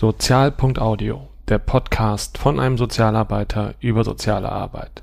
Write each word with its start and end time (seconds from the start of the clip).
Sozial.audio, 0.00 1.28
der 1.46 1.58
Podcast 1.58 2.38
von 2.38 2.58
einem 2.58 2.78
Sozialarbeiter 2.78 3.74
über 3.80 4.02
soziale 4.02 4.50
Arbeit. 4.50 5.02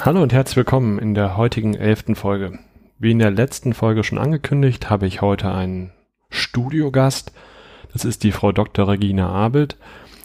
Hallo 0.00 0.22
und 0.22 0.32
herzlich 0.32 0.56
willkommen 0.56 0.98
in 0.98 1.12
der 1.12 1.36
heutigen 1.36 1.74
elften 1.74 2.14
Folge. 2.14 2.58
Wie 2.98 3.10
in 3.10 3.18
der 3.18 3.30
letzten 3.30 3.74
Folge 3.74 4.02
schon 4.04 4.16
angekündigt, 4.16 4.88
habe 4.88 5.06
ich 5.06 5.20
heute 5.20 5.52
einen 5.52 5.92
Studiogast. 6.30 7.32
Das 7.92 8.04
ist 8.04 8.22
die 8.24 8.32
Frau 8.32 8.52
Dr. 8.52 8.88
Regina 8.88 9.28
Abelt, 9.28 9.76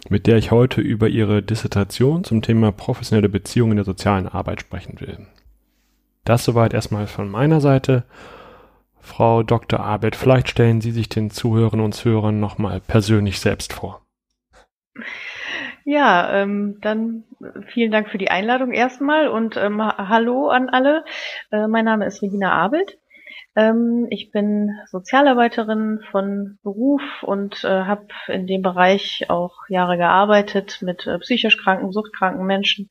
mit 0.10 0.28
der 0.28 0.38
ich 0.38 0.52
heute 0.52 0.82
über 0.82 1.08
ihre 1.08 1.42
Dissertation 1.42 2.24
zum 2.24 2.42
Thema 2.42 2.72
professionelle 2.72 3.30
Beziehungen 3.30 3.72
in 3.72 3.78
der 3.78 3.86
sozialen 3.86 4.28
Arbeit 4.28 4.62
sprechen 4.62 5.00
will. 5.00 5.28
Das 6.26 6.46
soweit 6.46 6.74
erstmal 6.74 7.08
von 7.08 7.30
meiner 7.30 7.62
Seite. 7.62 8.04
Frau 9.00 9.44
Dr. 9.44 9.82
Abelt, 9.82 10.16
vielleicht 10.16 10.50
stellen 10.50 10.80
Sie 10.80 10.92
sich 10.92 11.10
den 11.10 11.30
Zuhörern 11.30 11.82
und 11.82 11.94
Zuhörern 11.94 12.40
nochmal 12.40 12.80
persönlich 12.80 13.40
selbst 13.42 13.74
vor. 13.74 14.02
Ja, 15.86 16.42
ähm, 16.42 16.78
dann 16.80 17.26
vielen 17.74 17.92
Dank 17.92 18.10
für 18.10 18.18
die 18.18 18.32
Einladung 18.32 18.72
erstmal 18.72 19.28
und 19.28 19.58
ähm, 19.58 19.82
hallo 19.82 20.48
an 20.48 20.70
alle. 20.70 21.04
Äh, 21.52 21.68
mein 21.68 21.84
Name 21.84 22.06
ist 22.06 22.22
Regina 22.22 22.54
Abelt. 22.54 22.98
Ähm, 23.56 24.08
ich 24.10 24.32
bin 24.32 24.72
Sozialarbeiterin 24.88 26.02
von 26.12 26.58
Beruf 26.64 27.02
und 27.22 27.64
äh, 27.64 27.84
habe 27.84 28.08
in 28.28 28.48
dem 28.48 28.62
Bereich 28.62 29.26
auch 29.30 29.54
Jahre 29.70 29.98
gearbeitet 29.98 30.80
mit 30.82 31.06
äh, 31.06 31.20
psychisch 31.20 31.58
kranken, 31.58 31.92
suchtkranken 31.92 32.46
Menschen 32.46 32.90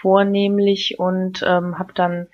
vornehmlich 0.00 0.98
und 0.98 1.42
ähm, 1.46 1.78
habe 1.78 1.94
dann 1.94 2.28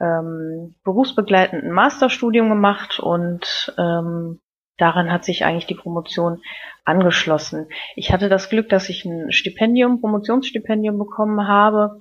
ähm, 0.00 0.74
berufsbegleitend 0.82 1.62
ein 1.62 1.70
Masterstudium 1.70 2.48
gemacht 2.48 2.98
und 2.98 3.72
ähm, 3.78 4.40
daran 4.76 5.12
hat 5.12 5.24
sich 5.24 5.44
eigentlich 5.44 5.66
die 5.66 5.76
Promotion 5.76 6.42
angeschlossen. 6.84 7.68
Ich 7.94 8.12
hatte 8.12 8.28
das 8.28 8.50
Glück, 8.50 8.68
dass 8.68 8.88
ich 8.88 9.04
ein 9.04 9.30
Stipendium, 9.30 10.00
Promotionsstipendium 10.00 10.98
bekommen 10.98 11.46
habe 11.46 12.00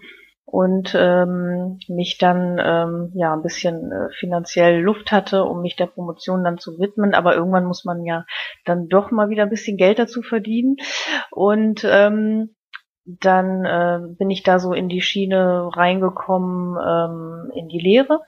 und 0.52 0.94
ähm, 1.00 1.80
mich 1.88 2.18
dann 2.18 2.60
ähm, 2.62 3.14
ja 3.16 3.34
ein 3.34 3.42
bisschen 3.42 3.90
äh, 3.90 4.10
finanziell 4.20 4.82
Luft 4.82 5.14
hatte, 5.14 5.46
um 5.46 5.62
mich 5.62 5.78
der 5.78 5.86
Promotion 5.86 6.44
dann 6.44 6.58
zu 6.58 6.78
widmen. 6.78 7.14
Aber 7.14 7.36
irgendwann 7.36 7.66
muss 7.66 7.86
man 7.86 8.04
ja 8.04 8.26
dann 8.66 8.90
doch 8.90 9.12
mal 9.12 9.30
wieder 9.30 9.44
ein 9.44 9.50
bisschen 9.50 9.78
Geld 9.78 9.98
dazu 9.98 10.22
verdienen. 10.22 10.76
Und 11.32 11.88
ähm, 11.90 12.54
dann 13.06 13.64
äh, 13.64 14.00
bin 14.18 14.30
ich 14.30 14.44
da 14.44 14.60
so 14.60 14.74
in 14.74 14.90
die 14.90 15.02
Schiene 15.02 15.70
reingekommen, 15.74 16.78
ähm, 16.86 17.52
in 17.56 17.70
die 17.70 17.80
Lehre. 17.80 18.20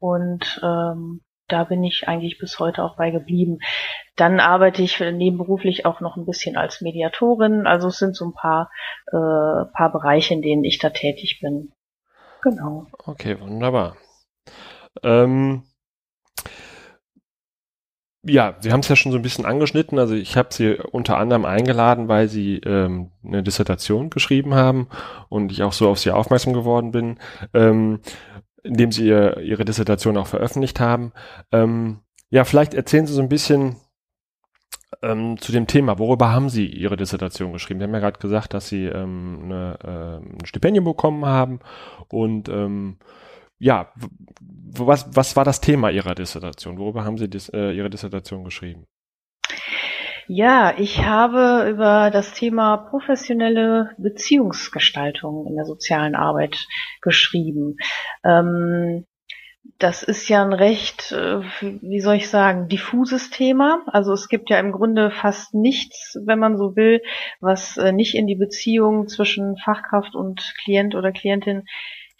Und 0.00 0.62
ähm, 0.62 1.20
da 1.48 1.64
bin 1.64 1.82
ich 1.82 2.06
eigentlich 2.08 2.38
bis 2.38 2.58
heute 2.58 2.84
auch 2.84 2.96
bei 2.96 3.10
geblieben. 3.10 3.58
Dann 4.16 4.40
arbeite 4.40 4.82
ich 4.82 5.00
nebenberuflich 5.00 5.86
auch 5.86 6.00
noch 6.00 6.16
ein 6.16 6.26
bisschen 6.26 6.56
als 6.56 6.80
Mediatorin. 6.80 7.66
Also 7.66 7.88
es 7.88 7.98
sind 7.98 8.14
so 8.14 8.26
ein 8.26 8.34
paar, 8.34 8.70
äh, 9.08 9.72
paar 9.72 9.90
Bereiche, 9.92 10.34
in 10.34 10.42
denen 10.42 10.64
ich 10.64 10.78
da 10.78 10.90
tätig 10.90 11.40
bin. 11.40 11.72
Genau. 12.42 12.86
Okay, 13.04 13.40
wunderbar. 13.40 13.96
Ähm, 15.02 15.64
ja, 18.24 18.56
Sie 18.60 18.72
haben 18.72 18.80
es 18.80 18.88
ja 18.88 18.96
schon 18.96 19.12
so 19.12 19.18
ein 19.18 19.22
bisschen 19.22 19.46
angeschnitten. 19.46 19.98
Also 19.98 20.14
ich 20.14 20.36
habe 20.36 20.52
Sie 20.52 20.74
unter 20.74 21.16
anderem 21.16 21.44
eingeladen, 21.44 22.08
weil 22.08 22.28
Sie 22.28 22.56
ähm, 22.58 23.10
eine 23.24 23.42
Dissertation 23.42 24.10
geschrieben 24.10 24.54
haben 24.54 24.88
und 25.28 25.52
ich 25.52 25.62
auch 25.62 25.72
so 25.72 25.88
auf 25.88 25.98
Sie 25.98 26.10
aufmerksam 26.10 26.52
geworden 26.52 26.90
bin. 26.90 27.18
Ähm, 27.54 28.00
indem 28.62 28.92
sie 28.92 29.06
ihr, 29.06 29.38
ihre 29.38 29.64
Dissertation 29.64 30.16
auch 30.16 30.26
veröffentlicht 30.26 30.80
haben. 30.80 31.12
Ähm, 31.52 32.00
ja, 32.30 32.44
vielleicht 32.44 32.74
erzählen 32.74 33.06
Sie 33.06 33.14
so 33.14 33.22
ein 33.22 33.28
bisschen 33.28 33.76
ähm, 35.02 35.38
zu 35.38 35.52
dem 35.52 35.66
Thema. 35.66 35.98
Worüber 35.98 36.30
haben 36.32 36.48
Sie 36.48 36.66
Ihre 36.66 36.96
Dissertation 36.96 37.52
geschrieben? 37.52 37.80
Sie 37.80 37.84
haben 37.84 37.94
ja 37.94 38.00
gerade 38.00 38.18
gesagt, 38.18 38.54
dass 38.54 38.68
Sie 38.68 38.84
ähm, 38.84 39.40
eine, 39.44 39.78
äh, 39.82 40.40
ein 40.40 40.44
Stipendium 40.44 40.84
bekommen 40.84 41.24
haben 41.24 41.60
und 42.08 42.48
ähm, 42.48 42.98
ja, 43.58 43.92
was, 44.40 45.08
was 45.14 45.34
war 45.34 45.44
das 45.44 45.60
Thema 45.60 45.90
Ihrer 45.90 46.14
Dissertation? 46.14 46.78
Worüber 46.78 47.04
haben 47.04 47.18
Sie 47.18 47.28
dis, 47.28 47.48
äh, 47.48 47.72
Ihre 47.72 47.90
Dissertation 47.90 48.44
geschrieben? 48.44 48.86
Ja, 50.30 50.74
ich 50.76 51.04
habe 51.04 51.70
über 51.70 52.10
das 52.10 52.34
Thema 52.34 52.76
professionelle 52.76 53.92
Beziehungsgestaltung 53.96 55.46
in 55.46 55.56
der 55.56 55.64
sozialen 55.64 56.14
Arbeit 56.14 56.66
geschrieben. 57.00 57.76
Ähm, 58.22 59.06
das 59.78 60.02
ist 60.02 60.28
ja 60.28 60.44
ein 60.44 60.52
recht, 60.52 61.12
äh, 61.12 61.40
wie 61.62 62.00
soll 62.00 62.16
ich 62.16 62.28
sagen, 62.28 62.68
diffuses 62.68 63.30
Thema. 63.30 63.82
Also 63.86 64.12
es 64.12 64.28
gibt 64.28 64.50
ja 64.50 64.58
im 64.60 64.72
Grunde 64.72 65.10
fast 65.10 65.54
nichts, 65.54 66.18
wenn 66.26 66.38
man 66.38 66.58
so 66.58 66.76
will, 66.76 67.00
was 67.40 67.78
äh, 67.78 67.92
nicht 67.92 68.14
in 68.14 68.26
die 68.26 68.36
Beziehung 68.36 69.08
zwischen 69.08 69.56
Fachkraft 69.56 70.14
und 70.14 70.54
Klient 70.62 70.94
oder 70.94 71.10
Klientin 71.10 71.64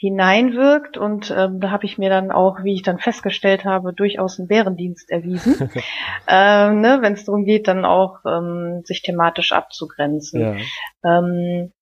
hineinwirkt 0.00 0.96
und 0.96 1.34
ähm, 1.36 1.60
da 1.60 1.70
habe 1.70 1.84
ich 1.84 1.98
mir 1.98 2.08
dann 2.08 2.30
auch, 2.30 2.62
wie 2.62 2.74
ich 2.74 2.82
dann 2.82 2.98
festgestellt 2.98 3.64
habe, 3.64 3.92
durchaus 3.92 4.38
einen 4.38 4.46
Bärendienst 4.46 5.10
erwiesen, 5.10 5.70
ähm, 6.28 6.80
ne, 6.80 6.98
wenn 7.00 7.14
es 7.14 7.24
darum 7.24 7.44
geht, 7.44 7.66
dann 7.66 7.84
auch 7.84 8.20
ähm, 8.24 8.82
sich 8.84 9.02
thematisch 9.02 9.52
abzugrenzen. 9.52 10.40
Ja. 10.40 10.56
Ähm, 11.04 11.72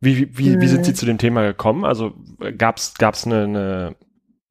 wie, 0.00 0.36
wie, 0.36 0.60
wie, 0.60 0.66
sind 0.66 0.84
Sie 0.84 0.90
hm. 0.90 0.96
zu 0.96 1.06
dem 1.06 1.18
Thema 1.18 1.42
gekommen? 1.42 1.84
Also 1.84 2.14
gab 2.56 2.78
es 2.78 3.26
eine, 3.26 3.44
eine 3.44 3.96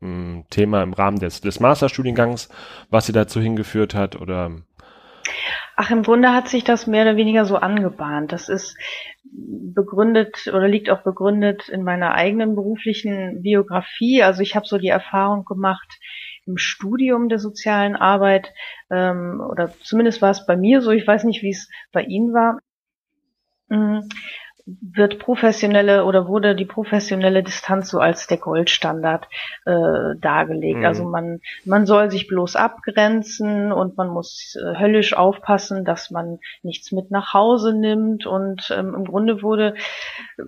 ein 0.01 0.45
Thema 0.49 0.81
im 0.81 0.93
Rahmen 0.93 1.19
des, 1.19 1.41
des 1.41 1.59
Masterstudiengangs, 1.59 2.49
was 2.89 3.05
Sie 3.05 3.11
dazu 3.11 3.41
hingeführt 3.41 3.95
hat 3.95 4.15
oder? 4.15 4.51
Ach, 5.75 5.91
im 5.91 6.03
Grunde 6.03 6.33
hat 6.33 6.49
sich 6.49 6.63
das 6.63 6.87
mehr 6.87 7.03
oder 7.03 7.15
weniger 7.15 7.45
so 7.45 7.55
angebahnt. 7.55 8.31
Das 8.31 8.49
ist 8.49 8.77
begründet 9.23 10.47
oder 10.47 10.67
liegt 10.67 10.89
auch 10.89 11.03
begründet 11.03 11.69
in 11.69 11.83
meiner 11.83 12.13
eigenen 12.15 12.55
beruflichen 12.55 13.41
Biografie. 13.41 14.23
Also 14.23 14.41
ich 14.41 14.55
habe 14.55 14.65
so 14.65 14.77
die 14.77 14.87
Erfahrung 14.87 15.45
gemacht 15.45 15.99
im 16.45 16.57
Studium 16.57 17.29
der 17.29 17.39
sozialen 17.39 17.95
Arbeit, 17.95 18.53
ähm, 18.89 19.41
oder 19.49 19.71
zumindest 19.83 20.21
war 20.21 20.31
es 20.31 20.45
bei 20.45 20.57
mir 20.57 20.81
so, 20.81 20.91
ich 20.91 21.05
weiß 21.05 21.23
nicht, 21.25 21.43
wie 21.43 21.51
es 21.51 21.69
bei 21.91 22.01
Ihnen 22.03 22.33
war. 22.33 22.59
Mm, 23.69 24.07
wird 24.65 25.19
professionelle 25.19 26.05
oder 26.05 26.27
wurde 26.27 26.55
die 26.55 26.65
professionelle 26.65 27.43
Distanz 27.43 27.89
so 27.89 27.99
als 27.99 28.27
der 28.27 28.37
Goldstandard 28.37 29.27
äh, 29.65 30.15
dargelegt. 30.19 30.79
Mhm. 30.79 30.85
Also 30.85 31.03
man 31.05 31.39
man 31.65 31.85
soll 31.85 32.11
sich 32.11 32.27
bloß 32.27 32.55
abgrenzen 32.55 33.71
und 33.71 33.97
man 33.97 34.09
muss 34.09 34.55
äh, 34.55 34.79
höllisch 34.79 35.13
aufpassen, 35.13 35.85
dass 35.85 36.11
man 36.11 36.39
nichts 36.63 36.91
mit 36.91 37.11
nach 37.11 37.33
Hause 37.33 37.73
nimmt 37.73 38.25
und 38.25 38.73
ähm, 38.75 38.93
im 38.95 39.05
Grunde 39.05 39.41
wurde 39.41 39.75
äh, 40.37 40.43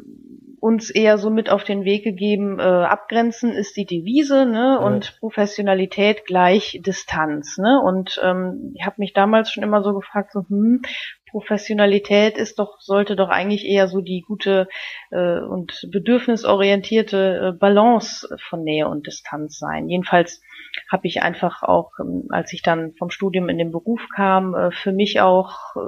uns 0.61 0.91
eher 0.91 1.17
so 1.17 1.31
mit 1.31 1.49
auf 1.49 1.63
den 1.63 1.85
Weg 1.85 2.03
gegeben, 2.03 2.59
äh, 2.59 2.61
abgrenzen 2.61 3.51
ist 3.51 3.75
die 3.77 3.87
Devise, 3.87 4.45
ne? 4.45 4.77
Mhm. 4.79 4.85
Und 4.85 5.17
Professionalität 5.19 6.25
gleich 6.25 6.79
Distanz, 6.85 7.57
ne? 7.57 7.81
Und 7.83 8.21
ähm, 8.23 8.73
ich 8.75 8.85
habe 8.85 8.97
mich 8.99 9.13
damals 9.13 9.51
schon 9.51 9.63
immer 9.63 9.81
so 9.81 9.93
gefragt, 9.93 10.31
so, 10.31 10.45
hm, 10.47 10.83
Professionalität 11.31 12.37
ist 12.37 12.59
doch, 12.59 12.79
sollte 12.79 13.15
doch 13.15 13.29
eigentlich 13.29 13.65
eher 13.65 13.87
so 13.87 14.01
die 14.01 14.23
gute 14.27 14.67
äh, 15.09 15.39
und 15.39 15.87
bedürfnisorientierte 15.91 17.53
äh, 17.53 17.57
Balance 17.57 18.27
von 18.49 18.63
Nähe 18.63 18.87
und 18.87 19.07
Distanz 19.07 19.57
sein. 19.57 19.89
Jedenfalls 19.89 20.41
habe 20.89 21.07
ich 21.07 21.21
einfach 21.21 21.63
auch, 21.63 21.91
ähm, 21.99 22.27
als 22.29 22.53
ich 22.53 22.61
dann 22.61 22.93
vom 22.97 23.09
Studium 23.09 23.49
in 23.49 23.57
den 23.57 23.71
Beruf 23.71 24.01
kam, 24.15 24.53
äh, 24.53 24.71
für 24.71 24.91
mich 24.91 25.21
auch 25.21 25.75
äh, 25.75 25.79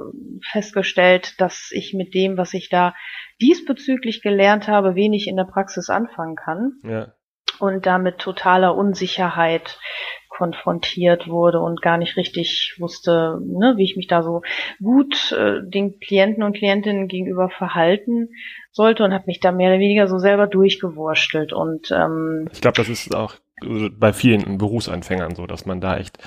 festgestellt, 0.50 1.40
dass 1.40 1.70
ich 1.72 1.94
mit 1.94 2.14
dem, 2.14 2.36
was 2.36 2.54
ich 2.54 2.68
da 2.68 2.94
diesbezüglich 3.40 4.22
gelernt 4.22 4.68
habe, 4.68 4.94
wenig 4.94 5.28
in 5.28 5.36
der 5.36 5.44
Praxis 5.44 5.90
anfangen 5.90 6.36
kann. 6.36 6.72
Ja. 6.82 7.12
Und 7.60 7.86
damit 7.86 8.18
totaler 8.18 8.74
Unsicherheit 8.74 9.78
konfrontiert 10.36 11.28
wurde 11.28 11.60
und 11.60 11.80
gar 11.80 11.96
nicht 11.96 12.16
richtig 12.16 12.74
wusste, 12.78 13.40
ne, 13.44 13.74
wie 13.76 13.84
ich 13.84 13.96
mich 13.96 14.08
da 14.08 14.22
so 14.22 14.42
gut 14.82 15.32
äh, 15.32 15.60
den 15.62 16.00
Klienten 16.00 16.42
und 16.42 16.56
Klientinnen 16.56 17.06
gegenüber 17.06 17.50
verhalten 17.50 18.30
sollte 18.72 19.04
und 19.04 19.12
habe 19.12 19.24
mich 19.26 19.40
da 19.40 19.52
mehr 19.52 19.70
oder 19.70 19.78
weniger 19.78 20.08
so 20.08 20.18
selber 20.18 20.46
durchgewurstelt 20.46 21.52
und 21.52 21.90
ähm, 21.92 22.48
ich 22.52 22.60
glaube, 22.60 22.76
das 22.76 22.88
ist 22.88 23.14
auch 23.14 23.34
bei 23.98 24.12
vielen 24.12 24.58
Berufsanfängern 24.58 25.36
so, 25.36 25.46
dass 25.46 25.64
man 25.64 25.80
da 25.80 25.96
echt 25.96 26.18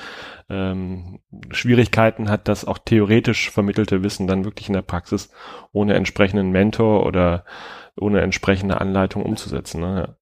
ähm, 0.49 1.19
Schwierigkeiten 1.51 2.29
hat, 2.29 2.47
das 2.47 2.65
auch 2.65 2.77
theoretisch 2.77 3.51
vermittelte 3.51 4.01
Wissen 4.03 4.27
dann 4.27 4.45
wirklich 4.45 4.69
in 4.69 4.73
der 4.73 4.81
Praxis 4.81 5.31
ohne 5.73 5.95
entsprechenden 5.95 6.51
Mentor 6.51 7.05
oder 7.05 7.43
ohne 7.99 8.21
entsprechende 8.21 8.79
Anleitung 8.79 9.23
umzusetzen. 9.23 9.81
Ne? 9.81 10.07
Ja, 10.07 10.15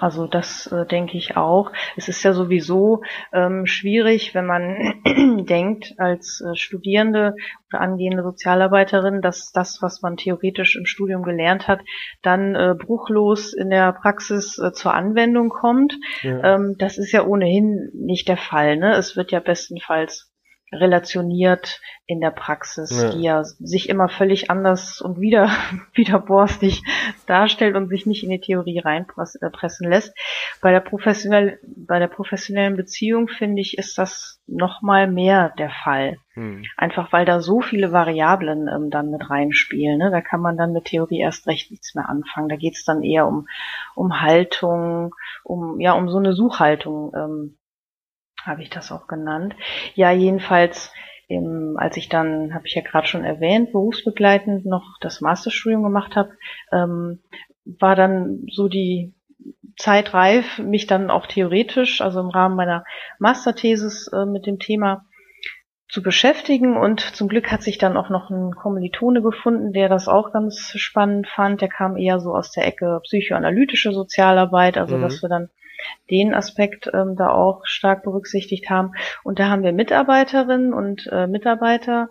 also 0.00 0.26
das 0.26 0.66
äh, 0.72 0.86
denke 0.86 1.16
ich 1.16 1.36
auch. 1.36 1.70
Es 1.96 2.08
ist 2.08 2.24
ja 2.24 2.32
sowieso 2.32 3.04
ähm, 3.32 3.64
schwierig, 3.64 4.34
wenn 4.34 4.44
man 4.44 5.04
denkt 5.46 5.94
als 5.98 6.40
äh, 6.40 6.56
Studierende 6.56 7.36
oder 7.68 7.80
angehende 7.80 8.24
Sozialarbeiterin, 8.24 9.22
dass 9.22 9.52
das, 9.52 9.80
was 9.82 10.02
man 10.02 10.16
theoretisch 10.16 10.74
im 10.74 10.84
Studium 10.84 11.22
gelernt 11.22 11.68
hat, 11.68 11.78
dann 12.22 12.56
äh, 12.56 12.74
bruchlos 12.76 13.52
in 13.52 13.70
der 13.70 13.92
Praxis 13.92 14.58
äh, 14.58 14.72
zur 14.72 14.94
Anwendung 14.94 15.50
kommt. 15.50 15.96
Ja. 16.22 16.56
Ähm, 16.56 16.74
das 16.80 16.98
ist 16.98 17.12
ja 17.12 17.24
ohnehin 17.24 17.92
nicht 17.94 18.26
der 18.26 18.38
Fall. 18.38 18.76
Ne? 18.76 18.96
Es 18.96 19.16
wird 19.16 19.30
ja 19.30 19.38
bestenfalls 19.38 20.32
relationiert 20.72 21.80
in 22.06 22.20
der 22.20 22.30
Praxis, 22.30 22.90
ja. 22.90 23.10
die 23.10 23.22
ja 23.22 23.44
sich 23.44 23.88
immer 23.88 24.08
völlig 24.08 24.50
anders 24.50 25.00
und 25.00 25.20
wieder, 25.20 25.50
wieder 25.94 26.18
borstig 26.18 26.82
darstellt 27.26 27.76
und 27.76 27.88
sich 27.88 28.06
nicht 28.06 28.24
in 28.24 28.30
die 28.30 28.40
Theorie 28.40 28.80
reinpressen 28.80 29.90
lässt. 29.90 30.16
Bei 30.60 30.72
der 30.72 30.80
professionell, 30.80 31.60
bei 31.64 31.98
der 31.98 32.08
professionellen 32.08 32.76
Beziehung 32.76 33.28
finde 33.28 33.60
ich, 33.60 33.78
ist 33.78 33.96
das 33.98 34.40
nochmal 34.46 35.10
mehr 35.10 35.52
der 35.58 35.70
Fall. 35.70 36.18
Hm. 36.34 36.64
Einfach 36.76 37.12
weil 37.12 37.24
da 37.24 37.40
so 37.40 37.60
viele 37.60 37.92
Variablen 37.92 38.68
ähm, 38.68 38.90
dann 38.90 39.10
mit 39.10 39.28
reinspielen. 39.30 39.98
Ne? 39.98 40.10
Da 40.10 40.20
kann 40.20 40.40
man 40.40 40.56
dann 40.56 40.72
mit 40.72 40.86
Theorie 40.86 41.20
erst 41.20 41.46
recht 41.46 41.70
nichts 41.70 41.94
mehr 41.94 42.08
anfangen. 42.08 42.48
Da 42.48 42.56
geht 42.56 42.74
es 42.74 42.84
dann 42.84 43.02
eher 43.02 43.26
um, 43.26 43.48
um 43.94 44.20
Haltung, 44.20 45.14
um, 45.44 45.80
ja, 45.80 45.92
um 45.92 46.08
so 46.08 46.18
eine 46.18 46.34
Suchhaltung, 46.34 47.12
ähm, 47.14 47.56
habe 48.46 48.62
ich 48.62 48.70
das 48.70 48.92
auch 48.92 49.06
genannt. 49.06 49.54
Ja, 49.94 50.10
jedenfalls, 50.10 50.92
im, 51.28 51.76
als 51.78 51.96
ich 51.96 52.08
dann, 52.08 52.54
habe 52.54 52.66
ich 52.66 52.74
ja 52.74 52.82
gerade 52.82 53.06
schon 53.06 53.24
erwähnt, 53.24 53.72
berufsbegleitend 53.72 54.64
noch 54.66 54.98
das 55.00 55.20
Masterstudium 55.20 55.82
gemacht 55.82 56.16
habe, 56.16 56.30
ähm, 56.72 57.20
war 57.64 57.96
dann 57.96 58.46
so 58.50 58.68
die 58.68 59.14
Zeit 59.76 60.14
reif, 60.14 60.58
mich 60.58 60.86
dann 60.86 61.10
auch 61.10 61.26
theoretisch, 61.26 62.00
also 62.00 62.20
im 62.20 62.30
Rahmen 62.30 62.56
meiner 62.56 62.84
Masterthesis 63.18 64.08
äh, 64.12 64.24
mit 64.24 64.46
dem 64.46 64.58
Thema 64.58 65.04
zu 65.88 66.02
beschäftigen 66.02 66.76
und 66.76 67.00
zum 67.00 67.28
Glück 67.28 67.52
hat 67.52 67.62
sich 67.62 67.78
dann 67.78 67.96
auch 67.96 68.10
noch 68.10 68.30
ein 68.30 68.54
Kommilitone 68.56 69.22
gefunden, 69.22 69.72
der 69.72 69.88
das 69.88 70.08
auch 70.08 70.32
ganz 70.32 70.72
spannend 70.76 71.28
fand. 71.28 71.60
Der 71.60 71.68
kam 71.68 71.96
eher 71.96 72.18
so 72.18 72.34
aus 72.34 72.50
der 72.50 72.66
Ecke 72.66 73.00
psychoanalytische 73.04 73.92
Sozialarbeit, 73.92 74.78
also 74.78 74.96
mhm. 74.96 75.02
dass 75.02 75.22
wir 75.22 75.28
dann 75.28 75.48
den 76.10 76.34
Aspekt 76.34 76.90
ähm, 76.92 77.16
da 77.16 77.30
auch 77.30 77.64
stark 77.64 78.02
berücksichtigt 78.04 78.70
haben. 78.70 78.92
Und 79.24 79.38
da 79.38 79.48
haben 79.48 79.62
wir 79.62 79.72
Mitarbeiterinnen 79.72 80.72
und 80.72 81.08
äh, 81.12 81.26
Mitarbeiter 81.26 82.08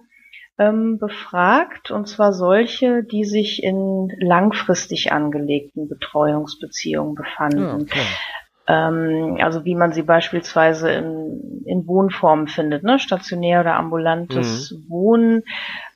ähm, 0.57 0.97
befragt, 0.97 1.91
und 1.91 2.07
zwar 2.07 2.33
solche, 2.33 3.03
die 3.03 3.25
sich 3.25 3.62
in 3.63 4.09
langfristig 4.19 5.12
angelegten 5.12 5.89
Betreuungsbeziehungen 5.89 7.15
befanden. 7.15 7.88
Ja, 7.88 8.01
ähm, 8.67 9.38
also 9.39 9.63
wie 9.63 9.75
man 9.75 9.94
sie 9.94 10.01
beispielsweise 10.01 10.89
in, 10.91 11.63
in 11.65 11.88
Wohnformen 11.88 12.47
findet, 12.47 12.83
ne? 12.83 12.97
stationär 12.97 13.62
oder 13.62 13.75
ambulantes 13.75 14.71
mhm. 14.71 14.89
Wohnen 14.89 15.44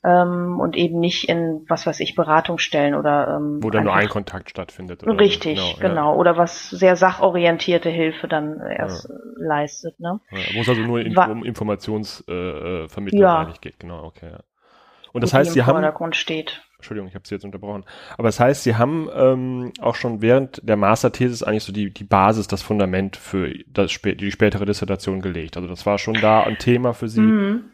ähm, 0.03 0.59
und 0.59 0.75
eben 0.77 0.99
nicht 0.99 1.27
in, 1.29 1.65
was 1.67 1.87
weiß 1.87 1.99
ich, 1.99 2.15
Beratungsstellen 2.15 2.93
oder 2.93 3.37
ähm, 3.37 3.59
wo 3.63 3.71
dann 3.71 3.85
nur 3.85 3.93
ein 3.93 4.07
Kontakt 4.07 4.51
stattfindet. 4.51 5.03
Oder 5.03 5.19
richtig, 5.19 5.57
genau, 5.57 5.79
genau. 5.79 6.13
Ja. 6.13 6.19
Oder 6.19 6.37
was 6.37 6.69
sehr 6.69 6.95
sachorientierte 6.95 7.89
Hilfe 7.89 8.27
dann 8.27 8.59
erst 8.59 9.09
ja. 9.09 9.15
leistet. 9.37 9.99
Ne? 9.99 10.19
Ja, 10.31 10.37
wo 10.55 10.61
es 10.61 10.69
also 10.69 10.81
nur 10.81 10.99
in, 10.99 11.17
um 11.17 11.43
Informationsvermittlung 11.43 13.07
äh, 13.07 13.23
ja. 13.23 13.39
eigentlich 13.39 13.61
geht, 13.61 13.79
genau, 13.79 14.03
okay. 14.03 14.33
Und 15.11 15.23
das 15.23 15.33
heißt, 15.33 15.53
Sie 15.53 15.63
haben 15.63 16.13
steht. 16.13 16.61
Entschuldigung, 16.79 17.09
ich 17.09 17.15
habe 17.15 17.27
Sie 17.27 17.35
jetzt 17.35 17.43
unterbrochen. 17.43 17.83
Aber 18.17 18.29
das 18.29 18.39
heißt, 18.39 18.63
Sie 18.63 18.77
haben 18.77 19.09
ähm, 19.13 19.73
auch 19.81 19.95
schon 19.95 20.21
während 20.21 20.61
der 20.67 20.77
Masterthesis 20.77 21.43
eigentlich 21.43 21.65
so 21.65 21.73
die, 21.73 21.93
die 21.93 22.05
Basis, 22.05 22.47
das 22.47 22.61
Fundament 22.61 23.17
für 23.17 23.53
das, 23.67 23.99
die 24.01 24.31
spätere 24.31 24.65
Dissertation 24.65 25.21
gelegt. 25.21 25.57
Also 25.57 25.67
das 25.67 25.85
war 25.85 25.97
schon 25.97 26.13
da 26.15 26.41
ein 26.43 26.57
Thema 26.57 26.93
für 26.93 27.09
Sie. 27.09 27.19
Mhm. 27.19 27.71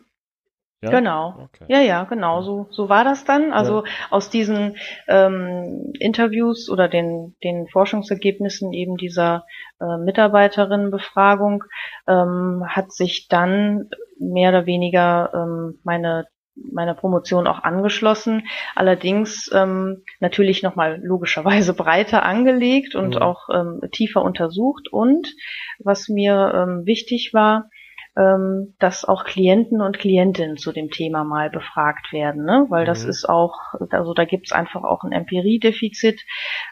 Ja? 0.82 0.90
Genau. 0.90 1.36
Okay. 1.44 1.66
Ja, 1.68 1.82
ja, 1.82 2.04
genau. 2.06 2.42
So, 2.42 2.68
so 2.72 2.90
war 2.90 3.04
das 3.04 3.26
dann. 3.26 3.54
Also 3.54 3.86
ja. 3.86 3.92
aus 4.10 4.32
diesen 4.32 4.76
ähm, 5.08 5.94
Interviews 6.00 6.68
oder 6.68 6.88
den, 6.88 7.36
den 7.44 7.68
Forschungsergebnissen 7.68 8.74
eben 8.74 8.98
dieser 8.98 9.46
äh, 9.80 9.98
Mitarbeiterinnenbefragung 10.04 11.64
ähm, 12.08 12.64
hat 12.68 12.92
sich 12.92 13.28
dann 13.28 13.90
mehr 14.20 14.50
oder 14.50 14.66
weniger 14.66 15.32
ähm, 15.34 15.80
meine 15.84 16.26
meiner 16.56 16.94
Promotion 16.94 17.48
auch 17.48 17.64
angeschlossen, 17.64 18.48
allerdings 18.76 19.50
ähm, 19.54 20.04
natürlich 20.20 20.64
nochmal 20.64 21.00
logischerweise 21.04 21.74
breiter 21.74 22.24
angelegt 22.24 22.96
und 22.96 23.16
mhm. 23.16 23.22
auch 23.22 23.50
ähm, 23.54 23.82
tiefer 23.92 24.22
untersucht. 24.22 24.88
Und 24.92 25.36
was 25.80 26.10
mir 26.10 26.54
ähm, 26.56 26.86
wichtig 26.86 27.34
war, 27.34 27.70
dass 28.16 29.04
auch 29.04 29.26
Klienten 29.26 29.82
und 29.82 30.00
Klientinnen 30.00 30.56
zu 30.56 30.72
dem 30.72 30.90
Thema 30.90 31.26
mal 31.26 31.50
befragt 31.50 32.14
werden, 32.14 32.46
ne? 32.46 32.66
weil 32.70 32.86
das 32.86 33.04
mhm. 33.04 33.10
ist 33.10 33.28
auch, 33.28 33.74
also 33.90 34.14
da 34.14 34.24
gibt 34.24 34.48
es 34.48 34.52
einfach 34.54 34.84
auch 34.84 35.04
ein 35.04 35.12
Empiriedefizit 35.12 36.22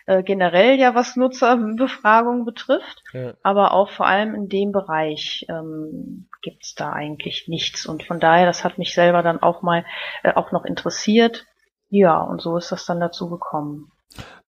äh, 0.06 0.24
generell 0.24 0.80
ja, 0.80 0.96
was 0.96 1.18
Nutzerbefragung 1.18 2.46
betrifft, 2.46 3.04
ja. 3.12 3.34
aber 3.44 3.74
auch 3.74 3.90
vor 3.90 4.08
allem 4.08 4.36
in 4.36 4.48
dem 4.48 4.72
Bereich 4.72 5.46
ähm, 5.50 6.30
gibt 6.42 6.64
es 6.64 6.76
da 6.76 6.94
eigentlich 6.94 7.46
nichts 7.50 7.86
und 7.86 8.04
von 8.04 8.22
daher, 8.22 8.46
das 8.46 8.64
hat 8.64 8.78
mich 8.78 8.94
selber 8.94 9.22
dann 9.22 9.42
auch 9.42 9.62
mal 9.62 9.86
äh, 10.24 10.34
auch 10.34 10.54
noch 10.54 10.64
interessiert. 10.64 11.46
Ja, 11.90 12.22
und 12.22 12.42
so 12.42 12.58
ist 12.58 12.72
das 12.72 12.86
dann 12.86 13.00
dazu 13.00 13.30
gekommen. 13.30 13.92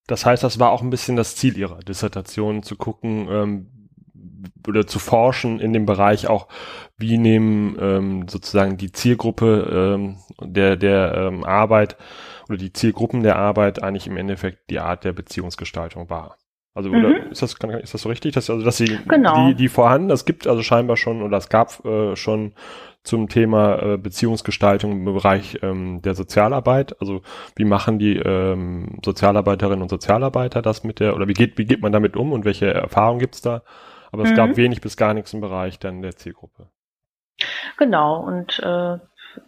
Das 0.08 0.26
heißt, 0.26 0.44
das 0.44 0.60
war 0.60 0.72
auch 0.72 0.82
ein 0.82 0.90
bisschen 0.90 1.16
das 1.16 1.36
Ziel 1.36 1.58
Ihrer 1.58 1.80
Dissertation, 1.80 2.64
zu 2.64 2.76
gucken, 2.76 3.28
ähm, 3.30 3.75
oder 4.68 4.88
zu 4.88 5.00
forschen 5.00 5.60
in 5.60 5.74
dem 5.74 5.86
Bereich 5.86 6.28
auch, 6.28 6.48
wie 6.98 7.18
nehmen 7.18 7.78
ähm, 7.80 8.28
sozusagen 8.28 8.78
die 8.78 8.92
Zielgruppe 8.92 9.96
ähm, 9.96 10.18
der, 10.42 10.76
der 10.76 11.16
ähm, 11.16 11.44
Arbeit 11.44 11.98
oder 12.48 12.58
die 12.58 12.74
Zielgruppen 12.74 13.24
der 13.24 13.38
Arbeit 13.38 13.82
eigentlich 13.82 14.08
im 14.08 14.18
Endeffekt 14.18 14.70
die 14.70 14.80
Art 14.80 15.04
der 15.04 15.14
Beziehungsgestaltung 15.14 16.10
wahr. 16.10 16.38
Also 16.76 16.90
mhm. 16.90 16.96
oder 16.96 17.32
ist 17.32 17.42
das 17.42 17.54
ist 17.54 17.94
das 17.94 18.02
so 18.02 18.10
richtig, 18.10 18.34
dass 18.34 18.50
also 18.50 18.64
dass 18.64 18.78
sie 18.78 19.00
genau. 19.08 19.48
die 19.48 19.56
die 19.56 19.70
vorhanden, 19.70 20.10
das 20.10 20.26
gibt 20.26 20.46
also 20.46 20.62
scheinbar 20.62 20.98
schon 20.98 21.22
oder 21.22 21.38
es 21.38 21.48
gab 21.48 21.84
äh, 21.86 22.16
schon 22.18 22.54
zum 23.02 23.30
Thema 23.30 23.82
äh, 23.82 23.98
Beziehungsgestaltung 23.98 24.92
im 24.92 25.06
Bereich 25.06 25.60
ähm, 25.62 26.02
der 26.02 26.16
Sozialarbeit. 26.16 27.00
Also 27.00 27.22
wie 27.56 27.64
machen 27.64 27.98
die 27.98 28.18
ähm, 28.18 29.00
Sozialarbeiterinnen 29.06 29.84
und 29.84 29.90
Sozialarbeiter 29.90 30.62
das 30.62 30.84
mit 30.84 31.00
der 31.00 31.16
oder 31.16 31.30
wie 31.30 31.34
geht 31.34 31.58
wie 31.58 31.66
geht 31.66 31.82
man 31.82 31.94
damit 31.94 32.18
um 32.18 32.34
und 32.34 32.44
welche 32.44 32.74
Erfahrungen 32.74 33.20
gibt's 33.20 33.42
da? 33.42 33.64
Aber 34.16 34.24
es 34.24 34.32
mhm. 34.32 34.36
gab 34.36 34.56
wenig 34.56 34.80
bis 34.80 34.96
gar 34.96 35.14
nichts 35.14 35.34
im 35.34 35.42
Bereich 35.42 35.78
dann 35.78 36.02
der 36.02 36.16
Zielgruppe. 36.16 36.70
Genau, 37.78 38.18
und 38.26 38.60
äh, 38.60 38.98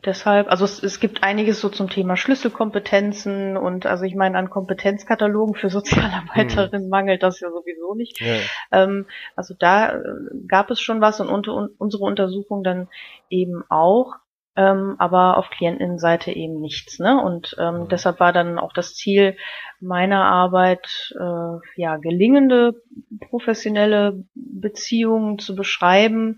deshalb, 0.03 0.51
also 0.51 0.65
es, 0.65 0.83
es 0.83 0.99
gibt 0.99 1.23
einiges 1.23 1.61
so 1.61 1.69
zum 1.69 1.89
Thema 1.89 2.17
Schlüsselkompetenzen 2.17 3.55
und 3.55 3.85
also 3.85 4.03
ich 4.03 4.13
meine, 4.13 4.37
an 4.37 4.49
Kompetenzkatalogen 4.49 5.55
für 5.55 5.69
Sozialarbeiterinnen 5.69 6.83
hm. 6.83 6.89
mangelt 6.89 7.23
das 7.23 7.39
ja 7.39 7.49
sowieso 7.49 7.95
nicht. 7.95 8.19
Ja. 8.19 8.35
Ähm, 8.73 9.05
also 9.37 9.53
da 9.57 9.93
äh, 9.93 10.01
gab 10.49 10.69
es 10.69 10.81
schon 10.81 10.99
was 10.99 11.21
und 11.21 11.29
unter, 11.29 11.53
un, 11.53 11.69
unsere 11.77 12.03
Untersuchung 12.03 12.61
dann 12.61 12.89
eben 13.29 13.63
auch 13.69 14.15
ähm, 14.57 14.95
aber 14.97 15.37
auf 15.37 15.49
Klientinnenseite 15.51 16.31
eben 16.31 16.59
nichts. 16.59 16.99
Ne? 16.99 17.21
Und 17.21 17.55
ähm, 17.59 17.81
mhm. 17.81 17.87
deshalb 17.87 18.19
war 18.19 18.33
dann 18.33 18.57
auch 18.57 18.73
das 18.73 18.95
Ziel 18.95 19.37
meiner 19.79 20.25
Arbeit, 20.25 21.13
äh, 21.19 21.81
ja, 21.81 21.97
gelingende 21.97 22.81
professionelle 23.29 24.23
Beziehungen 24.35 25.39
zu 25.39 25.55
beschreiben, 25.55 26.37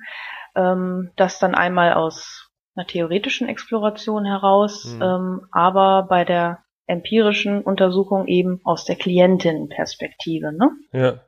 ähm, 0.56 1.12
das 1.16 1.40
dann 1.40 1.56
einmal 1.56 1.94
aus 1.94 2.50
einer 2.76 2.88
theoretischen 2.88 3.48
Exploration 3.48 4.26
heraus, 4.26 4.86
mhm. 4.86 5.02
ähm, 5.02 5.42
aber 5.52 6.08
bei 6.10 6.26
der 6.26 6.60
empirischen 6.88 7.62
Untersuchung 7.62 8.28
eben 8.28 8.62
aus 8.64 8.86
der 8.86 8.96
Klientinnenperspektive. 8.96 10.52
Ne? 10.52 10.72
Ja. 10.92 11.20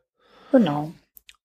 Genau. 0.52 0.92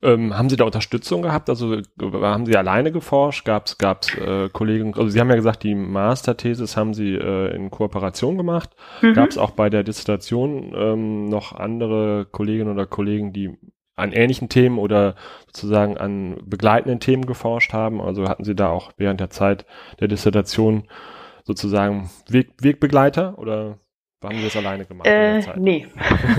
Ähm, 0.03 0.37
haben 0.37 0.51
Sie 0.51 0.57
da 0.57 0.65
Unterstützung 0.65 1.23
gehabt? 1.23 1.49
Also 1.49 1.81
haben 2.01 2.45
Sie 2.45 2.57
alleine 2.57 2.93
geforscht? 2.93 3.47
Gab 3.47 3.67
es 3.67 3.79
gab's, 3.79 4.15
äh, 4.15 4.51
Kollegen, 4.51 4.95
also 4.95 5.09
Sie 5.09 5.19
haben 5.19 5.31
ja 5.31 5.37
gesagt, 5.37 5.63
die 5.63 5.75
Masterthesis 5.75 6.77
haben 6.77 6.93
Sie 6.93 7.15
äh, 7.15 7.55
in 7.55 7.71
Kooperation 7.71 8.37
gemacht. 8.37 8.71
Mhm. 9.01 9.15
Gab 9.15 9.31
es 9.31 9.39
auch 9.39 9.53
bei 9.53 9.71
der 9.71 9.85
Dissertation 9.85 10.75
ähm, 10.77 11.25
noch 11.25 11.53
andere 11.53 12.27
Kolleginnen 12.31 12.73
oder 12.73 12.87
Kollegen, 12.87 13.33
die 13.33 13.57
an 13.95 14.13
ähnlichen 14.13 14.51
Themen 14.51 14.79
oder 14.79 15.15
sozusagen 15.47 15.97
an 15.97 16.37
begleitenden 16.45 17.01
Themen 17.01 17.25
geforscht 17.25 17.73
haben? 17.73 18.03
Also 18.03 18.29
hatten 18.29 18.45
Sie 18.45 18.55
da 18.55 18.69
auch 18.69 18.93
während 18.99 19.21
der 19.21 19.31
Zeit 19.31 19.65
der 19.99 20.09
Dissertation 20.09 20.89
sozusagen 21.45 22.11
Weg, 22.29 22.53
Wegbegleiter 22.61 23.39
oder 23.39 23.79
haben 24.27 24.37
Sie 24.39 24.45
das 24.45 24.57
alleine 24.57 24.85
gemacht? 24.85 25.07
Äh, 25.07 25.43
nee. 25.57 25.87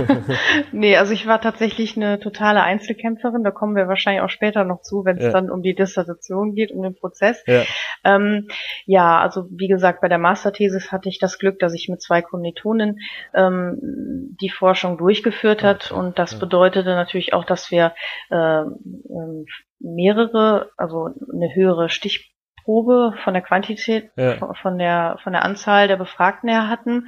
nee, 0.72 0.98
also 0.98 1.13
ich 1.13 1.27
war 1.27 1.41
tatsächlich 1.41 1.98
eine 1.98 2.20
totale 2.20 2.63
Einzelkämpferin. 2.63 3.44
Da 3.44 3.51
kommen 3.51 3.75
wir 3.75 3.88
wahrscheinlich 3.88 4.22
auch 4.22 4.29
später 4.29 4.63
noch 4.63 4.82
zu, 4.82 5.06
wenn 5.06 5.17
es 5.17 5.25
ja. 5.25 5.32
dann 5.32 5.50
um 5.50 5.62
die 5.62 5.75
Dissertation 5.75 6.53
geht, 6.53 6.72
um 6.72 6.84
den 6.84 6.96
Prozess. 6.96 7.44
Ja. 7.48 7.63
Ähm, 8.03 8.48
ja, 8.86 9.20
also 9.20 9.46
wie 9.50 9.67
gesagt, 9.67 10.01
bei 10.01 10.08
der 10.08 10.17
Masterthesis 10.17 10.91
hatte 10.91 11.10
ich 11.10 11.20
das 11.20 11.39
Glück, 11.39 11.60
dass 11.60 11.74
ich 11.74 11.89
mit 11.89 12.01
zwei 12.01 12.22
Kommilitonen 12.22 13.00
ähm, 13.34 14.36
die 14.41 14.50
Forschung 14.50 14.98
durchgeführt 14.98 15.63
hat. 15.63 15.91
Okay. 15.91 16.00
Und 16.00 16.20
das 16.20 16.34
ja. 16.34 16.39
bedeutete 16.39 16.89
natürlich 16.89 17.34
auch, 17.34 17.46
dass 17.46 17.72
wir 17.72 17.94
äh, 18.29 18.63
mehrere, 19.79 20.72
also 20.77 21.10
eine 21.32 21.53
höhere 21.53 21.89
Stich 21.89 22.34
Probe 22.67 23.13
von 23.24 23.34
der 23.34 23.44
Quantität, 23.44 24.12
ja. 24.17 24.36
von 24.62 24.77
der 24.77 25.17
von 25.24 25.32
der 25.32 25.46
Anzahl 25.46 25.88
der 25.88 25.96
Befragten 25.96 26.50
her 26.50 26.67
hatten. 26.67 27.08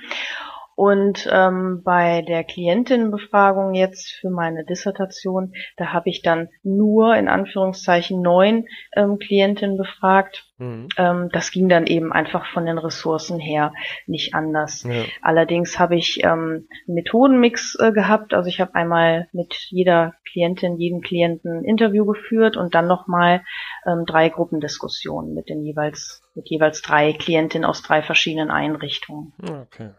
Und 0.80 1.28
ähm, 1.30 1.82
bei 1.84 2.22
der 2.22 2.46
Klientinnenbefragung 2.46 3.74
jetzt 3.74 4.14
für 4.14 4.30
meine 4.30 4.64
Dissertation, 4.64 5.52
da 5.76 5.92
habe 5.92 6.10
ich 6.10 6.22
dann 6.22 6.48
nur 6.64 7.18
in 7.18 7.28
Anführungszeichen 7.28 8.22
neun 8.22 8.64
ähm, 8.96 9.18
Klientinnen 9.20 9.76
befragt. 9.76 10.46
Mhm. 10.58 10.88
Ähm, 10.96 11.30
das 11.34 11.52
ging 11.52 11.68
dann 11.68 11.86
eben 11.86 12.14
einfach 12.14 12.46
von 12.54 12.66
den 12.66 12.78
Ressourcen 12.78 13.42
her 13.42 13.74
nicht 14.08 14.36
anders. 14.36 14.84
Ja. 14.84 15.04
Allerdings 15.22 15.80
habe 15.80 15.98
ich 15.98 16.24
ähm, 16.24 16.70
einen 16.88 16.96
Methodenmix 16.96 17.76
äh, 17.78 17.92
gehabt. 17.92 18.34
Also 18.34 18.48
ich 18.48 18.62
habe 18.62 18.74
einmal 18.74 19.28
mit 19.34 19.54
jeder 19.72 20.14
Klientin, 20.32 20.78
jedem 20.78 21.02
Klienten 21.02 21.66
Interview 21.66 22.06
geführt 22.06 22.56
und 22.56 22.74
dann 22.74 22.88
nochmal 22.88 23.42
ähm, 23.86 24.06
drei 24.06 24.30
Gruppendiskussionen 24.30 25.34
mit 25.34 25.50
den 25.50 25.62
jeweils 25.62 26.24
mit 26.36 26.50
jeweils 26.50 26.82
drei 26.82 27.12
Klientinnen 27.12 27.66
aus 27.66 27.82
drei 27.82 28.02
verschiedenen 28.02 28.50
Einrichtungen. 28.50 29.34
Okay. 29.44 29.90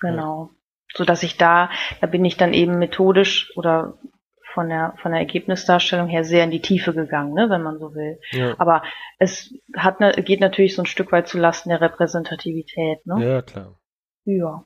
Genau. 0.00 0.50
So 0.94 1.04
dass 1.04 1.22
ich 1.22 1.36
da, 1.36 1.70
da 2.00 2.06
bin 2.06 2.24
ich 2.24 2.36
dann 2.36 2.54
eben 2.54 2.78
methodisch 2.78 3.52
oder 3.56 3.98
von 4.54 4.68
der 4.70 4.94
von 5.02 5.12
der 5.12 5.20
Ergebnisdarstellung 5.20 6.08
her 6.08 6.24
sehr 6.24 6.44
in 6.44 6.50
die 6.50 6.62
Tiefe 6.62 6.94
gegangen, 6.94 7.34
ne, 7.34 7.50
wenn 7.50 7.62
man 7.62 7.78
so 7.78 7.94
will. 7.94 8.18
Ja. 8.30 8.54
Aber 8.58 8.82
es 9.18 9.54
hat 9.76 10.00
ne, 10.00 10.12
geht 10.12 10.40
natürlich 10.40 10.74
so 10.74 10.82
ein 10.82 10.86
Stück 10.86 11.12
weit 11.12 11.28
zu 11.28 11.38
Lasten 11.38 11.68
der 11.68 11.80
Repräsentativität, 11.80 13.06
ne? 13.06 13.22
Ja, 13.22 13.42
klar. 13.42 13.78
Ja. 14.24 14.64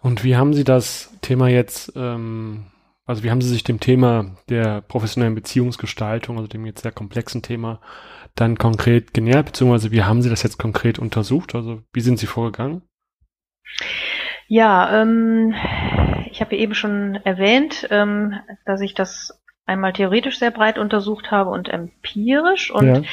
Und 0.00 0.22
wie 0.22 0.36
haben 0.36 0.54
Sie 0.54 0.64
das 0.64 1.12
Thema 1.20 1.48
jetzt, 1.48 1.92
ähm, 1.96 2.66
also 3.04 3.22
wie 3.24 3.30
haben 3.30 3.40
Sie 3.40 3.48
sich 3.48 3.64
dem 3.64 3.80
Thema 3.80 4.36
der 4.48 4.82
professionellen 4.82 5.34
Beziehungsgestaltung, 5.34 6.36
also 6.36 6.46
dem 6.46 6.64
jetzt 6.66 6.82
sehr 6.82 6.92
komplexen 6.92 7.42
Thema, 7.42 7.80
dann 8.34 8.56
konkret 8.56 9.14
genähert, 9.14 9.46
beziehungsweise 9.46 9.90
wie 9.90 10.02
haben 10.04 10.22
Sie 10.22 10.30
das 10.30 10.42
jetzt 10.42 10.58
konkret 10.58 10.98
untersucht? 10.98 11.54
Also 11.54 11.82
wie 11.92 12.00
sind 12.00 12.18
Sie 12.18 12.26
vorgegangen? 12.26 12.82
Ja, 14.48 15.00
ähm, 15.02 15.54
ich 16.30 16.40
habe 16.40 16.56
eben 16.56 16.74
schon 16.74 17.16
erwähnt, 17.24 17.86
ähm, 17.90 18.34
dass 18.64 18.80
ich 18.80 18.94
das 18.94 19.42
einmal 19.66 19.92
theoretisch 19.92 20.38
sehr 20.38 20.50
breit 20.50 20.78
untersucht 20.78 21.30
habe 21.30 21.50
und 21.50 21.68
empirisch 21.68 22.70
und 22.70 23.06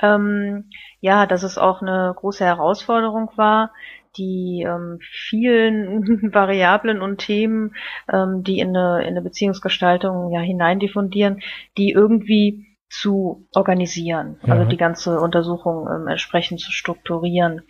ja, 0.00 0.14
ähm, 0.14 0.70
ja 1.00 1.26
dass 1.26 1.42
es 1.42 1.58
auch 1.58 1.82
eine 1.82 2.14
große 2.16 2.44
Herausforderung 2.44 3.30
war, 3.36 3.72
die 4.16 4.66
ähm, 4.66 4.98
vielen 5.00 6.32
Variablen 6.34 7.02
und 7.02 7.18
Themen, 7.18 7.74
ähm, 8.12 8.42
die 8.42 8.58
in 8.58 8.76
eine, 8.76 9.02
in 9.02 9.10
eine 9.10 9.22
Beziehungsgestaltung 9.22 10.32
ja 10.32 10.40
hineindiffundieren, 10.40 11.40
die 11.76 11.90
irgendwie 11.90 12.66
zu 12.88 13.48
organisieren, 13.54 14.38
ja. 14.44 14.54
also 14.54 14.68
die 14.68 14.76
ganze 14.76 15.18
Untersuchung 15.18 15.88
ähm, 15.88 16.08
entsprechend 16.08 16.60
zu 16.60 16.70
strukturieren. 16.70 17.62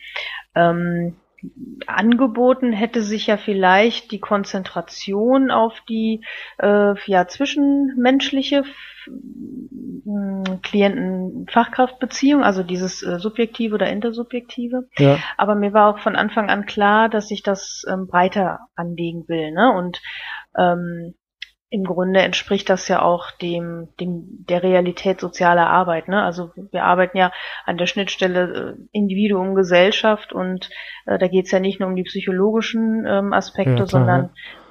Ähm, 0.54 1.16
angeboten 1.86 2.72
hätte 2.72 3.02
sich 3.02 3.26
ja 3.26 3.36
vielleicht 3.36 4.12
die 4.12 4.20
Konzentration 4.20 5.50
auf 5.50 5.80
die 5.88 6.24
äh, 6.58 6.94
ja 7.06 7.26
zwischenmenschliche 7.26 8.64
Klienten-Fachkraftbeziehung, 10.62 12.44
also 12.44 12.62
dieses 12.62 13.02
äh, 13.02 13.18
subjektive 13.18 13.74
oder 13.74 13.88
intersubjektive. 13.88 14.88
Ja. 14.98 15.18
Aber 15.36 15.56
mir 15.56 15.72
war 15.72 15.88
auch 15.88 15.98
von 15.98 16.14
Anfang 16.16 16.50
an 16.50 16.66
klar, 16.66 17.08
dass 17.08 17.30
ich 17.30 17.42
das 17.42 17.84
ähm, 17.88 18.06
breiter 18.06 18.60
anlegen 18.76 19.26
will. 19.28 19.50
Ne? 19.52 19.72
Und 19.72 20.00
ähm, 20.56 21.14
im 21.72 21.84
Grunde 21.84 22.20
entspricht 22.20 22.68
das 22.68 22.86
ja 22.88 23.00
auch 23.00 23.30
dem, 23.30 23.88
dem 23.98 24.44
der 24.46 24.62
Realität 24.62 25.20
sozialer 25.20 25.70
Arbeit. 25.70 26.06
Ne? 26.06 26.22
Also 26.22 26.50
wir 26.70 26.84
arbeiten 26.84 27.16
ja 27.16 27.32
an 27.64 27.78
der 27.78 27.86
Schnittstelle 27.86 28.76
äh, 28.76 28.82
Individuum, 28.92 29.54
Gesellschaft 29.54 30.34
und 30.34 30.68
äh, 31.06 31.18
da 31.18 31.28
geht 31.28 31.46
es 31.46 31.50
ja 31.50 31.60
nicht 31.60 31.80
nur 31.80 31.88
um 31.88 31.96
die 31.96 32.02
psychologischen 32.02 33.06
ähm, 33.06 33.32
Aspekte, 33.32 33.78
ja, 33.78 33.86
sondern 33.86 34.30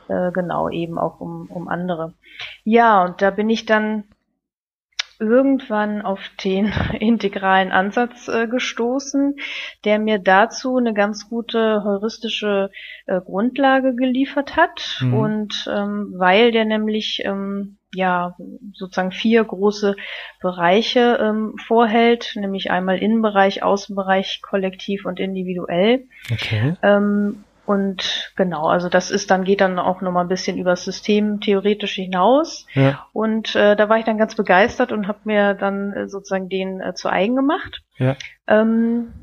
äh, 0.10 0.32
genau 0.32 0.70
eben 0.70 1.00
auch 1.00 1.20
um, 1.20 1.48
um 1.50 1.68
andere. 1.70 2.14
Ja, 2.66 3.04
und 3.04 3.24
da 3.24 3.32
bin 3.32 3.50
ich 3.50 3.66
dann 3.66 4.04
irgendwann 5.22 6.02
auf 6.02 6.20
den 6.44 6.74
integralen 7.00 7.72
Ansatz 7.72 8.28
äh, 8.28 8.48
gestoßen, 8.48 9.36
der 9.86 10.00
mir 10.00 10.20
dazu 10.20 10.78
eine 10.78 10.94
ganz 10.94 11.30
gute 11.30 11.84
heuristische 11.86 12.72
äh, 13.06 13.22
Grundlage 13.22 13.96
geliefert 13.96 14.58
hat. 14.58 15.00
Mhm. 15.02 15.14
Und 15.14 15.70
ähm, 15.72 16.14
weil 16.18 16.52
der 16.52 16.66
nämlich 16.66 17.22
ähm, 17.24 17.78
ja 17.94 18.36
sozusagen 18.74 19.12
vier 19.12 19.44
große 19.44 19.96
Bereiche 20.42 21.20
ähm, 21.22 21.56
vorhält, 21.68 22.34
nämlich 22.36 22.72
einmal 22.72 22.98
Innenbereich, 22.98 23.64
Außenbereich, 23.64 24.42
kollektiv 24.42 25.06
und 25.06 25.20
individuell. 25.20 26.08
Okay. 26.32 26.76
Ähm, 26.82 27.44
und 27.72 28.34
genau, 28.36 28.68
also 28.68 28.90
das 28.90 29.12
ist 29.12 29.32
dann, 29.32 29.46
geht 29.46 29.62
dann 29.62 29.80
auch 29.80 30.02
nochmal 30.02 30.26
ein 30.26 30.30
bisschen 30.30 30.58
über 30.58 30.72
das 30.72 30.84
System 30.84 31.40
theoretisch 31.40 31.94
hinaus. 31.94 32.66
Ja. 32.74 33.08
Und 33.14 33.56
äh, 33.56 33.78
da 33.78 33.88
war 33.88 33.98
ich 33.98 34.04
dann 34.04 34.18
ganz 34.18 34.36
begeistert 34.36 34.92
und 34.92 35.08
habe 35.08 35.20
mir 35.24 35.54
dann 35.54 35.94
äh, 35.94 36.10
sozusagen 36.10 36.50
den 36.50 36.82
äh, 36.82 36.94
zu 36.96 37.08
eigen 37.08 37.38
gemacht. 37.38 37.82
Ja. 37.98 38.18
Ähm, 38.46 39.14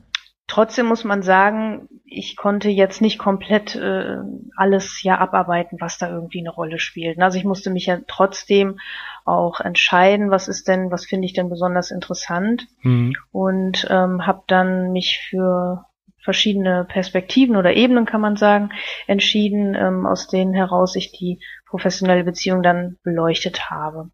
trotzdem 0.47 0.87
muss 0.87 1.05
man 1.05 1.21
sagen, 1.21 1.91
ich 2.07 2.37
konnte 2.37 2.71
jetzt 2.71 3.03
nicht 3.03 3.19
komplett 3.19 3.77
äh, 3.77 4.17
alles 4.57 5.03
ja 5.03 5.19
abarbeiten, 5.19 5.77
was 5.79 5.99
da 5.99 6.09
irgendwie 6.09 6.41
eine 6.41 6.51
Rolle 6.51 6.79
spielt. 6.79 7.21
Also 7.21 7.37
ich 7.37 7.45
musste 7.45 7.69
mich 7.69 7.85
ja 7.85 7.99
trotzdem 8.09 8.81
auch 9.27 9.61
entscheiden, 9.61 10.31
was 10.31 10.49
ist 10.49 10.69
denn, 10.69 10.91
was 10.91 11.05
finde 11.05 11.27
ich 11.27 11.35
denn 11.35 11.51
besonders 11.51 11.91
interessant 11.91 12.67
mhm. 12.81 13.13
und 13.31 13.87
ähm, 13.91 14.27
habe 14.27 14.45
dann 14.47 14.93
mich 14.93 15.21
für 15.29 15.85
verschiedene 16.29 16.85
Perspektiven 16.85 17.57
oder 17.57 17.73
Ebenen, 17.73 18.05
kann 18.05 18.21
man 18.21 18.37
sagen, 18.37 18.69
entschieden, 19.07 19.75
ähm, 19.75 20.05
aus 20.05 20.29
denen 20.29 20.53
heraus 20.53 20.95
ich 20.95 21.11
die 21.11 21.41
professionelle 21.65 22.23
Beziehung 22.23 22.63
dann 22.63 22.99
beleuchtet 23.03 23.71
habe. 23.71 24.11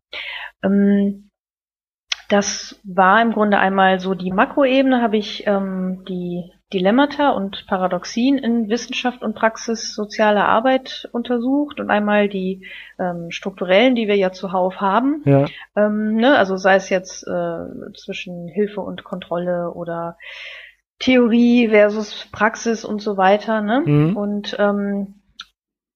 Ähm, 0.63 1.31
das 2.29 2.81
war 2.85 3.21
im 3.21 3.33
Grunde 3.33 3.59
einmal 3.59 3.99
so 3.99 4.15
die 4.15 4.31
Makroebene, 4.31 5.03
habe 5.03 5.17
ich 5.17 5.45
ähm, 5.49 6.05
die 6.09 6.53
Dilemmata 6.73 7.31
und 7.31 7.67
Paradoxien 7.67 8.39
in 8.39 8.69
Wissenschaft 8.69 9.23
und 9.23 9.35
Praxis 9.35 9.93
sozialer 9.93 10.47
Arbeit 10.47 11.09
untersucht 11.11 11.81
und 11.81 11.91
einmal 11.91 12.29
die 12.29 12.65
ähm, 13.01 13.33
strukturellen, 13.33 13.97
die 13.97 14.07
wir 14.07 14.17
ja 14.17 14.31
zuhauf 14.31 14.81
haben. 14.81 15.23
Ja. 15.25 15.47
Ähm, 15.75 16.15
ne, 16.15 16.39
also 16.39 16.57
sei 16.57 16.77
es 16.77 16.91
jetzt 16.91 17.27
äh, 17.27 17.93
zwischen 17.97 18.47
Hilfe 18.47 18.83
und 18.83 19.03
Kontrolle 19.03 19.73
oder 19.73 20.17
Theorie 20.99 21.69
versus 21.69 22.29
Praxis 22.33 22.85
und 22.85 23.03
so 23.03 23.17
weiter, 23.17 23.61
ne? 23.61 23.83
Mhm. 23.85 24.17
Und 24.17 24.57
ähm, 24.59 25.15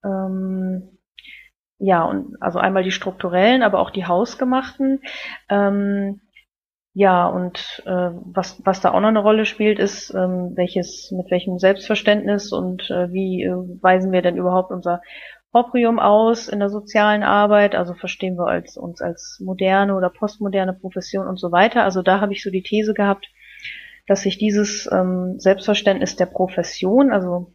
ähm, 0.05 0.99
ja, 1.79 2.05
und 2.05 2.37
also 2.41 2.59
einmal 2.59 2.83
die 2.83 2.91
strukturellen, 2.91 3.63
aber 3.63 3.79
auch 3.79 3.91
die 3.91 4.07
hausgemachten. 4.07 5.01
Ähm, 5.49 6.21
ja, 6.95 7.29
und 7.29 7.83
äh, 7.87 8.11
was, 8.25 8.61
was 8.65 8.81
da 8.81 8.91
auch 8.91 9.01
noch 9.01 9.09
eine 9.09 9.21
Rolle 9.21 9.45
spielt, 9.45 9.79
ist, 9.79 10.13
ähm, 10.15 10.55
welches, 10.57 11.13
mit 11.13 11.31
welchem 11.31 11.59
Selbstverständnis 11.59 12.53
und 12.53 12.91
äh, 12.91 13.13
wie 13.13 13.45
äh, 13.45 13.53
weisen 13.81 14.11
wir 14.11 14.23
denn 14.23 14.37
überhaupt 14.37 14.73
unser 14.73 15.01
Proprium 15.53 16.01
aus 16.01 16.49
in 16.49 16.59
der 16.59 16.71
sozialen 16.71 17.23
Arbeit, 17.23 17.75
also 17.75 17.95
verstehen 17.95 18.37
wir 18.37 18.49
als, 18.49 18.77
uns 18.77 19.01
als 19.01 19.41
moderne 19.41 19.95
oder 19.95 20.11
postmoderne 20.11 20.73
Profession 20.73 21.27
und 21.29 21.39
so 21.39 21.53
weiter. 21.53 21.85
Also 21.85 22.03
da 22.03 22.21
habe 22.21 22.33
ich 22.33 22.43
so 22.43 22.51
die 22.51 22.63
These 22.63 22.95
gehabt, 22.95 23.29
dass 24.09 24.23
sich 24.23 24.39
dieses 24.39 24.89
ähm, 24.91 25.39
Selbstverständnis 25.39 26.17
der 26.17 26.27
Profession, 26.27 27.13
also 27.13 27.53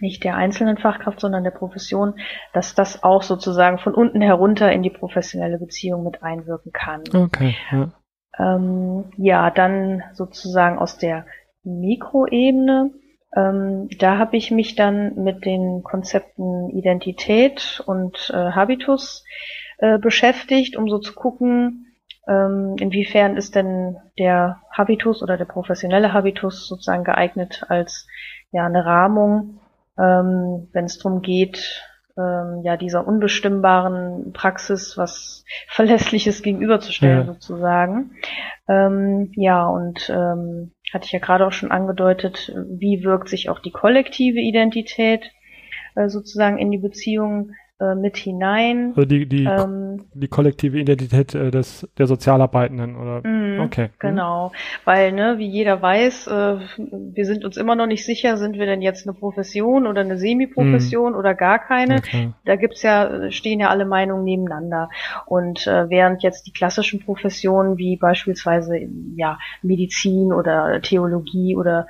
nicht 0.00 0.24
der 0.24 0.36
einzelnen 0.36 0.78
Fachkraft, 0.78 1.20
sondern 1.20 1.44
der 1.44 1.50
Profession, 1.50 2.14
dass 2.52 2.74
das 2.74 3.02
auch 3.02 3.22
sozusagen 3.22 3.78
von 3.78 3.94
unten 3.94 4.20
herunter 4.20 4.72
in 4.72 4.82
die 4.82 4.90
professionelle 4.90 5.58
Beziehung 5.58 6.04
mit 6.04 6.22
einwirken 6.22 6.72
kann. 6.72 7.02
Okay. 7.12 7.56
Ja, 7.72 7.92
ähm, 8.38 9.10
ja 9.16 9.50
dann 9.50 10.02
sozusagen 10.12 10.78
aus 10.78 10.98
der 10.98 11.26
Mikroebene. 11.64 12.92
Ähm, 13.36 13.88
da 13.98 14.18
habe 14.18 14.36
ich 14.36 14.50
mich 14.50 14.74
dann 14.74 15.14
mit 15.16 15.44
den 15.44 15.82
Konzepten 15.82 16.70
Identität 16.70 17.82
und 17.86 18.30
äh, 18.34 18.52
Habitus 18.52 19.24
äh, 19.78 19.98
beschäftigt, 19.98 20.76
um 20.76 20.88
so 20.88 20.98
zu 20.98 21.14
gucken, 21.14 21.89
inwiefern 22.30 23.36
ist 23.36 23.54
denn 23.54 23.96
der 24.18 24.60
Habitus 24.70 25.22
oder 25.22 25.36
der 25.36 25.46
professionelle 25.46 26.12
Habitus 26.12 26.68
sozusagen 26.68 27.04
geeignet 27.04 27.64
als 27.68 28.06
ja 28.52 28.66
eine 28.66 28.84
Rahmung 28.84 29.60
ähm, 30.00 30.68
wenn 30.72 30.84
es 30.86 30.98
darum 30.98 31.20
geht, 31.20 31.84
ähm, 32.16 32.62
ja 32.64 32.76
dieser 32.76 33.06
unbestimmbaren 33.06 34.32
Praxis 34.32 34.96
was 34.96 35.44
Verlässliches 35.68 36.42
gegenüberzustellen 36.42 37.18
ja. 37.18 37.24
sozusagen. 37.24 38.12
Ähm, 38.68 39.32
ja, 39.36 39.66
und 39.66 40.10
ähm, 40.10 40.72
hatte 40.92 41.04
ich 41.04 41.12
ja 41.12 41.18
gerade 41.18 41.46
auch 41.46 41.52
schon 41.52 41.70
angedeutet, 41.70 42.52
wie 42.56 43.04
wirkt 43.04 43.28
sich 43.28 43.48
auch 43.48 43.60
die 43.60 43.70
kollektive 43.70 44.40
Identität 44.40 45.30
äh, 45.94 46.08
sozusagen 46.08 46.58
in 46.58 46.70
die 46.70 46.78
Beziehung 46.78 47.52
äh, 47.80 47.94
mit 47.94 48.18
hinein. 48.18 48.92
Also 48.94 49.06
die, 49.06 49.26
die, 49.26 49.44
ähm, 49.44 50.04
die 50.12 50.28
kollektive 50.28 50.78
Identität 50.78 51.34
äh, 51.34 51.50
des, 51.50 51.88
der 51.96 52.06
Sozialarbeitenden, 52.06 52.94
oder? 52.94 53.26
Mm, 53.26 53.60
okay. 53.60 53.86
Mhm. 53.86 53.98
Genau. 53.98 54.52
Weil, 54.84 55.12
ne, 55.12 55.38
wie 55.38 55.48
jeder 55.48 55.80
weiß, 55.80 56.26
äh, 56.26 56.56
wir 56.76 57.24
sind 57.24 57.42
uns 57.42 57.56
immer 57.56 57.76
noch 57.76 57.86
nicht 57.86 58.04
sicher, 58.04 58.36
sind 58.36 58.58
wir 58.58 58.66
denn 58.66 58.82
jetzt 58.82 59.08
eine 59.08 59.16
Profession 59.16 59.86
oder 59.86 60.02
eine 60.02 60.18
Semi-Profession 60.18 61.14
mm. 61.14 61.16
oder 61.16 61.34
gar 61.34 61.58
keine. 61.58 61.96
Okay. 61.96 62.32
Da 62.44 62.56
gibt's 62.56 62.82
ja, 62.82 63.30
stehen 63.30 63.60
ja 63.60 63.70
alle 63.70 63.86
Meinungen 63.86 64.24
nebeneinander. 64.24 64.90
Und 65.24 65.66
äh, 65.66 65.88
während 65.88 66.22
jetzt 66.22 66.46
die 66.46 66.52
klassischen 66.52 67.02
Professionen 67.02 67.78
wie 67.78 67.96
beispielsweise 67.96 68.78
ja 69.16 69.38
Medizin 69.62 70.34
oder 70.34 70.82
Theologie 70.82 71.56
oder 71.56 71.86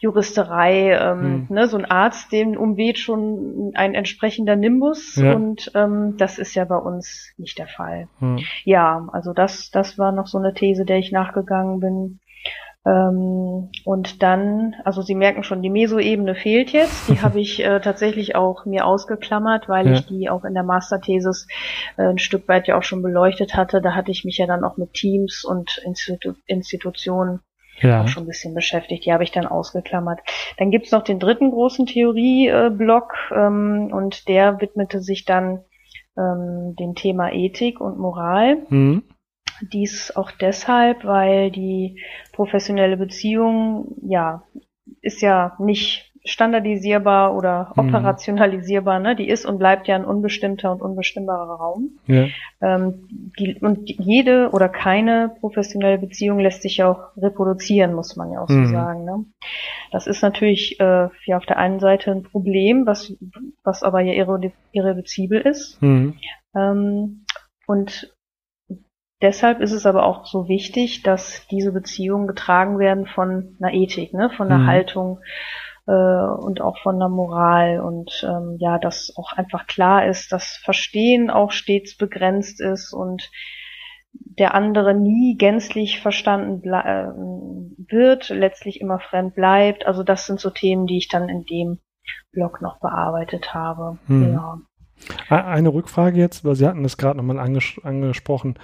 Juristerei, 0.00 0.98
ähm, 1.00 1.46
mm. 1.48 1.54
ne, 1.54 1.68
so 1.68 1.76
ein 1.76 1.84
Arzt, 1.84 2.32
dem 2.32 2.56
umweht 2.56 2.98
schon 2.98 3.70
ein 3.74 3.94
entsprechender 3.94 4.56
Nimbus. 4.56 5.14
Ja 5.14 5.27
und 5.34 5.70
ähm, 5.74 6.16
das 6.18 6.38
ist 6.38 6.54
ja 6.54 6.64
bei 6.64 6.76
uns 6.76 7.32
nicht 7.36 7.58
der 7.58 7.68
Fall. 7.68 8.08
Hm. 8.18 8.38
Ja, 8.64 9.08
also 9.12 9.32
das, 9.32 9.70
das 9.70 9.98
war 9.98 10.12
noch 10.12 10.26
so 10.26 10.38
eine 10.38 10.54
These, 10.54 10.84
der 10.84 10.98
ich 10.98 11.12
nachgegangen 11.12 11.80
bin. 11.80 12.20
Ähm, 12.86 13.70
und 13.84 14.22
dann, 14.22 14.74
also 14.84 15.02
Sie 15.02 15.14
merken 15.14 15.42
schon, 15.42 15.62
die 15.62 15.70
Meso-Ebene 15.70 16.34
fehlt 16.34 16.70
jetzt. 16.70 17.08
Die 17.08 17.20
habe 17.22 17.40
ich 17.40 17.62
äh, 17.62 17.80
tatsächlich 17.80 18.36
auch 18.36 18.64
mir 18.64 18.86
ausgeklammert, 18.86 19.68
weil 19.68 19.86
ja. 19.86 19.92
ich 19.94 20.06
die 20.06 20.30
auch 20.30 20.44
in 20.44 20.54
der 20.54 20.62
Masterthesis 20.62 21.46
äh, 21.96 22.04
ein 22.04 22.18
Stück 22.18 22.48
weit 22.48 22.68
ja 22.68 22.78
auch 22.78 22.82
schon 22.82 23.02
beleuchtet 23.02 23.54
hatte. 23.54 23.80
Da 23.82 23.94
hatte 23.94 24.10
ich 24.10 24.24
mich 24.24 24.38
ja 24.38 24.46
dann 24.46 24.64
auch 24.64 24.76
mit 24.76 24.94
Teams 24.94 25.44
und 25.44 25.80
Institu 25.84 26.34
Institutionen 26.46 27.40
ja. 27.80 28.02
auch 28.02 28.08
schon 28.08 28.24
ein 28.24 28.28
bisschen 28.28 28.54
beschäftigt. 28.54 29.04
Die 29.06 29.12
habe 29.12 29.24
ich 29.24 29.30
dann 29.30 29.46
ausgeklammert. 29.46 30.20
Dann 30.56 30.70
gibt's 30.70 30.92
noch 30.92 31.02
den 31.02 31.18
dritten 31.18 31.50
großen 31.50 31.86
Theorieblock 31.86 33.12
ähm, 33.34 33.90
und 33.92 34.28
der 34.28 34.60
widmete 34.60 35.00
sich 35.00 35.24
dann 35.24 35.64
ähm, 36.16 36.74
dem 36.78 36.94
Thema 36.94 37.32
Ethik 37.32 37.80
und 37.80 37.98
Moral. 37.98 38.58
Mhm. 38.68 39.04
Dies 39.72 40.14
auch 40.14 40.30
deshalb, 40.30 41.04
weil 41.04 41.50
die 41.50 42.00
professionelle 42.32 42.96
Beziehung 42.96 43.96
ja 44.02 44.44
ist 45.00 45.20
ja 45.20 45.56
nicht 45.58 46.07
standardisierbar 46.28 47.34
oder 47.34 47.72
mhm. 47.74 47.88
operationalisierbar, 47.88 48.98
ne? 49.00 49.16
Die 49.16 49.28
ist 49.28 49.46
und 49.46 49.58
bleibt 49.58 49.88
ja 49.88 49.96
ein 49.96 50.04
unbestimmter 50.04 50.70
und 50.70 50.82
unbestimmbarer 50.82 51.54
Raum. 51.54 51.98
Ja. 52.06 52.26
Ähm, 52.60 53.08
die, 53.38 53.56
und 53.60 53.88
jede 53.88 54.50
oder 54.50 54.68
keine 54.68 55.34
professionelle 55.40 55.98
Beziehung 55.98 56.38
lässt 56.38 56.62
sich 56.62 56.76
ja 56.76 56.90
auch 56.90 57.16
reproduzieren, 57.16 57.94
muss 57.94 58.16
man 58.16 58.30
ja 58.32 58.40
auch 58.40 58.48
mhm. 58.48 58.66
so 58.66 58.72
sagen. 58.72 59.04
Ne? 59.04 59.24
Das 59.90 60.06
ist 60.06 60.22
natürlich 60.22 60.78
äh, 60.80 61.08
ja 61.24 61.36
auf 61.36 61.46
der 61.46 61.56
einen 61.56 61.80
Seite 61.80 62.10
ein 62.10 62.22
Problem, 62.22 62.86
was, 62.86 63.14
was 63.64 63.82
aber 63.82 64.00
ja 64.00 64.12
irre, 64.12 64.52
irreduzibel 64.72 65.40
ist. 65.40 65.80
Mhm. 65.80 66.14
Ähm, 66.54 67.24
und 67.66 68.14
Deshalb 69.20 69.60
ist 69.60 69.72
es 69.72 69.84
aber 69.84 70.04
auch 70.04 70.26
so 70.26 70.46
wichtig, 70.46 71.02
dass 71.02 71.44
diese 71.50 71.72
Beziehungen 71.72 72.28
getragen 72.28 72.78
werden 72.78 73.04
von 73.04 73.56
einer 73.60 73.74
Ethik, 73.74 74.14
ne, 74.14 74.30
von 74.30 74.46
einer 74.46 74.58
mhm. 74.58 74.66
Haltung, 74.68 75.18
äh, 75.88 75.90
und 75.90 76.60
auch 76.60 76.78
von 76.82 76.98
der 76.98 77.08
Moral 77.08 77.80
und 77.80 78.24
ähm, 78.28 78.56
ja, 78.60 78.78
dass 78.78 79.12
auch 79.16 79.32
einfach 79.32 79.66
klar 79.66 80.06
ist, 80.06 80.30
dass 80.32 80.60
Verstehen 80.62 81.30
auch 81.30 81.50
stets 81.50 81.96
begrenzt 81.96 82.60
ist 82.60 82.92
und 82.92 83.30
der 84.12 84.54
andere 84.54 84.94
nie 84.94 85.36
gänzlich 85.36 86.00
verstanden 86.00 86.62
äh, 86.72 87.08
wird, 87.90 88.28
letztlich 88.28 88.80
immer 88.80 89.00
fremd 89.00 89.34
bleibt. 89.34 89.86
Also 89.86 90.02
das 90.02 90.26
sind 90.26 90.40
so 90.40 90.50
Themen, 90.50 90.86
die 90.86 90.98
ich 90.98 91.08
dann 91.08 91.28
in 91.28 91.44
dem 91.44 91.78
Blog 92.32 92.60
noch 92.60 92.80
bearbeitet 92.80 93.54
habe. 93.54 93.98
Hm. 94.06 94.34
Ja. 94.34 94.60
Eine 95.28 95.72
Rückfrage 95.72 96.18
jetzt, 96.18 96.44
weil 96.44 96.56
Sie 96.56 96.66
hatten 96.66 96.82
das 96.82 96.96
gerade 96.96 97.16
nochmal 97.16 97.38
anges 97.38 97.80
angesprochen 97.82 98.58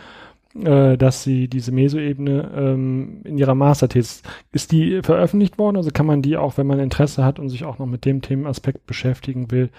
äh, 0.62 0.96
dass 0.96 1.23
sie 1.23 1.49
diese 1.49 1.73
Meso-Ebene 1.73 2.50
ähm, 2.54 3.20
in 3.25 3.38
ihrer 3.38 3.54
Masterthesis, 3.54 4.23
ist 4.52 4.73
die 4.73 5.00
veröffentlicht 5.02 5.58
worden? 5.58 5.76
Also 5.76 5.90
kann 5.90 6.06
man 6.06 6.23
die 6.23 6.37
auch, 6.37 6.56
wenn 6.56 6.66
man 6.66 6.78
Interesse 6.78 7.25
hat 7.25 7.38
und 7.38 7.49
sich 7.49 7.64
auch 7.64 7.78
noch 7.78 7.87
mit 7.87 8.04
dem 8.04 8.23
Themenaspekt 8.23 8.87
beschäftigen 8.87 9.50
will, 9.50 9.70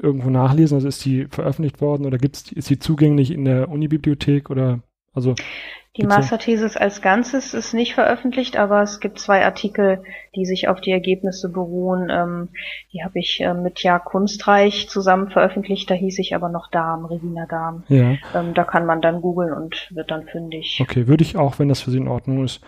irgendwo 0.00 0.30
nachlesen? 0.30 0.76
Also 0.76 0.88
ist 0.88 1.04
die 1.04 1.26
veröffentlicht 1.30 1.80
worden 1.80 2.06
oder 2.06 2.18
gibt's, 2.18 2.52
ist 2.52 2.66
sie 2.68 2.78
zugänglich 2.78 3.30
in 3.30 3.44
der 3.44 3.68
Unibibliothek 3.70 4.50
oder 4.50 4.80
also 5.14 5.34
die 5.98 6.06
Masterthesis 6.06 6.76
als 6.76 7.02
Ganzes 7.02 7.54
ist 7.54 7.74
nicht 7.74 7.94
veröffentlicht, 7.94 8.56
aber 8.56 8.82
es 8.82 9.00
gibt 9.00 9.18
zwei 9.18 9.44
Artikel, 9.44 10.04
die 10.36 10.44
sich 10.44 10.68
auf 10.68 10.80
die 10.80 10.92
Ergebnisse 10.92 11.50
beruhen. 11.50 12.08
Ähm, 12.08 12.50
die 12.92 13.02
habe 13.02 13.18
ich 13.18 13.40
äh, 13.40 13.52
mit 13.52 13.82
Ja 13.82 13.98
Kunstreich 13.98 14.88
zusammen 14.88 15.28
veröffentlicht, 15.30 15.90
da 15.90 15.94
hieß 15.94 16.20
ich 16.20 16.36
aber 16.36 16.50
noch 16.50 16.70
Darm, 16.70 17.04
Regina 17.04 17.46
Darm. 17.46 17.82
Ja. 17.88 18.16
Ähm, 18.32 18.54
da 18.54 18.62
kann 18.62 18.86
man 18.86 19.00
dann 19.00 19.20
googeln 19.20 19.52
und 19.52 19.88
wird 19.92 20.12
dann 20.12 20.28
fündig. 20.28 20.78
Okay, 20.80 21.08
würde 21.08 21.24
ich 21.24 21.36
auch, 21.36 21.58
wenn 21.58 21.68
das 21.68 21.80
für 21.80 21.90
Sie 21.90 21.98
in 21.98 22.06
Ordnung 22.06 22.44
ist, 22.44 22.60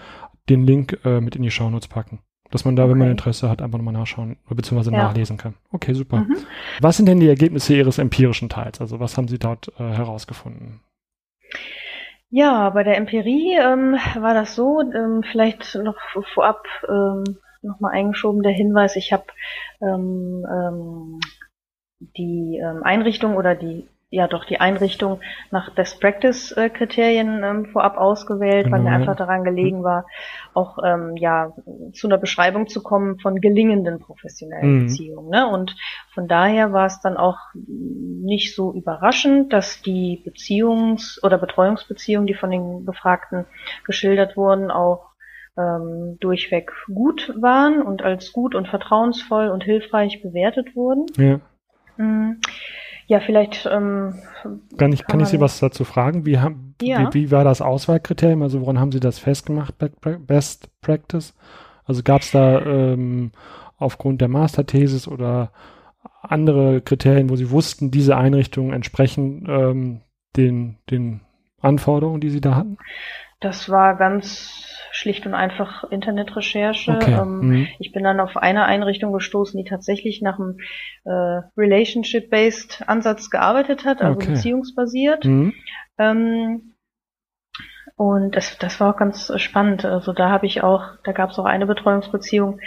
den 0.48 0.66
Link 0.66 0.98
äh, 1.04 1.20
mit 1.20 1.36
in 1.36 1.42
die 1.42 1.52
Shownotes 1.52 1.86
packen. 1.86 2.18
Dass 2.50 2.64
man 2.64 2.74
da, 2.74 2.82
okay. 2.82 2.92
wenn 2.92 2.98
man 2.98 3.10
Interesse 3.12 3.48
hat, 3.48 3.62
einfach 3.62 3.78
nochmal 3.78 3.94
nachschauen 3.94 4.38
bzw. 4.48 4.90
Ja. 4.90 5.04
nachlesen 5.04 5.36
kann. 5.36 5.54
Okay, 5.70 5.92
super. 5.92 6.16
Mhm. 6.16 6.36
Was 6.80 6.96
sind 6.96 7.06
denn 7.06 7.20
die 7.20 7.28
Ergebnisse 7.28 7.76
Ihres 7.76 7.98
empirischen 7.98 8.48
Teils? 8.48 8.80
Also 8.80 8.98
was 8.98 9.16
haben 9.16 9.28
Sie 9.28 9.38
dort 9.38 9.68
äh, 9.78 9.84
herausgefunden? 9.84 10.80
Ja, 12.30 12.70
bei 12.70 12.84
der 12.84 12.96
Empirie 12.96 13.56
ähm, 13.56 13.94
war 14.16 14.34
das 14.34 14.54
so, 14.54 14.80
ähm, 14.80 15.22
vielleicht 15.32 15.74
noch 15.74 15.96
vorab 16.34 16.64
ähm, 16.88 17.24
nochmal 17.62 17.92
eingeschoben 17.94 18.42
der 18.42 18.52
Hinweis, 18.52 18.94
ich 18.96 19.12
habe 19.12 19.26
ähm, 19.82 20.46
ähm, 20.48 21.20
die 22.16 22.60
ähm, 22.62 22.82
Einrichtung 22.84 23.36
oder 23.36 23.54
die 23.54 23.88
ja 24.10 24.26
doch 24.26 24.44
die 24.44 24.60
Einrichtung 24.60 25.20
nach 25.52 25.70
Best 25.70 26.00
Practice 26.00 26.52
äh, 26.52 26.68
Kriterien 26.68 27.42
ähm, 27.44 27.66
vorab 27.66 27.96
ausgewählt, 27.96 28.70
weil 28.70 28.80
mir 28.80 28.90
mhm. 28.90 28.96
einfach 28.96 29.16
daran 29.16 29.44
gelegen 29.44 29.84
war, 29.84 30.04
auch 30.52 30.78
ähm, 30.84 31.16
ja 31.16 31.52
zu 31.92 32.08
einer 32.08 32.18
Beschreibung 32.18 32.66
zu 32.66 32.82
kommen 32.82 33.20
von 33.20 33.40
gelingenden 33.40 34.00
professionellen 34.00 34.74
mhm. 34.74 34.86
Beziehungen. 34.86 35.30
Ne? 35.30 35.48
Und 35.48 35.76
von 36.12 36.26
daher 36.26 36.72
war 36.72 36.86
es 36.86 37.00
dann 37.00 37.16
auch 37.16 37.38
nicht 37.54 38.54
so 38.56 38.74
überraschend, 38.74 39.52
dass 39.52 39.80
die 39.80 40.20
Beziehungs- 40.26 41.22
oder 41.22 41.38
Betreuungsbeziehungen, 41.38 42.26
die 42.26 42.34
von 42.34 42.50
den 42.50 42.84
Befragten 42.84 43.46
geschildert 43.84 44.36
wurden, 44.36 44.72
auch 44.72 45.10
ähm, 45.56 46.16
durchweg 46.20 46.72
gut 46.92 47.32
waren 47.40 47.80
und 47.80 48.02
als 48.02 48.32
gut 48.32 48.56
und 48.56 48.66
vertrauensvoll 48.66 49.48
und 49.48 49.62
hilfreich 49.62 50.20
bewertet 50.20 50.74
wurden. 50.74 51.06
Ja. 51.16 51.40
Mhm. 51.96 52.40
Ja, 53.10 53.18
vielleicht. 53.18 53.66
Ähm, 53.66 54.22
kann 54.78 54.92
ich, 54.92 55.00
kann, 55.00 55.08
kann 55.08 55.20
ich 55.20 55.26
Sie 55.26 55.40
was 55.40 55.58
dazu 55.58 55.82
fragen? 55.82 56.26
Wie, 56.26 56.38
haben, 56.38 56.76
ja. 56.80 57.12
wie, 57.12 57.14
wie, 57.14 57.30
war 57.32 57.42
das 57.42 57.60
Auswahlkriterium? 57.60 58.40
Also 58.44 58.60
woran 58.60 58.78
haben 58.78 58.92
Sie 58.92 59.00
das 59.00 59.18
festgemacht, 59.18 59.74
Best 60.28 60.70
Practice? 60.80 61.34
Also 61.84 62.04
gab 62.04 62.20
es 62.22 62.30
da 62.30 62.60
ähm, 62.64 63.32
aufgrund 63.78 64.20
der 64.20 64.28
Masterthesis 64.28 65.08
oder 65.08 65.50
andere 66.22 66.82
Kriterien, 66.82 67.30
wo 67.30 67.34
Sie 67.34 67.50
wussten, 67.50 67.90
diese 67.90 68.16
Einrichtungen 68.16 68.72
entsprechen 68.72 69.44
ähm, 69.48 70.02
den, 70.36 70.78
den 70.88 71.22
Anforderungen, 71.60 72.20
die 72.20 72.30
Sie 72.30 72.40
da 72.40 72.54
hatten? 72.54 72.78
Das 73.40 73.68
war 73.68 73.96
ganz 73.96 74.69
schlicht 75.00 75.26
und 75.26 75.34
einfach 75.34 75.84
Internetrecherche. 75.90 76.92
Okay. 76.92 77.18
Ähm, 77.20 77.40
mhm. 77.40 77.68
Ich 77.78 77.92
bin 77.92 78.04
dann 78.04 78.20
auf 78.20 78.36
eine 78.36 78.66
Einrichtung 78.66 79.12
gestoßen, 79.12 79.56
die 79.62 79.68
tatsächlich 79.68 80.20
nach 80.20 80.38
einem 80.38 80.58
äh, 81.04 81.40
Relationship-based 81.56 82.84
Ansatz 82.86 83.30
gearbeitet 83.30 83.84
hat, 83.84 84.02
also 84.02 84.16
okay. 84.16 84.32
beziehungsbasiert. 84.32 85.24
Mhm. 85.24 85.54
Ähm, 85.98 86.69
und 88.00 88.34
das, 88.34 88.56
das 88.56 88.80
war 88.80 88.94
auch 88.94 88.96
ganz 88.96 89.30
spannend. 89.36 89.84
Also 89.84 90.14
da 90.14 90.30
habe 90.30 90.46
ich 90.46 90.62
auch, 90.62 90.84
da 91.04 91.12
gab 91.12 91.32
es 91.32 91.38
auch 91.38 91.44
eine 91.44 91.66
Betreuungsbeziehung, 91.66 92.58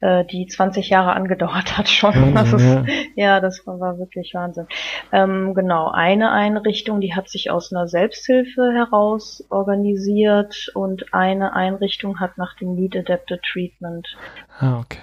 äh, 0.00 0.24
die 0.24 0.46
20 0.46 0.90
Jahre 0.90 1.14
angedauert 1.14 1.76
hat 1.76 1.88
schon. 1.88 2.14
Wahnsinn, 2.14 2.34
das 2.34 2.52
ist, 2.52 2.88
ja. 3.16 3.24
ja. 3.24 3.40
das 3.40 3.66
war, 3.66 3.80
war 3.80 3.98
wirklich 3.98 4.32
Wahnsinn. 4.34 4.68
Ähm, 5.10 5.54
genau, 5.54 5.90
eine 5.90 6.30
Einrichtung, 6.30 7.00
die 7.00 7.16
hat 7.16 7.28
sich 7.28 7.50
aus 7.50 7.72
einer 7.72 7.88
Selbsthilfe 7.88 8.70
heraus 8.76 9.44
organisiert 9.50 10.70
und 10.74 11.12
eine 11.12 11.54
Einrichtung 11.54 12.20
hat 12.20 12.38
nach 12.38 12.54
dem 12.54 12.76
Lead 12.76 12.94
Adapted 12.94 13.42
Treatment. 13.42 14.16
Ah, 14.60 14.78
okay. 14.78 15.00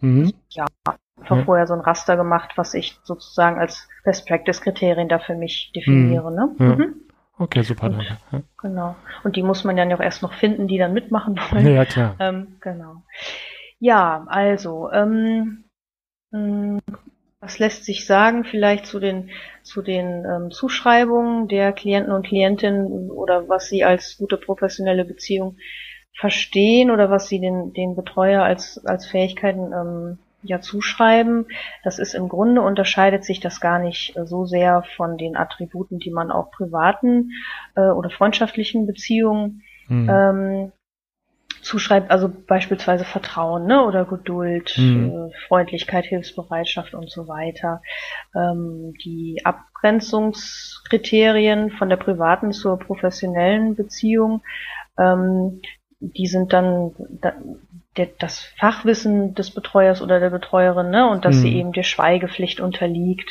Mhm. 0.00 0.32
Ja, 0.48 0.64
einfach 1.20 1.36
ja. 1.36 1.44
vorher 1.44 1.66
so 1.66 1.74
ein 1.74 1.80
Raster 1.80 2.16
gemacht, 2.16 2.52
was 2.56 2.72
ich 2.72 2.98
sozusagen 3.02 3.60
als 3.60 3.90
Best 4.04 4.26
Practice 4.26 4.62
Kriterien 4.62 5.10
da 5.10 5.18
für 5.18 5.34
mich 5.34 5.70
definiere. 5.76 6.30
Mhm. 6.30 6.36
Ne? 6.36 6.54
Ja. 6.60 7.07
Okay, 7.38 7.62
super. 7.62 7.86
Und, 7.86 8.02
Ja. 8.32 8.42
Genau. 8.60 8.96
Und 9.24 9.36
die 9.36 9.42
muss 9.42 9.64
man 9.64 9.76
dann 9.76 9.90
ja 9.90 9.96
auch 9.96 10.00
erst 10.02 10.22
noch 10.22 10.34
finden, 10.34 10.66
die 10.68 10.78
dann 10.78 10.92
mitmachen 10.92 11.36
wollen. 11.50 11.74
Ja, 11.74 11.84
klar. 11.84 12.16
Ähm, 12.18 12.56
genau. 12.60 13.02
Ja, 13.78 14.24
also, 14.28 14.90
ähm, 14.90 15.64
mm, 16.32 16.78
Was 17.40 17.60
lässt 17.60 17.84
sich 17.84 18.04
sagen 18.04 18.42
vielleicht 18.42 18.86
zu 18.86 18.98
den, 18.98 19.30
zu 19.62 19.80
den 19.80 20.24
ähm, 20.24 20.50
Zuschreibungen 20.50 21.46
der 21.46 21.72
Klienten 21.72 22.12
und 22.12 22.26
Klientinnen 22.26 23.10
oder 23.12 23.48
was 23.48 23.68
sie 23.68 23.84
als 23.84 24.18
gute 24.18 24.36
professionelle 24.36 25.04
Beziehung 25.04 25.56
verstehen 26.18 26.90
oder 26.90 27.10
was 27.10 27.28
sie 27.28 27.38
den, 27.38 27.72
den 27.74 27.94
Betreuer 27.94 28.42
als, 28.42 28.84
als 28.84 29.06
Fähigkeiten 29.06 29.72
ähm, 29.72 30.18
ja 30.48 30.60
zuschreiben. 30.60 31.46
Das 31.84 31.98
ist 31.98 32.14
im 32.14 32.28
Grunde 32.28 32.62
unterscheidet 32.62 33.24
sich 33.24 33.40
das 33.40 33.60
gar 33.60 33.78
nicht 33.78 34.16
äh, 34.16 34.26
so 34.26 34.46
sehr 34.46 34.84
von 34.96 35.16
den 35.16 35.36
Attributen, 35.36 35.98
die 35.98 36.10
man 36.10 36.30
auch 36.30 36.50
privaten 36.50 37.30
äh, 37.76 37.80
oder 37.80 38.10
freundschaftlichen 38.10 38.86
Beziehungen 38.86 39.62
hm. 39.86 40.08
ähm, 40.08 40.72
zuschreibt, 41.62 42.10
also 42.10 42.28
beispielsweise 42.28 43.04
Vertrauen 43.04 43.66
ne, 43.66 43.84
oder 43.84 44.06
Geduld, 44.06 44.74
mhm. 44.78 45.30
äh, 45.30 45.36
Freundlichkeit, 45.46 46.06
Hilfsbereitschaft 46.06 46.94
und 46.94 47.10
so 47.10 47.28
weiter. 47.28 47.82
Ähm, 48.34 48.94
die 49.04 49.42
Abgrenzungskriterien 49.44 51.70
von 51.72 51.90
der 51.90 51.96
privaten 51.96 52.52
zur 52.52 52.78
professionellen 52.78 53.74
Beziehung, 53.74 54.42
ähm, 54.98 55.60
die 56.00 56.26
sind 56.26 56.52
dann 56.52 56.92
da, 57.20 57.32
der, 57.98 58.08
das 58.18 58.40
Fachwissen 58.56 59.34
des 59.34 59.50
Betreuers 59.50 60.00
oder 60.00 60.20
der 60.20 60.30
Betreuerin 60.30 60.90
ne, 60.90 61.08
und 61.10 61.24
dass 61.24 61.36
mhm. 61.36 61.40
sie 61.40 61.56
eben 61.56 61.72
der 61.72 61.82
Schweigepflicht 61.82 62.60
unterliegt. 62.60 63.28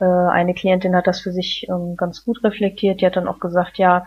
Äh, 0.00 0.04
eine 0.04 0.54
Klientin 0.54 0.94
hat 0.94 1.06
das 1.06 1.20
für 1.20 1.32
sich 1.32 1.66
ähm, 1.68 1.96
ganz 1.96 2.24
gut 2.24 2.42
reflektiert. 2.44 3.00
Die 3.00 3.06
hat 3.06 3.16
dann 3.16 3.28
auch 3.28 3.40
gesagt, 3.40 3.78
ja, 3.78 4.06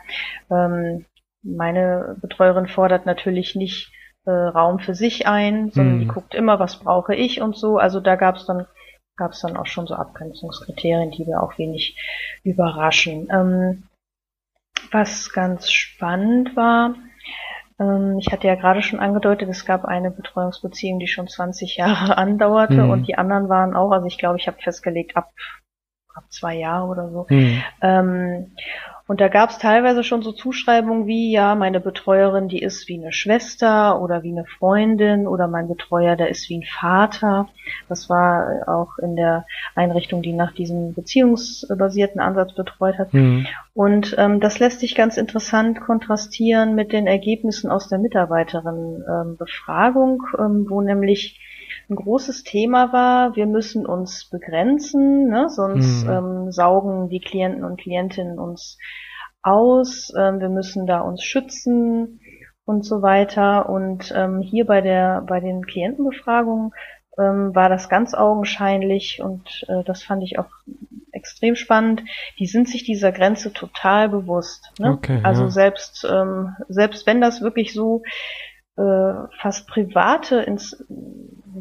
ähm, 0.49 1.05
meine 1.41 2.17
Betreuerin 2.21 2.67
fordert 2.67 3.05
natürlich 3.05 3.55
nicht 3.55 3.91
äh, 4.25 4.31
Raum 4.31 4.79
für 4.79 4.93
sich 4.93 5.25
ein, 5.27 5.71
sondern 5.71 5.95
mhm. 5.95 5.99
die 6.01 6.07
guckt 6.07 6.35
immer, 6.35 6.59
was 6.59 6.77
brauche 6.77 7.15
ich 7.15 7.41
und 7.41 7.55
so. 7.55 7.77
Also 7.77 7.99
da 7.99 8.15
gab 8.15 8.35
es 8.35 8.45
dann 8.45 8.67
gab 9.17 9.31
es 9.31 9.41
dann 9.41 9.57
auch 9.57 9.67
schon 9.67 9.87
so 9.87 9.93
Abgrenzungskriterien, 9.93 11.11
die 11.11 11.27
wir 11.27 11.43
auch 11.43 11.57
wenig 11.57 11.95
überraschen. 12.43 13.27
Ähm, 13.31 13.83
was 14.91 15.31
ganz 15.31 15.71
spannend 15.71 16.55
war, 16.55 16.95
ich 18.19 18.31
hatte 18.31 18.47
ja 18.47 18.55
gerade 18.55 18.81
schon 18.81 18.99
angedeutet, 18.99 19.49
es 19.49 19.65
gab 19.65 19.85
eine 19.85 20.11
Betreuungsbeziehung, 20.11 20.99
die 20.99 21.07
schon 21.07 21.27
20 21.27 21.77
Jahre 21.77 22.17
andauerte 22.17 22.83
mhm. 22.83 22.89
und 22.89 23.07
die 23.07 23.17
anderen 23.17 23.49
waren 23.49 23.75
auch, 23.75 23.91
also 23.91 24.05
ich 24.05 24.17
glaube, 24.17 24.37
ich 24.37 24.47
habe 24.47 24.61
festgelegt, 24.61 25.17
ab, 25.17 25.31
ab 26.13 26.25
zwei 26.29 26.55
Jahre 26.55 26.87
oder 26.87 27.09
so. 27.09 27.25
Mhm. 27.29 27.63
Ähm, 27.81 28.55
und 29.07 29.19
da 29.19 29.27
gab 29.27 29.49
es 29.49 29.57
teilweise 29.57 30.03
schon 30.03 30.21
so 30.21 30.31
Zuschreibungen 30.31 31.07
wie, 31.07 31.31
ja, 31.31 31.55
meine 31.55 31.79
Betreuerin, 31.79 32.47
die 32.47 32.61
ist 32.61 32.87
wie 32.87 32.99
eine 32.99 33.11
Schwester 33.11 33.99
oder 34.01 34.21
wie 34.23 34.31
eine 34.31 34.45
Freundin 34.45 35.27
oder 35.27 35.47
mein 35.47 35.67
Betreuer, 35.67 36.15
der 36.15 36.29
ist 36.29 36.47
wie 36.49 36.59
ein 36.59 36.63
Vater. 36.63 37.49
Das 37.89 38.09
war 38.09 38.67
auch 38.67 38.99
in 38.99 39.15
der 39.15 39.47
Einrichtung, 39.75 40.21
die 40.21 40.33
nach 40.33 40.53
diesem 40.53 40.93
beziehungsbasierten 40.93 42.21
Ansatz 42.21 42.53
betreut 42.53 42.99
hat. 42.99 43.11
Mhm. 43.13 43.47
Und 43.73 44.15
ähm, 44.17 44.39
das 44.39 44.59
lässt 44.59 44.79
sich 44.79 44.95
ganz 44.95 45.17
interessant 45.17 45.81
kontrastieren 45.81 46.75
mit 46.75 46.93
den 46.93 47.07
Ergebnissen 47.07 47.71
aus 47.71 47.89
der 47.89 47.99
Mitarbeiterinnenbefragung, 47.99 50.21
ähm, 50.37 50.45
ähm, 50.45 50.65
wo 50.69 50.81
nämlich 50.81 51.40
ein 51.91 51.95
großes 51.95 52.43
Thema 52.43 52.93
war, 52.93 53.35
wir 53.35 53.45
müssen 53.45 53.85
uns 53.85 54.29
begrenzen, 54.29 55.27
ne? 55.27 55.49
sonst 55.49 56.05
mhm. 56.05 56.09
ähm, 56.09 56.51
saugen 56.51 57.09
die 57.09 57.19
Klienten 57.19 57.63
und 57.63 57.79
Klientinnen 57.79 58.39
uns 58.39 58.77
aus, 59.43 60.11
ähm, 60.17 60.39
wir 60.39 60.49
müssen 60.49 60.87
da 60.87 61.01
uns 61.01 61.23
schützen 61.23 62.21
und 62.65 62.85
so 62.85 63.01
weiter. 63.01 63.69
Und 63.69 64.13
ähm, 64.15 64.41
hier 64.41 64.65
bei 64.65 64.81
der 64.81 65.21
bei 65.27 65.39
den 65.39 65.65
Klientenbefragungen 65.65 66.71
ähm, 67.19 67.53
war 67.53 67.69
das 67.69 67.89
ganz 67.89 68.13
augenscheinlich 68.13 69.21
und 69.21 69.65
äh, 69.67 69.83
das 69.83 70.03
fand 70.03 70.23
ich 70.23 70.39
auch 70.39 70.49
extrem 71.11 71.55
spannend. 71.55 72.03
Die 72.39 72.45
sind 72.45 72.69
sich 72.69 72.83
dieser 72.83 73.11
Grenze 73.11 73.51
total 73.51 74.07
bewusst. 74.07 74.71
Ne? 74.79 74.91
Okay, 74.91 75.19
also 75.23 75.43
ja. 75.43 75.49
selbst 75.49 76.07
ähm, 76.09 76.55
selbst 76.69 77.05
wenn 77.05 77.19
das 77.19 77.41
wirklich 77.41 77.73
so 77.73 78.03
äh, 78.77 79.13
fast 79.41 79.67
private 79.67 80.37
ins 80.37 80.85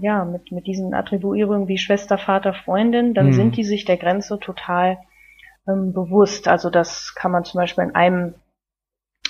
ja 0.01 0.25
mit 0.25 0.53
mit 0.53 0.67
diesen 0.67 0.95
Attribuierungen 0.95 1.69
wie 1.69 1.79
Schwester, 1.79 2.19
Vater, 2.19 2.55
Freundin, 2.55 3.15
dann 3.15 3.29
mhm. 3.29 3.33
sind 3.33 3.57
die 3.57 3.65
sich 3.65 3.85
der 3.85 3.97
Grenze 3.97 4.39
total 4.39 4.99
ähm, 5.69 5.93
bewusst. 5.93 6.49
Also 6.49 6.71
das 6.71 7.15
kann 7.15 7.33
man 7.33 7.45
zum 7.45 7.59
Beispiel 7.59 7.85
in 7.85 7.95
einem 7.95 8.35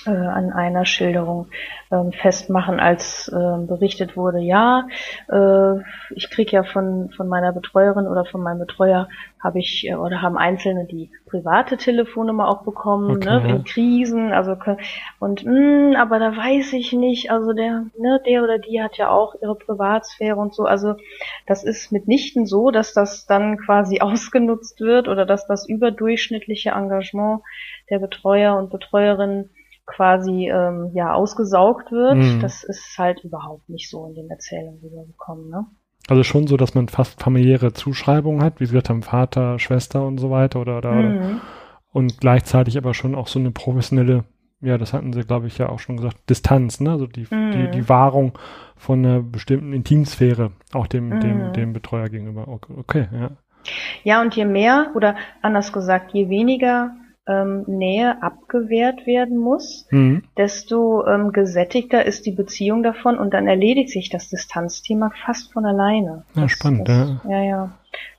äh, 0.05 0.09
an 0.09 0.51
einer 0.51 0.85
Schilderung 0.85 1.47
ähm, 1.91 2.11
festmachen, 2.11 2.79
als 2.79 3.27
äh, 3.27 3.65
berichtet 3.65 4.15
wurde, 4.15 4.39
ja, 4.39 4.87
äh, 5.29 5.81
ich 6.15 6.29
krieg 6.29 6.51
ja 6.51 6.63
von 6.63 7.11
von 7.15 7.27
meiner 7.27 7.51
Betreuerin 7.51 8.07
oder 8.07 8.25
von 8.25 8.41
meinem 8.41 8.59
Betreuer 8.59 9.07
habe 9.43 9.59
ich 9.59 9.87
äh, 9.87 9.95
oder 9.95 10.21
haben 10.21 10.37
Einzelne 10.37 10.85
die 10.85 11.11
private 11.25 11.77
Telefonnummer 11.77 12.47
auch 12.47 12.63
bekommen, 12.63 13.17
okay, 13.17 13.29
ne, 13.29 13.41
ja. 13.47 13.55
in 13.55 13.63
Krisen, 13.63 14.31
also 14.31 14.55
und 15.19 15.45
mh, 15.45 15.51
hm, 15.51 15.95
aber 15.97 16.19
da 16.19 16.35
weiß 16.35 16.73
ich 16.73 16.93
nicht, 16.93 17.31
also 17.31 17.53
der 17.53 17.85
ne, 17.97 18.21
der 18.25 18.43
oder 18.43 18.57
die 18.57 18.81
hat 18.81 18.97
ja 18.97 19.09
auch 19.09 19.35
ihre 19.41 19.55
Privatsphäre 19.55 20.37
und 20.37 20.53
so, 20.55 20.63
also 20.63 20.95
das 21.45 21.63
ist 21.63 21.91
mitnichten 21.91 22.45
so, 22.45 22.71
dass 22.71 22.93
das 22.93 23.25
dann 23.25 23.57
quasi 23.57 23.99
ausgenutzt 24.01 24.79
wird 24.79 25.07
oder 25.07 25.25
dass 25.25 25.45
das 25.47 25.67
überdurchschnittliche 25.67 26.71
Engagement 26.71 27.41
der 27.89 27.99
Betreuer 27.99 28.55
und 28.57 28.69
Betreuerinnen 28.69 29.49
quasi 29.91 30.49
ähm, 30.49 30.91
ja 30.93 31.13
ausgesaugt 31.13 31.91
wird. 31.91 32.17
Mhm. 32.17 32.39
Das 32.41 32.63
ist 32.63 32.97
halt 32.97 33.23
überhaupt 33.23 33.69
nicht 33.69 33.89
so 33.89 34.05
in 34.07 34.15
den 34.15 34.29
Erzählungen 34.29 34.79
rübergekommen. 34.81 35.49
Ne? 35.49 35.65
Also 36.07 36.23
schon 36.23 36.47
so, 36.47 36.57
dass 36.57 36.73
man 36.73 36.87
fast 36.87 37.21
familiäre 37.21 37.73
Zuschreibungen 37.73 38.43
hat, 38.43 38.59
wie 38.59 38.65
Sie 38.65 38.71
gesagt 38.71 38.89
haben, 38.89 39.03
Vater, 39.03 39.59
Schwester 39.59 40.05
und 40.05 40.17
so 40.17 40.31
weiter 40.31 40.59
oder, 40.59 40.77
oder 40.77 40.91
mhm. 40.93 41.41
und 41.91 42.19
gleichzeitig 42.19 42.77
aber 42.77 42.93
schon 42.93 43.15
auch 43.15 43.27
so 43.27 43.39
eine 43.39 43.51
professionelle, 43.51 44.23
ja, 44.61 44.77
das 44.77 44.93
hatten 44.93 45.13
Sie, 45.13 45.21
glaube 45.21 45.47
ich, 45.47 45.57
ja 45.57 45.69
auch 45.69 45.79
schon 45.79 45.97
gesagt, 45.97 46.17
Distanz, 46.29 46.79
ne? 46.79 46.91
Also 46.91 47.07
die, 47.07 47.27
mhm. 47.29 47.51
die, 47.51 47.71
die 47.71 47.89
Wahrung 47.89 48.37
von 48.75 49.05
einer 49.05 49.21
bestimmten 49.21 49.73
Intimsphäre 49.73 50.51
auch 50.73 50.87
dem, 50.87 51.09
mhm. 51.09 51.19
dem, 51.19 51.53
dem 51.53 51.73
Betreuer 51.73 52.09
gegenüber. 52.09 52.47
Okay, 52.47 52.73
okay, 52.77 53.07
ja. 53.13 53.29
Ja, 54.03 54.21
und 54.21 54.35
je 54.35 54.45
mehr 54.45 54.91
oder 54.95 55.15
anders 55.43 55.71
gesagt, 55.71 56.13
je 56.13 56.29
weniger 56.29 56.95
ähm, 57.27 57.63
Nähe 57.67 58.21
abgewehrt 58.23 59.05
werden 59.05 59.37
muss, 59.37 59.87
mhm. 59.91 60.23
desto 60.37 61.05
ähm, 61.05 61.31
gesättigter 61.31 62.05
ist 62.05 62.25
die 62.25 62.31
Beziehung 62.31 62.83
davon 62.83 63.17
und 63.17 63.33
dann 63.33 63.47
erledigt 63.47 63.89
sich 63.89 64.09
das 64.09 64.29
Distanzthema 64.29 65.11
fast 65.25 65.53
von 65.53 65.65
alleine. 65.65 66.23
Ja, 66.35 66.43
das, 66.43 66.51
spannend, 66.51 66.87
das, 66.87 67.09
ja. 67.23 67.31
Ja, 67.31 67.43
ja. 67.43 67.71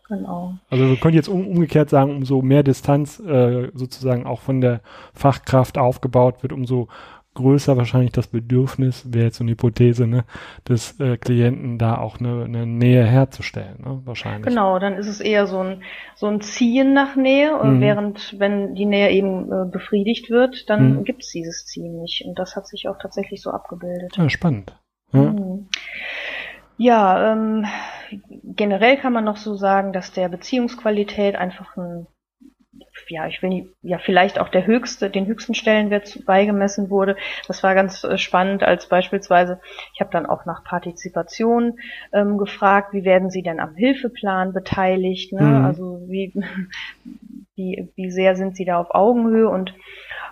Genau. 0.09 0.55
Also 0.69 0.88
wir 0.88 0.97
können 0.97 1.15
jetzt 1.15 1.29
um, 1.29 1.47
umgekehrt 1.47 1.88
sagen, 1.88 2.17
umso 2.17 2.43
mehr 2.43 2.62
Distanz 2.62 3.19
äh, 3.19 3.71
sozusagen 3.73 4.27
auch 4.27 4.41
von 4.41 4.61
der 4.61 4.81
Fachkraft 5.15 5.79
aufgebaut 5.79 6.43
wird, 6.43 6.53
umso 6.53 6.88
größer 7.35 7.77
wahrscheinlich 7.77 8.12
das 8.12 8.27
Bedürfnis, 8.27 9.12
wäre 9.12 9.27
jetzt 9.27 9.38
so 9.38 9.45
eine 9.45 9.53
Hypothese, 9.53 10.07
ne, 10.07 10.25
des 10.68 10.99
äh, 11.01 11.16
Klienten 11.16 11.79
da 11.79 11.99
auch 11.99 12.21
eine, 12.21 12.45
eine 12.45 12.66
Nähe 12.66 13.05
herzustellen, 13.05 13.81
ne, 13.83 14.03
wahrscheinlich. 14.05 14.47
Genau, 14.47 14.79
dann 14.79 14.95
ist 14.95 15.07
es 15.07 15.21
eher 15.21 15.47
so 15.47 15.61
ein, 15.61 15.83
so 16.14 16.27
ein 16.27 16.40
Ziehen 16.40 16.92
nach 16.92 17.16
Nähe, 17.16 17.59
mhm. 17.62 17.81
während 17.81 18.38
wenn 18.38 18.75
die 18.75 18.85
Nähe 18.85 19.11
eben 19.11 19.51
äh, 19.51 19.64
befriedigt 19.71 20.31
wird, 20.31 20.68
dann 20.68 20.99
mhm. 20.99 21.05
gibt 21.05 21.23
es 21.23 21.31
dieses 21.31 21.64
Ziehen 21.66 22.01
nicht. 22.01 22.25
Und 22.27 22.38
das 22.38 22.55
hat 22.55 22.66
sich 22.66 22.88
auch 22.88 22.99
tatsächlich 23.01 23.40
so 23.40 23.51
abgebildet. 23.51 24.16
Ja, 24.16 24.29
spannend. 24.29 24.77
Ja, 25.12 25.21
mhm. 25.21 25.68
ja 26.77 27.33
ähm, 27.33 27.64
generell 28.45 28.99
kann 28.99 29.12
man 29.12 29.25
noch 29.25 29.38
so 29.38 29.55
sagen, 29.55 29.92
dass 29.92 30.12
der 30.12 30.29
Beziehungsqualität 30.29 31.37
einfach 31.37 31.77
ein 31.77 32.07
ja, 33.09 33.27
ich 33.27 33.43
will 33.43 33.51
nicht, 33.51 33.69
ja, 33.83 33.99
vielleicht 33.99 34.38
auch 34.38 34.49
der 34.49 34.67
höchste, 34.67 35.11
den 35.11 35.27
höchsten 35.27 35.55
Stellenwert 35.55 36.25
beigemessen 36.27 36.91
wurde. 36.91 37.17
Das 37.47 37.62
war 37.62 37.75
ganz 37.75 38.05
äh, 38.05 38.19
spannend, 38.19 38.62
als 38.62 38.88
beispielsweise, 38.88 39.61
ich 39.95 40.01
habe 40.01 40.11
dann 40.11 40.27
auch 40.27 40.45
nach 40.45 40.65
Partizipation 40.65 41.79
ähm, 42.12 42.38
gefragt, 42.38 42.93
wie 42.93 43.05
werden 43.05 43.31
Sie 43.31 43.43
denn 43.43 43.61
am 43.61 43.75
Hilfeplan 43.75 44.53
beteiligt? 44.53 45.33
Ne? 45.33 45.43
Mhm. 45.43 45.65
Also 45.65 46.01
wie, 46.09 46.33
wie, 47.57 47.88
wie 47.95 48.11
sehr 48.11 48.37
sind 48.37 48.57
Sie 48.57 48.65
da 48.65 48.79
auf 48.79 48.95
Augenhöhe? 48.95 49.49
Und 49.49 49.75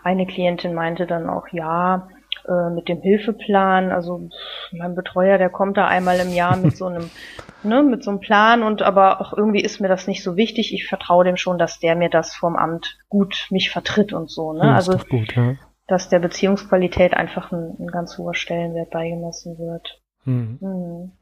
eine 0.03 0.27
Klientin 0.27 0.75
meinte 0.75 1.07
dann 1.07 1.29
auch, 1.29 1.49
ja, 1.53 2.09
äh, 2.51 2.71
mit 2.71 2.89
dem 2.89 3.01
Hilfeplan. 3.01 3.93
Also 3.93 4.29
mein 4.73 4.95
Betreuer, 4.95 5.39
der 5.39 5.51
kommt 5.51 5.77
da 5.77 5.87
einmal 5.87 6.19
im 6.19 6.33
Jahr 6.33 6.57
mit 6.57 6.77
so 6.77 6.87
einem, 6.87 7.11
ne, 7.63 7.83
mit 7.83 8.03
so 8.03 8.11
einem 8.11 8.21
Plan 8.21 8.63
und 8.63 8.83
aber 8.83 9.21
auch 9.21 9.33
irgendwie 9.33 9.61
ist 9.61 9.81
mir 9.81 9.89
das 9.89 10.07
nicht 10.07 10.23
so 10.23 10.37
wichtig. 10.37 10.75
Ich 10.75 10.87
vertraue 10.87 11.25
dem 11.25 11.37
schon, 11.37 11.59
dass 11.59 11.79
der 11.79 11.95
mir 11.95 12.11
das 12.11 12.35
vom 12.35 12.57
Amt 12.57 12.99
gut 13.09 13.47
mich 13.51 13.71
vertritt 13.71 14.13
und 14.13 14.31
so. 14.31 14.53
Ne? 14.53 14.65
Ja, 14.65 14.75
also 14.75 14.99
gut, 14.99 15.35
ja. 15.37 15.55
dass 15.87 16.09
der 16.09 16.19
Beziehungsqualität 16.19 17.15
einfach 17.15 17.53
ein, 17.53 17.77
ein, 17.79 17.87
ganz 17.87 18.19
hoher 18.19 18.35
Stellenwert 18.35 18.91
beigemessen 18.91 19.57
wird. 19.59 20.01
Mhm. 20.25 20.59
Mhm. 20.61 21.13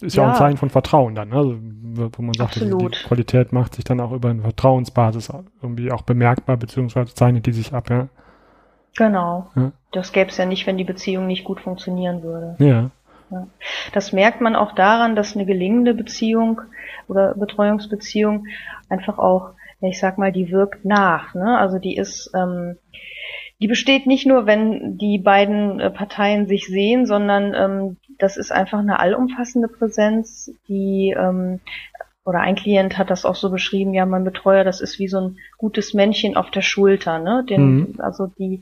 Ist 0.00 0.16
ja, 0.16 0.22
ja, 0.22 0.28
auch 0.30 0.32
ein 0.32 0.38
Zeichen 0.38 0.56
von 0.56 0.70
Vertrauen 0.70 1.14
dann, 1.14 1.28
ne? 1.28 1.36
also, 1.36 1.58
wo 1.60 2.22
man 2.22 2.32
sagt, 2.32 2.56
also 2.56 2.78
die 2.78 2.96
Qualität 3.04 3.52
macht 3.52 3.74
sich 3.74 3.84
dann 3.84 4.00
auch 4.00 4.12
über 4.12 4.30
eine 4.30 4.40
Vertrauensbasis 4.40 5.30
irgendwie 5.60 5.92
auch 5.92 6.02
bemerkbar, 6.02 6.56
beziehungsweise 6.56 7.12
zeichnet 7.12 7.44
die 7.44 7.52
sich 7.52 7.74
ab, 7.74 7.90
ja. 7.90 8.08
Genau. 8.96 9.50
Ja. 9.54 9.72
Das 9.92 10.12
gäbe 10.12 10.30
es 10.30 10.36
ja 10.36 10.46
nicht, 10.46 10.66
wenn 10.66 10.78
die 10.78 10.84
Beziehung 10.84 11.26
nicht 11.26 11.44
gut 11.44 11.60
funktionieren 11.60 12.22
würde. 12.22 12.56
Ja. 12.58 12.90
Ja. 13.30 13.46
Das 13.92 14.12
merkt 14.12 14.40
man 14.40 14.56
auch 14.56 14.72
daran, 14.72 15.14
dass 15.14 15.34
eine 15.34 15.46
gelingende 15.46 15.94
Beziehung 15.94 16.62
oder 17.08 17.34
Betreuungsbeziehung 17.34 18.46
einfach 18.88 19.18
auch, 19.18 19.52
ich 19.80 19.98
sag 19.98 20.18
mal, 20.18 20.32
die 20.32 20.50
wirkt 20.50 20.84
nach. 20.84 21.34
Ne? 21.34 21.58
Also 21.58 21.78
die 21.78 21.96
ist, 21.96 22.30
ähm, 22.34 22.76
die 23.60 23.68
besteht 23.68 24.06
nicht 24.06 24.26
nur, 24.26 24.46
wenn 24.46 24.98
die 24.98 25.18
beiden 25.18 25.80
äh, 25.80 25.90
Parteien 25.90 26.46
sich 26.46 26.66
sehen, 26.66 27.06
sondern 27.06 27.54
ähm, 27.54 27.96
das 28.18 28.36
ist 28.36 28.52
einfach 28.52 28.80
eine 28.80 28.98
allumfassende 28.98 29.68
Präsenz, 29.68 30.50
die 30.68 31.14
ähm, 31.16 31.60
oder 32.24 32.40
ein 32.40 32.54
Klient 32.54 32.98
hat 32.98 33.10
das 33.10 33.24
auch 33.24 33.34
so 33.34 33.50
beschrieben, 33.50 33.94
ja, 33.94 34.04
mein 34.06 34.24
Betreuer, 34.24 34.64
das 34.64 34.80
ist 34.80 34.98
wie 34.98 35.08
so 35.08 35.20
ein 35.20 35.38
gutes 35.56 35.94
Männchen 35.94 36.36
auf 36.36 36.50
der 36.50 36.62
Schulter, 36.62 37.18
ne? 37.18 37.44
Den, 37.48 37.76
mhm. 37.76 37.94
Also 37.98 38.26
die, 38.26 38.60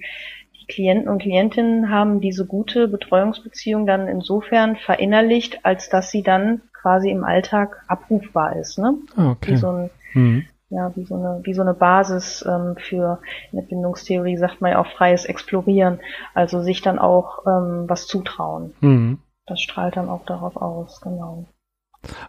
die 0.61 0.67
Klienten 0.67 1.09
und 1.09 1.21
Klientinnen 1.21 1.91
haben 1.91 2.21
diese 2.21 2.47
gute 2.47 2.89
Betreuungsbeziehung 2.89 3.87
dann 3.87 4.07
insofern 4.07 4.77
verinnerlicht, 4.77 5.65
als 5.65 5.89
dass 5.89 6.11
sie 6.11 6.23
dann 6.23 6.63
quasi 6.73 7.11
im 7.11 7.25
Alltag 7.25 7.83
abrufbar 7.89 8.57
ist, 8.57 8.79
ne? 8.79 8.95
Ah, 9.17 9.33
okay. 9.33 9.53
Wie 9.53 9.57
so 9.57 9.69
ein, 9.69 9.91
mhm. 10.15 10.45
ja, 10.71 10.93
wie 10.95 11.05
so 11.05 11.17
eine, 11.17 11.41
wie 11.43 11.55
so 11.55 11.63
eine 11.63 11.75
Basis 11.75 12.45
ähm, 12.49 12.77
für 12.79 13.21
in 13.51 13.59
der 13.59 13.67
Bindungstheorie 13.67 14.37
sagt 14.37 14.61
man 14.61 14.71
ja 14.71 14.79
auch 14.79 14.87
freies 14.87 15.25
Explorieren, 15.25 15.99
also 16.33 16.63
sich 16.63 16.81
dann 16.81 17.01
auch 17.01 17.45
ähm, 17.45 17.85
was 17.89 18.07
zutrauen. 18.07 18.73
Mhm. 18.81 19.19
Das 19.47 19.61
strahlt 19.61 19.97
dann 19.97 20.09
auch 20.09 20.25
darauf 20.27 20.57
aus, 20.57 21.01
genau. 21.01 21.47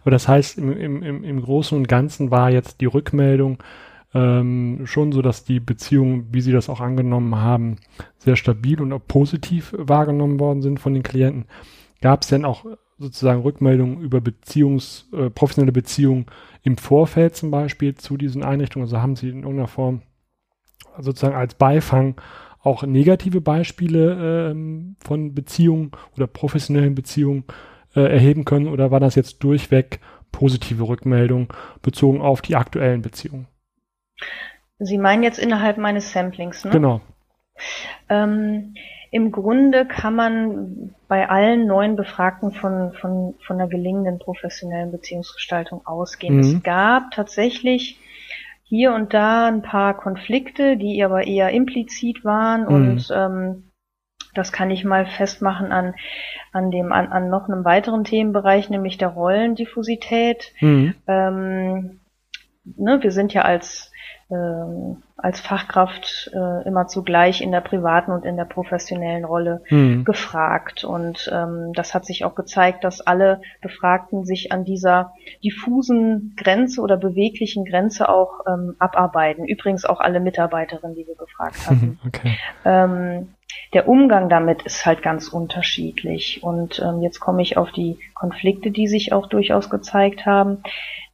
Aber 0.02 0.10
das 0.10 0.28
heißt, 0.28 0.58
im, 0.58 0.72
im, 0.72 1.24
im 1.24 1.42
Großen 1.42 1.76
und 1.76 1.88
Ganzen 1.88 2.30
war 2.30 2.50
jetzt 2.50 2.80
die 2.80 2.86
Rückmeldung 2.86 3.62
ähm, 4.12 4.82
schon 4.84 5.12
so, 5.12 5.22
dass 5.22 5.44
die 5.44 5.60
Beziehungen, 5.60 6.28
wie 6.32 6.40
Sie 6.40 6.52
das 6.52 6.68
auch 6.68 6.80
angenommen 6.80 7.36
haben, 7.36 7.76
sehr 8.18 8.36
stabil 8.36 8.80
und 8.80 8.92
auch 8.92 9.06
positiv 9.06 9.74
wahrgenommen 9.76 10.40
worden 10.40 10.62
sind 10.62 10.80
von 10.80 10.94
den 10.94 11.02
Klienten. 11.02 11.44
Gab 12.00 12.22
es 12.22 12.28
denn 12.28 12.44
auch 12.44 12.64
sozusagen 12.98 13.42
Rückmeldungen 13.42 14.00
über 14.00 14.20
Beziehungs, 14.20 15.08
äh, 15.12 15.30
professionelle 15.30 15.72
Beziehungen 15.72 16.26
im 16.62 16.76
Vorfeld 16.76 17.36
zum 17.36 17.50
Beispiel 17.50 17.94
zu 17.94 18.16
diesen 18.16 18.42
Einrichtungen? 18.42 18.84
Also 18.84 19.00
haben 19.00 19.16
Sie 19.16 19.28
in 19.28 19.42
irgendeiner 19.42 19.68
Form 19.68 20.02
sozusagen 20.98 21.36
als 21.36 21.54
Beifang 21.54 22.20
auch 22.62 22.82
negative 22.82 23.40
Beispiele 23.40 24.50
ähm, 24.50 24.96
von 25.00 25.34
Beziehungen 25.34 25.92
oder 26.16 26.26
professionellen 26.26 26.94
Beziehungen 26.94 27.44
äh, 27.94 28.00
erheben 28.00 28.44
können 28.44 28.68
oder 28.68 28.90
war 28.90 29.00
das 29.00 29.14
jetzt 29.14 29.42
durchweg 29.42 30.00
positive 30.32 30.86
Rückmeldung 30.86 31.52
bezogen 31.82 32.20
auf 32.20 32.40
die 32.42 32.56
aktuellen 32.56 33.02
Beziehungen? 33.02 33.48
Sie 34.78 34.98
meinen 34.98 35.22
jetzt 35.22 35.38
innerhalb 35.38 35.76
meines 35.78 36.12
Samplings, 36.12 36.64
ne? 36.64 36.70
Genau. 36.70 37.00
Ähm, 38.08 38.74
Im 39.10 39.32
Grunde 39.32 39.86
kann 39.86 40.14
man 40.14 40.94
bei 41.08 41.28
allen 41.28 41.66
neuen 41.66 41.96
Befragten 41.96 42.52
von, 42.52 42.92
von, 42.92 43.34
von 43.46 43.60
einer 43.60 43.68
gelingenden 43.68 44.18
professionellen 44.18 44.90
Beziehungsgestaltung 44.90 45.86
ausgehen. 45.86 46.36
Mhm. 46.36 46.40
Es 46.40 46.62
gab 46.62 47.10
tatsächlich 47.10 47.98
hier 48.62 48.94
und 48.94 49.12
da 49.12 49.48
ein 49.48 49.62
paar 49.62 49.96
Konflikte, 49.96 50.76
die 50.76 51.02
aber 51.02 51.26
eher 51.26 51.50
implizit 51.50 52.24
waren 52.24 52.62
mhm. 52.62 52.68
und 52.68 53.08
ähm, 53.12 53.69
das 54.34 54.52
kann 54.52 54.70
ich 54.70 54.84
mal 54.84 55.06
festmachen 55.06 55.72
an, 55.72 55.94
an 56.52 56.70
dem, 56.70 56.92
an, 56.92 57.08
an 57.12 57.28
noch 57.28 57.48
einem 57.48 57.64
weiteren 57.64 58.04
Themenbereich, 58.04 58.70
nämlich 58.70 58.98
der 58.98 59.08
Rollendiffusität. 59.08 60.52
Mhm. 60.60 60.94
Ähm, 61.06 62.00
ne, 62.64 63.02
wir 63.02 63.10
sind 63.12 63.32
ja 63.32 63.42
als, 63.42 63.90
ähm, 64.30 65.02
als 65.16 65.40
Fachkraft 65.40 66.30
äh, 66.32 66.66
immer 66.66 66.86
zugleich 66.86 67.40
in 67.40 67.52
der 67.52 67.60
privaten 67.60 68.10
und 68.12 68.24
in 68.24 68.36
der 68.36 68.44
professionellen 68.44 69.24
Rolle 69.24 69.62
mhm. 69.68 70.04
gefragt. 70.04 70.84
Und 70.84 71.30
ähm, 71.32 71.72
das 71.74 71.94
hat 71.94 72.04
sich 72.04 72.24
auch 72.24 72.34
gezeigt, 72.34 72.84
dass 72.84 73.00
alle 73.00 73.42
Befragten 73.60 74.24
sich 74.24 74.52
an 74.52 74.64
dieser 74.64 75.12
diffusen 75.44 76.34
Grenze 76.36 76.80
oder 76.80 76.96
beweglichen 76.96 77.64
Grenze 77.64 78.08
auch 78.08 78.40
ähm, 78.46 78.76
abarbeiten. 78.78 79.44
Übrigens 79.44 79.84
auch 79.84 80.00
alle 80.00 80.20
Mitarbeiterinnen, 80.20 80.96
die 80.96 81.06
wir 81.06 81.16
befragt 81.16 81.68
hatten. 81.68 81.98
Okay. 82.06 82.38
Ähm, 82.64 83.28
der 83.72 83.88
Umgang 83.88 84.28
damit 84.28 84.62
ist 84.62 84.84
halt 84.86 85.02
ganz 85.02 85.28
unterschiedlich. 85.28 86.42
Und 86.42 86.80
ähm, 86.80 87.02
jetzt 87.02 87.20
komme 87.20 87.42
ich 87.42 87.56
auf 87.56 87.70
die 87.72 87.98
Konflikte, 88.14 88.70
die 88.70 88.88
sich 88.88 89.12
auch 89.12 89.28
durchaus 89.28 89.70
gezeigt 89.70 90.26
haben. 90.26 90.62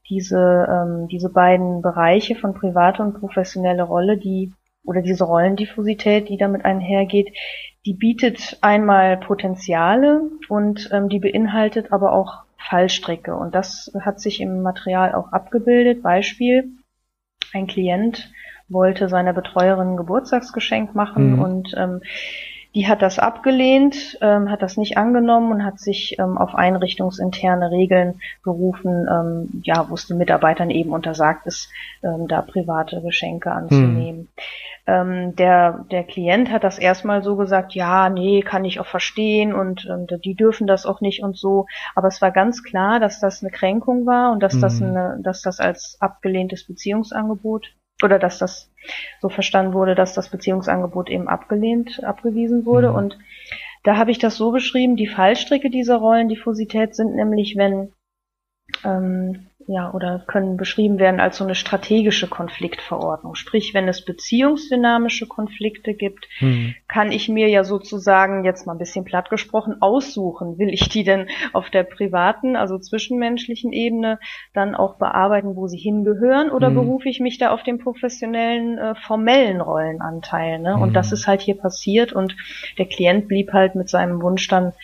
Diese, 0.09 0.67
ähm, 0.71 1.09
diese 1.09 1.31
beiden 1.31 1.83
Bereiche 1.83 2.37
von 2.37 2.55
private 2.55 3.03
und 3.03 3.19
professionelle 3.19 3.83
Rolle, 3.83 4.19
die 4.19 4.53
oder 4.85 5.03
diese 5.03 5.25
Rollendiffusität, 5.25 6.29
die 6.29 6.37
damit 6.37 6.65
einhergeht, 6.65 7.37
die 7.85 7.95
bietet 7.95 8.59
einmal 8.61 9.17
Potenziale 9.17 10.23
und 10.49 10.89
ähm, 10.93 11.09
die 11.09 11.19
beinhaltet 11.19 11.93
aber 11.93 12.13
auch 12.13 12.45
Fallstricke. 12.57 13.35
Und 13.35 13.55
das 13.55 13.93
hat 14.01 14.21
sich 14.21 14.41
im 14.41 14.63
Material 14.63 15.15
auch 15.15 15.33
abgebildet. 15.33 16.03
Beispiel, 16.03 16.71
ein 17.53 17.67
Klient 17.67 18.31
wollte 18.69 19.09
seiner 19.09 19.33
Betreuerin 19.33 19.93
ein 19.93 19.97
Geburtstagsgeschenk 19.97 20.95
machen 20.95 21.35
mhm. 21.35 21.43
und 21.43 21.75
ähm, 21.77 22.01
die 22.77 22.87
hat 22.87 23.01
das 23.01 23.19
abgelehnt, 23.19 24.19
ähm, 24.21 24.51
hat 24.51 24.61
das 24.61 24.77
nicht 24.77 24.99
angenommen 24.99 25.51
und 25.51 25.65
hat 25.65 25.81
sich 25.81 26.19
ähm, 26.19 26.37
auf 26.37 26.55
einrichtungsinterne 26.55 27.71
Regeln 27.71 28.21
berufen, 28.45 29.07
ähm, 29.11 29.63
ja, 29.65 29.89
wo 29.89 29.95
es 29.95 30.07
den 30.07 30.19
Mitarbeitern 30.19 30.69
eben 30.69 30.91
untersagt 30.91 31.47
ist, 31.47 31.71
ähm, 32.03 32.29
da 32.29 32.43
private 32.43 33.01
Geschenke 33.01 33.51
anzunehmen. 33.51 34.21
Mhm. 34.21 34.29
Ähm, 34.89 35.37
der, 35.37 35.87
der 35.91 36.05
Klient 36.05 36.51
hat 36.51 36.65
das 36.65 36.79
erstmal 36.79 37.23
so 37.23 37.37
gesagt, 37.37 37.75
ja, 37.75 38.11
nee, 38.11 38.43
kann 38.43 38.67
ich 38.67 38.79
auch 38.79 38.87
verstehen 38.87 39.55
und 39.55 39.89
ähm, 39.91 40.07
die 40.23 40.35
dürfen 40.35 40.67
das 40.67 40.85
auch 40.85 41.01
nicht 41.01 41.23
und 41.23 41.39
so. 41.39 41.67
Aber 41.95 42.09
es 42.09 42.21
war 42.21 42.31
ganz 42.31 42.63
klar, 42.63 43.01
dass 43.01 43.21
das 43.21 43.43
eine 43.43 43.51
Kränkung 43.51 44.05
war 44.05 44.33
und 44.33 44.43
dass 44.43 44.53
mhm. 44.53 44.61
das 44.61 44.83
eine, 44.83 45.19
dass 45.23 45.41
das 45.41 45.61
als 45.61 45.97
abgelehntes 46.01 46.67
Beziehungsangebot 46.67 47.69
oder 48.03 48.19
dass 48.19 48.39
das 48.39 48.71
so 49.21 49.29
verstanden 49.29 49.73
wurde, 49.73 49.95
dass 49.95 50.15
das 50.15 50.29
Beziehungsangebot 50.29 51.09
eben 51.09 51.29
abgelehnt, 51.29 52.03
abgewiesen 52.05 52.67
wurde. 52.67 52.91
Mhm. 52.91 52.97
Und 52.97 53.19
da 53.85 53.97
habe 53.97 54.11
ich 54.11 54.19
das 54.19 54.37
so 54.37 54.51
beschrieben, 54.51 54.97
die 54.97 55.07
Fallstricke 55.07 55.71
dieser 55.71 55.97
Rollendiffusität 55.97 56.95
sind 56.95 57.15
nämlich, 57.15 57.55
wenn 57.57 57.93
ähm, 58.85 59.47
ja, 59.69 59.93
oder 59.93 60.23
können 60.27 60.57
beschrieben 60.57 60.99
werden 60.99 61.19
als 61.19 61.39
so 61.39 61.45
eine 61.45 61.57
strategische 61.57 62.29
Konfliktverordnung. 62.29 63.35
Sprich, 63.35 63.75
wenn 63.75 63.89
es 63.89 64.05
beziehungsdynamische 64.05 65.27
Konflikte 65.27 65.95
gibt, 65.95 66.29
mhm. 66.41 66.77
kann 66.87 67.11
ich 67.11 67.29
mir 67.29 67.49
ja 67.49 67.65
sozusagen, 67.65 68.45
jetzt 68.45 68.67
mal 68.67 68.75
ein 68.75 68.79
bisschen 68.79 69.05
platt 69.05 69.29
gesprochen, 69.29 69.83
aussuchen. 69.83 70.59
Will 70.59 70.73
ich 70.73 70.89
die 70.89 71.03
denn 71.03 71.27
auf 71.53 71.69
der 71.71 71.83
privaten, 71.83 72.55
also 72.55 72.79
zwischenmenschlichen 72.79 73.73
Ebene 73.73 74.21
dann 74.55 74.77
auch 74.77 74.99
bearbeiten, 74.99 75.57
wo 75.57 75.67
sie 75.67 75.79
hingehören, 75.79 76.51
oder 76.51 76.71
mhm. 76.71 76.75
berufe 76.75 77.09
ich 77.09 77.19
mich 77.19 77.39
da 77.39 77.51
auf 77.51 77.65
den 77.65 77.79
professionellen, 77.79 78.79
äh, 78.79 78.95
formellen 78.95 79.61
Rollenanteil? 79.61 80.61
Ne? 80.61 80.77
Mhm. 80.77 80.83
Und 80.83 80.93
das 80.95 81.11
ist 81.11 81.27
halt 81.27 81.41
hier 81.41 81.57
passiert 81.57 82.13
und 82.13 82.37
der 82.79 82.87
Klient 82.87 83.27
blieb 83.27 83.53
halt 83.53 83.75
mit 83.75 83.89
seinem 83.89 84.23
Wunsch 84.23 84.47
dann 84.47 84.75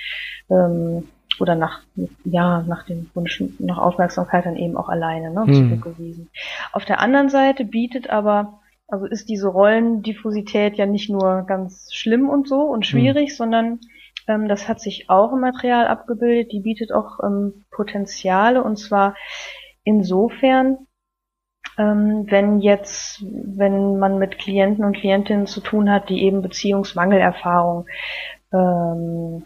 ähm, 0.51 1.05
oder 1.41 1.55
nach, 1.55 1.81
ja, 2.25 2.63
nach 2.63 2.85
dem 2.85 3.11
Wunsch 3.15 3.43
nach 3.59 3.79
Aufmerksamkeit 3.79 4.47
dann 4.47 4.57
eben 4.57 4.77
auch 4.77 4.89
alleine 4.89 5.31
ne, 5.31 5.45
mhm. 5.47 5.55
zurückgewiesen. 5.55 6.31
Auf 6.73 6.85
der 6.85 7.01
anderen 7.01 7.29
Seite 7.29 7.65
bietet 7.65 8.11
aber, 8.11 8.61
also 8.89 9.07
ist 9.07 9.29
diese 9.29 9.49
Rollendiffusität 9.49 10.77
ja 10.77 10.87
nicht 10.87 11.11
nur 11.11 11.45
ganz 11.47 11.93
schlimm 11.93 12.29
und 12.29 12.49
so 12.49 12.63
und 12.63 12.87
schwierig, 12.87 13.31
mhm. 13.31 13.35
sondern 13.35 13.81
ähm, 14.29 14.49
das 14.49 14.69
hat 14.69 14.81
sich 14.81 15.09
auch 15.11 15.33
im 15.33 15.41
Material 15.41 15.87
abgebildet, 15.87 16.53
die 16.53 16.61
bietet 16.61 16.93
auch 16.93 17.21
ähm, 17.23 17.65
Potenziale 17.71 18.63
und 18.63 18.77
zwar 18.77 19.17
insofern, 19.85 20.87
ähm, 21.79 22.27
wenn 22.29 22.61
jetzt, 22.61 23.23
wenn 23.23 23.99
man 23.99 24.19
mit 24.19 24.39
Klienten 24.39 24.85
und 24.85 24.97
Klientinnen 24.97 25.47
zu 25.47 25.61
tun 25.61 25.91
hat, 25.91 26.09
die 26.09 26.23
eben 26.23 26.43
Beziehungsmangelerfahrung 26.43 27.87
ähm, 28.53 29.45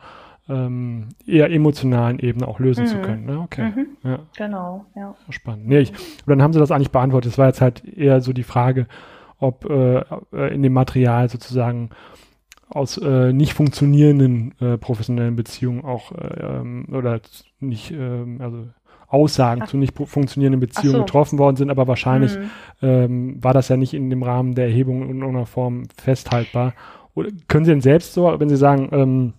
ähm, 0.50 1.10
eher 1.26 1.50
emotionalen 1.52 2.20
Ebene 2.20 2.48
auch 2.48 2.60
lösen 2.60 2.86
mhm. 2.86 2.88
zu 2.88 3.00
können. 3.00 3.26
Ne? 3.26 3.40
Okay. 3.40 3.74
Mhm. 3.76 3.88
Ja. 4.04 4.20
Genau, 4.38 4.86
ja. 4.96 5.16
Spannend. 5.30 5.68
Nee, 5.68 5.80
ich, 5.80 5.92
dann 6.26 6.42
haben 6.42 6.54
sie 6.54 6.60
das 6.60 6.72
eigentlich 6.72 6.92
beantwortet. 6.92 7.32
Es 7.32 7.38
war 7.38 7.48
jetzt 7.48 7.60
halt 7.62 7.84
eher 7.86 8.22
so 8.22 8.34
die 8.34 8.44
Frage, 8.44 8.88
ob 9.40 9.70
äh, 9.70 10.04
äh, 10.34 10.54
in 10.54 10.64
dem 10.64 10.74
Material 10.74 11.30
sozusagen 11.30 11.92
aus 12.70 12.98
äh, 12.98 13.34
nicht 13.34 13.54
funktionierenden 13.54 14.56
äh, 14.60 14.78
professionellen 14.78 15.36
Beziehungen 15.36 15.84
auch 15.84 16.14
äh, 16.14 16.42
ähm, 16.42 16.86
oder 16.92 17.20
nicht, 17.60 17.92
äh, 17.92 18.26
also 18.40 18.70
Aussagen 19.12 19.64
Ach. 19.64 19.68
zu 19.68 19.78
nicht 19.78 19.96
funktionierenden 19.98 20.60
Beziehungen 20.60 21.00
so. 21.00 21.04
getroffen 21.04 21.38
worden 21.38 21.58
sind, 21.58 21.70
aber 21.70 21.88
wahrscheinlich 21.88 22.38
mhm. 22.38 22.50
ähm, 22.82 23.44
war 23.44 23.54
das 23.54 23.68
ja 23.68 23.78
nicht 23.78 23.94
in 23.94 24.10
dem 24.10 24.24
Rahmen 24.24 24.56
der 24.56 24.66
Erhebung 24.66 25.04
in 25.04 25.20
irgendeiner 25.20 25.46
Form 25.46 25.84
festhaltbar. 26.02 26.74
Oder 27.14 27.30
können 27.48 27.66
Sie 27.66 27.72
denn 27.72 27.82
selbst 27.82 28.14
so, 28.14 28.34
wenn 28.40 28.50
Sie 28.50 28.56
sagen, 28.56 28.90
ähm, 28.94 29.34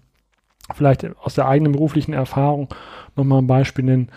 vielleicht 0.74 1.06
aus 1.18 1.35
der 1.35 1.48
eigenen 1.48 1.72
beruflichen 1.72 2.12
Erfahrung 2.12 2.68
nochmal 3.16 3.38
ein 3.38 3.46
Beispiel 3.46 3.85
nennen, 3.85 4.08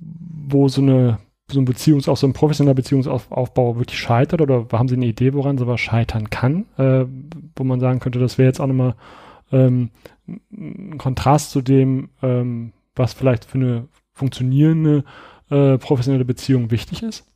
wo 0.00 0.68
so 0.68 0.80
eine 0.80 1.18
so 1.50 1.60
ein 1.60 1.66
Beziehungs-, 1.66 2.08
auch 2.08 2.16
so 2.16 2.26
ein 2.26 2.32
professioneller 2.32 2.74
Beziehungsaufbau 2.74 3.76
wirklich 3.76 3.98
scheitert 3.98 4.40
oder 4.40 4.66
haben 4.72 4.88
Sie 4.88 4.96
eine 4.96 5.06
Idee, 5.06 5.34
woran 5.34 5.58
sowas 5.58 5.80
scheitern 5.80 6.30
kann, 6.30 6.64
äh, 6.78 7.04
wo 7.56 7.64
man 7.64 7.80
sagen 7.80 8.00
könnte, 8.00 8.18
das 8.18 8.38
wäre 8.38 8.48
jetzt 8.48 8.60
auch 8.60 8.66
nochmal 8.66 8.94
ähm, 9.52 9.90
ein 10.26 10.96
Kontrast 10.96 11.50
zu 11.50 11.60
dem, 11.60 12.08
ähm, 12.22 12.72
was 12.96 13.12
vielleicht 13.12 13.44
für 13.44 13.58
eine 13.58 13.88
funktionierende 14.14 15.04
äh, 15.50 15.76
professionelle 15.78 16.24
Beziehung 16.24 16.70
wichtig 16.70 17.02
ist? 17.02 17.26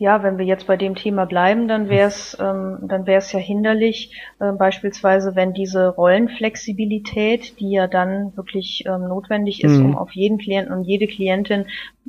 Ja, 0.00 0.22
wenn 0.22 0.38
wir 0.38 0.46
jetzt 0.46 0.66
bei 0.66 0.78
dem 0.78 0.94
Thema 0.94 1.26
bleiben, 1.26 1.68
dann 1.68 1.90
wäre 1.90 2.08
es 2.08 2.34
ähm, 2.40 2.78
dann 2.88 3.06
wäre 3.06 3.18
es 3.18 3.32
ja 3.32 3.38
hinderlich, 3.38 4.18
äh, 4.38 4.50
beispielsweise 4.52 5.36
wenn 5.36 5.52
diese 5.52 5.88
Rollenflexibilität, 5.88 7.60
die 7.60 7.72
ja 7.72 7.86
dann 7.86 8.34
wirklich 8.34 8.84
ähm, 8.86 9.08
notwendig 9.08 9.62
ist, 9.62 9.76
mhm. 9.76 9.84
um 9.84 9.98
auf 9.98 10.12
jeden 10.12 10.38
Klienten 10.38 10.72
und 10.72 10.84
jede 10.84 11.06
Klientin 11.06 11.66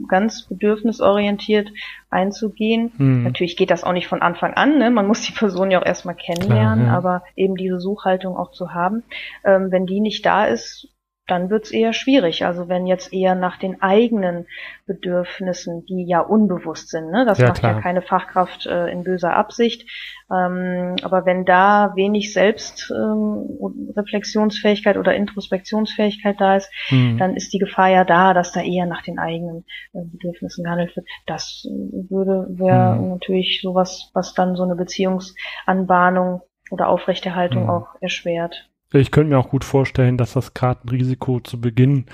ganz 0.08 0.44
bedürfnisorientiert 0.44 1.70
einzugehen. 2.10 2.94
Mhm. 2.98 3.24
Natürlich 3.24 3.58
geht 3.58 3.72
das 3.72 3.84
auch 3.84 3.92
nicht 3.92 4.08
von 4.08 4.22
Anfang 4.22 4.54
an, 4.54 4.78
ne? 4.78 4.90
man 4.90 5.06
muss 5.06 5.24
die 5.24 5.34
Person 5.34 5.70
ja 5.70 5.82
auch 5.82 5.86
erstmal 5.86 6.16
kennenlernen, 6.16 6.86
Klar, 6.86 6.94
ja. 6.94 6.98
aber 6.98 7.24
eben 7.36 7.58
diese 7.58 7.82
Suchhaltung 7.82 8.38
auch 8.38 8.52
zu 8.52 8.74
haben. 8.74 9.04
Ähm, 9.44 9.70
wenn 9.70 9.86
die 9.86 10.00
nicht 10.00 10.26
da 10.26 10.46
ist, 10.46 10.88
dann 11.28 11.50
wird's 11.50 11.72
eher 11.72 11.94
schwierig. 11.94 12.46
Also 12.46 12.68
wenn 12.68 12.86
jetzt 12.88 13.14
eher 13.14 13.36
nach 13.36 13.58
den 13.58 13.82
eigenen 13.82 14.48
Bedürfnissen, 14.86 15.86
die 15.86 16.06
ja 16.06 16.20
unbewusst 16.20 16.90
sind, 16.90 17.10
ne? 17.12 17.26
das 17.26 17.38
ja, 17.38 17.48
macht 17.48 17.60
klar. 17.60 17.76
ja 17.76 17.82
keine 17.82 18.02
Fachkraft 18.02 18.66
äh, 18.66 18.88
in 18.88 19.04
böser 19.04 19.34
Absicht. 19.36 19.90
Ähm, 20.32 20.96
aber 21.04 21.26
wenn 21.26 21.46
da 21.46 21.94
wenig 21.96 22.34
Selbstreflexionsfähigkeit 22.34 24.96
ähm, 24.96 25.00
oder 25.00 25.16
Introspektionsfähigkeit 25.16 26.36
da 26.40 26.58
ist, 26.58 26.70
mhm. 26.90 27.18
dann 27.18 27.36
ist 27.36 27.54
die 27.54 27.60
Gefahr 27.60 27.90
ja 27.90 28.04
da, 28.04 28.34
dass 28.34 28.52
da 28.52 28.62
eher 28.62 28.86
nach 28.86 29.04
den 29.04 29.18
eigenen 29.20 29.66
äh, 29.94 30.02
Bedürfnissen 30.04 30.64
gehandelt 30.64 30.96
wird. 30.96 31.08
Das 31.28 31.68
würde 32.10 32.48
wäre 32.50 32.96
mhm. 32.96 33.10
natürlich 33.10 33.60
sowas, 33.62 34.10
was 34.14 34.34
dann 34.34 34.56
so 34.56 34.64
eine 34.64 34.76
Beziehungsanbahnung 34.76 36.42
oder 36.72 36.90
Aufrechterhaltung 36.90 37.64
mhm. 37.64 37.70
auch 37.70 37.88
erschwert. 38.00 38.71
Ich 38.94 39.12
könnte 39.12 39.30
mir 39.30 39.40
auch 39.40 39.50
gut 39.50 39.64
vorstellen, 39.64 40.18
dass 40.18 40.34
das 40.34 40.54
gerade 40.54 40.82
ein 40.86 40.90
Risiko 40.90 41.40
zu 41.40 41.60
Beginn 41.60 42.06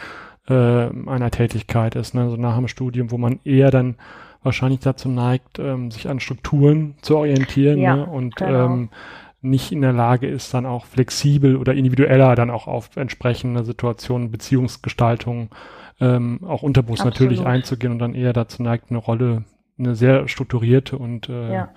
äh, 0.48 0.54
einer 0.54 1.32
Tätigkeit 1.32 1.96
ist, 1.96 2.14
ne? 2.14 2.22
also 2.24 2.38
nach 2.38 2.56
dem 2.56 2.68
Studium, 2.68 3.12
wo 3.12 3.18
man 3.18 3.40
eher 3.44 3.72
dann 3.72 3.96
wahrscheinlich 4.44 4.82
dazu 4.82 5.10
neigt, 5.10 5.60
ähm, 5.60 5.92
sich 5.92 6.08
an 6.08 6.20
Strukturen 6.20 6.96
zu 7.02 7.18
orientieren 7.18 7.80
ja, 7.80 7.96
ne? 7.96 8.06
und 8.06 8.36
genau. 8.36 8.66
ähm, 8.66 8.90
nicht 9.42 9.72
in 9.72 9.82
der 9.82 9.94
Lage 9.94 10.28
ist, 10.28 10.54
dann 10.54 10.66
auch 10.66 10.86
flexibel 10.86 11.58
oder 11.58 11.74
individueller 11.74 12.36
dann 12.36 12.50
auch 12.50 12.68
auf 12.68 12.96
entsprechende 12.96 13.64
Situationen, 13.64 14.32
Beziehungsgestaltung 14.32 15.50
ähm, 16.00 16.42
auch 16.46 16.64
unterbewusst 16.64 17.06
natürlich 17.06 17.46
einzugehen 17.46 17.94
und 17.94 18.00
dann 18.00 18.14
eher 18.14 18.34
dazu 18.34 18.62
neigt, 18.62 18.90
eine 18.90 19.00
Rolle, 19.00 19.44
eine 19.80 19.96
sehr 19.96 20.28
strukturierte 20.28 20.98
und 20.98 21.30
äh, 21.30 21.54
ja 21.54 21.70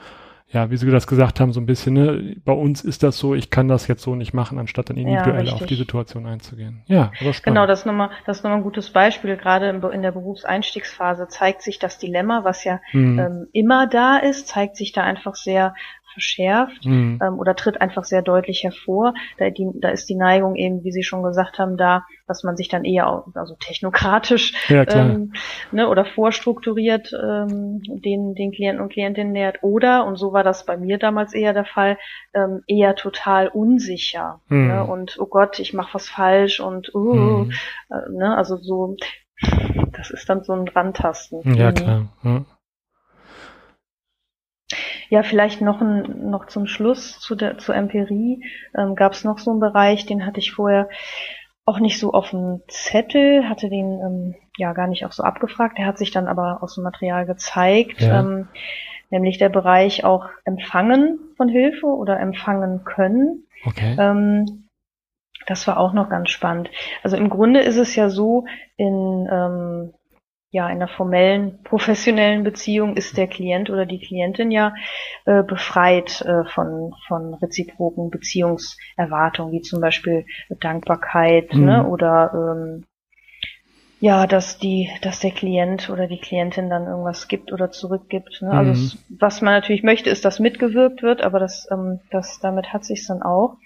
ja, 0.53 0.69
wie 0.69 0.77
Sie 0.77 0.91
das 0.91 1.07
gesagt 1.07 1.39
haben, 1.39 1.53
so 1.53 1.61
ein 1.61 1.67
bisschen, 1.67 1.95
ne, 1.95 2.37
bei 2.45 2.53
uns 2.53 2.83
ist 2.83 3.05
das 3.05 3.19
so, 3.19 3.37
ich 3.37 3.51
kann 3.51 3.69
das 3.69 3.87
jetzt 3.87 4.03
so 4.03 4.17
nicht 4.17 4.35
machen, 4.35 4.59
anstatt 4.59 4.91
dann 4.91 4.97
individuell 4.97 5.47
ja, 5.47 5.53
auf 5.53 5.65
die 5.65 5.77
Situation 5.77 6.27
einzugehen. 6.27 6.83
Ja, 6.87 7.13
aber 7.21 7.33
spannend. 7.33 7.45
Genau, 7.45 7.67
das 7.69 7.81
ist 7.81 7.87
nochmal, 7.87 8.11
das 8.27 8.39
ist 8.39 8.43
nochmal 8.43 8.59
ein 8.59 8.65
gutes 8.65 8.91
Beispiel. 8.91 9.37
Gerade 9.37 9.69
in 9.69 10.03
der 10.03 10.11
Berufseinstiegsphase 10.11 11.29
zeigt 11.29 11.63
sich 11.63 11.79
das 11.79 11.99
Dilemma, 11.99 12.43
was 12.43 12.65
ja 12.65 12.81
hm. 12.91 13.19
ähm, 13.19 13.47
immer 13.53 13.87
da 13.87 14.17
ist, 14.17 14.49
zeigt 14.49 14.77
sich 14.77 14.91
da 14.91 15.05
einfach 15.05 15.37
sehr 15.37 15.75
verschärft 16.13 16.85
mhm. 16.85 17.19
ähm, 17.23 17.39
oder 17.39 17.55
tritt 17.55 17.81
einfach 17.81 18.05
sehr 18.05 18.23
deutlich 18.23 18.63
hervor. 18.65 19.15
Da, 19.39 19.51
die, 19.51 19.69
da 19.75 19.91
ist 19.91 20.09
die 20.09 20.17
Neigung 20.17 20.57
eben, 20.57 20.85
wie 20.85 20.93
Sie 20.93 21.03
schon 21.03 21.23
gesagt 21.23 21.59
haben, 21.59 21.77
da, 21.77 22.05
dass 22.27 22.43
man 22.45 22.57
sich 22.57 22.69
dann 22.69 22.85
eher 22.85 23.09
auch, 23.09 23.27
also 23.35 23.57
technokratisch 23.59 24.55
ja, 24.69 24.85
ähm, 24.89 25.33
ne, 25.73 25.89
oder 25.89 26.05
vorstrukturiert 26.05 27.13
ähm, 27.13 27.83
den, 27.83 28.35
den 28.35 28.53
Klienten 28.53 28.83
und 28.83 28.93
Klientinnen 28.93 29.33
nähert. 29.33 29.63
Oder, 29.63 30.07
und 30.07 30.17
so 30.17 30.33
war 30.33 30.45
das 30.45 30.67
bei 30.67 30.77
mir 30.77 30.99
damals 30.99 31.35
eher 31.35 31.53
der 31.53 31.65
Fall, 31.65 31.99
ähm, 32.35 32.63
eher 32.67 32.95
total 32.95 33.49
unsicher. 33.49 34.41
Mhm. 34.49 34.69
Ne, 34.69 34.85
und 34.85 35.17
oh 35.19 35.27
Gott, 35.27 35.59
ich 35.59 35.75
mache 35.75 35.95
was 35.95 36.09
falsch 36.09 36.61
und 36.61 36.95
uh, 36.95 37.15
mhm. 37.15 37.53
äh, 37.91 38.11
ne, 38.11 38.37
also 38.37 38.57
so, 38.57 38.97
das 39.93 40.11
ist 40.11 40.29
dann 40.29 40.45
so 40.45 40.53
ein 40.53 40.69
Randtasten. 40.69 41.55
Ja, 41.55 41.71
mhm. 41.71 41.75
klar. 41.75 42.09
Ja. 42.23 42.45
Ja, 45.11 45.25
vielleicht 45.25 45.61
noch, 45.61 45.81
ein, 45.81 46.31
noch 46.31 46.47
zum 46.47 46.67
Schluss 46.67 47.19
zu 47.19 47.35
der, 47.35 47.59
zur 47.59 47.75
Empirie 47.75 48.45
ähm, 48.77 48.95
gab 48.95 49.13
es 49.13 49.25
noch 49.25 49.39
so 49.39 49.51
einen 49.51 49.61
Bereich, 49.61 50.07
den 50.07 50.25
hatte 50.25 50.39
ich 50.39 50.53
vorher 50.53 50.89
auch 51.65 51.81
nicht 51.81 51.99
so 51.99 52.13
auf 52.13 52.31
dem 52.31 52.63
Zettel, 52.69 53.49
hatte 53.49 53.69
den 53.69 54.01
ähm, 54.01 54.35
ja 54.57 54.73
gar 54.73 54.87
nicht 54.87 55.05
auch 55.05 55.13
so 55.13 55.25
abgefragt. 55.25 55.79
Der 55.79 55.87
hat 55.87 55.99
sich 55.99 56.13
dann 56.13 56.29
aber 56.29 56.63
aus 56.63 56.77
dem 56.77 56.85
Material 56.85 57.27
gezeigt, 57.27 58.01
ja. 58.01 58.21
ähm, 58.21 58.49
nämlich 59.11 59.39
der 59.39 59.49
Bereich 59.49 60.05
auch 60.05 60.29
Empfangen 60.45 61.19
von 61.37 61.49
Hilfe 61.49 61.87
oder 61.87 62.21
empfangen 62.21 62.85
können. 62.85 63.47
Okay. 63.65 63.97
Ähm, 63.99 64.69
das 65.47 65.67
war 65.67 65.79
auch 65.79 65.93
noch 65.93 66.09
ganz 66.09 66.31
spannend. 66.31 66.71
Also 67.03 67.17
im 67.17 67.31
Grunde 67.31 67.61
ist 67.61 67.77
es 67.77 67.97
ja 67.97 68.11
so, 68.11 68.45
in 68.77 69.29
ähm, 69.31 69.93
ja, 70.53 70.67
in 70.67 70.77
einer 70.77 70.89
formellen, 70.89 71.63
professionellen 71.63 72.43
Beziehung 72.43 72.97
ist 72.97 73.17
der 73.17 73.29
Klient 73.29 73.71
oder 73.71 73.87
die 73.87 74.01
Klientin 74.01 74.51
ja 74.51 74.75
äh, 75.25 75.45
befreit 75.45 76.23
äh, 76.23 76.45
von, 76.45 76.93
von 77.07 77.35
reziproken 77.35 78.11
Beziehungserwartungen, 78.11 79.53
wie 79.53 79.63
zum 79.63 79.81
Beispiel 79.81 80.27
Dankbarkeit 80.61 81.55
mhm. 81.55 81.65
ne, 81.65 81.87
oder 81.87 82.33
ähm, 82.35 82.85
ja, 84.01 84.27
dass 84.27 84.59
die, 84.59 84.89
dass 85.03 85.21
der 85.21 85.31
Klient 85.31 85.91
oder 85.91 86.07
die 86.07 86.19
Klientin 86.19 86.71
dann 86.71 86.87
irgendwas 86.87 87.29
gibt 87.29 87.53
oder 87.53 87.71
zurückgibt. 87.71 88.41
Ne? 88.41 88.51
Also 88.51 88.73
mhm. 88.73 88.87
es, 88.87 88.99
was 89.21 89.43
man 89.43 89.53
natürlich 89.53 89.83
möchte, 89.83 90.09
ist, 90.09 90.25
dass 90.25 90.41
mitgewirkt 90.41 91.03
wird, 91.03 91.23
aber 91.23 91.39
das, 91.39 91.69
ähm, 91.71 92.01
das 92.11 92.41
damit 92.41 92.73
hat 92.73 92.87
sich 92.87 93.07
dann 93.07 93.23
auch. 93.23 93.59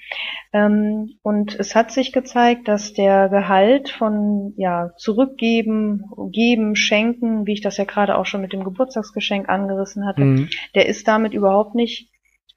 Ähm, 0.52 1.14
und 1.22 1.58
es 1.58 1.76
hat 1.76 1.92
sich 1.92 2.12
gezeigt, 2.12 2.66
dass 2.66 2.92
der 2.92 3.28
Gehalt 3.28 3.90
von 3.90 4.54
ja 4.56 4.90
zurückgeben, 4.96 6.10
geben, 6.32 6.74
schenken, 6.74 7.46
wie 7.46 7.52
ich 7.52 7.62
das 7.62 7.76
ja 7.76 7.84
gerade 7.84 8.18
auch 8.18 8.26
schon 8.26 8.40
mit 8.40 8.52
dem 8.52 8.64
Geburtstagsgeschenk 8.64 9.48
angerissen 9.48 10.04
hatte, 10.04 10.24
mhm. 10.24 10.48
der 10.74 10.86
ist 10.86 11.06
damit 11.06 11.32
überhaupt 11.32 11.76
nicht 11.76 12.10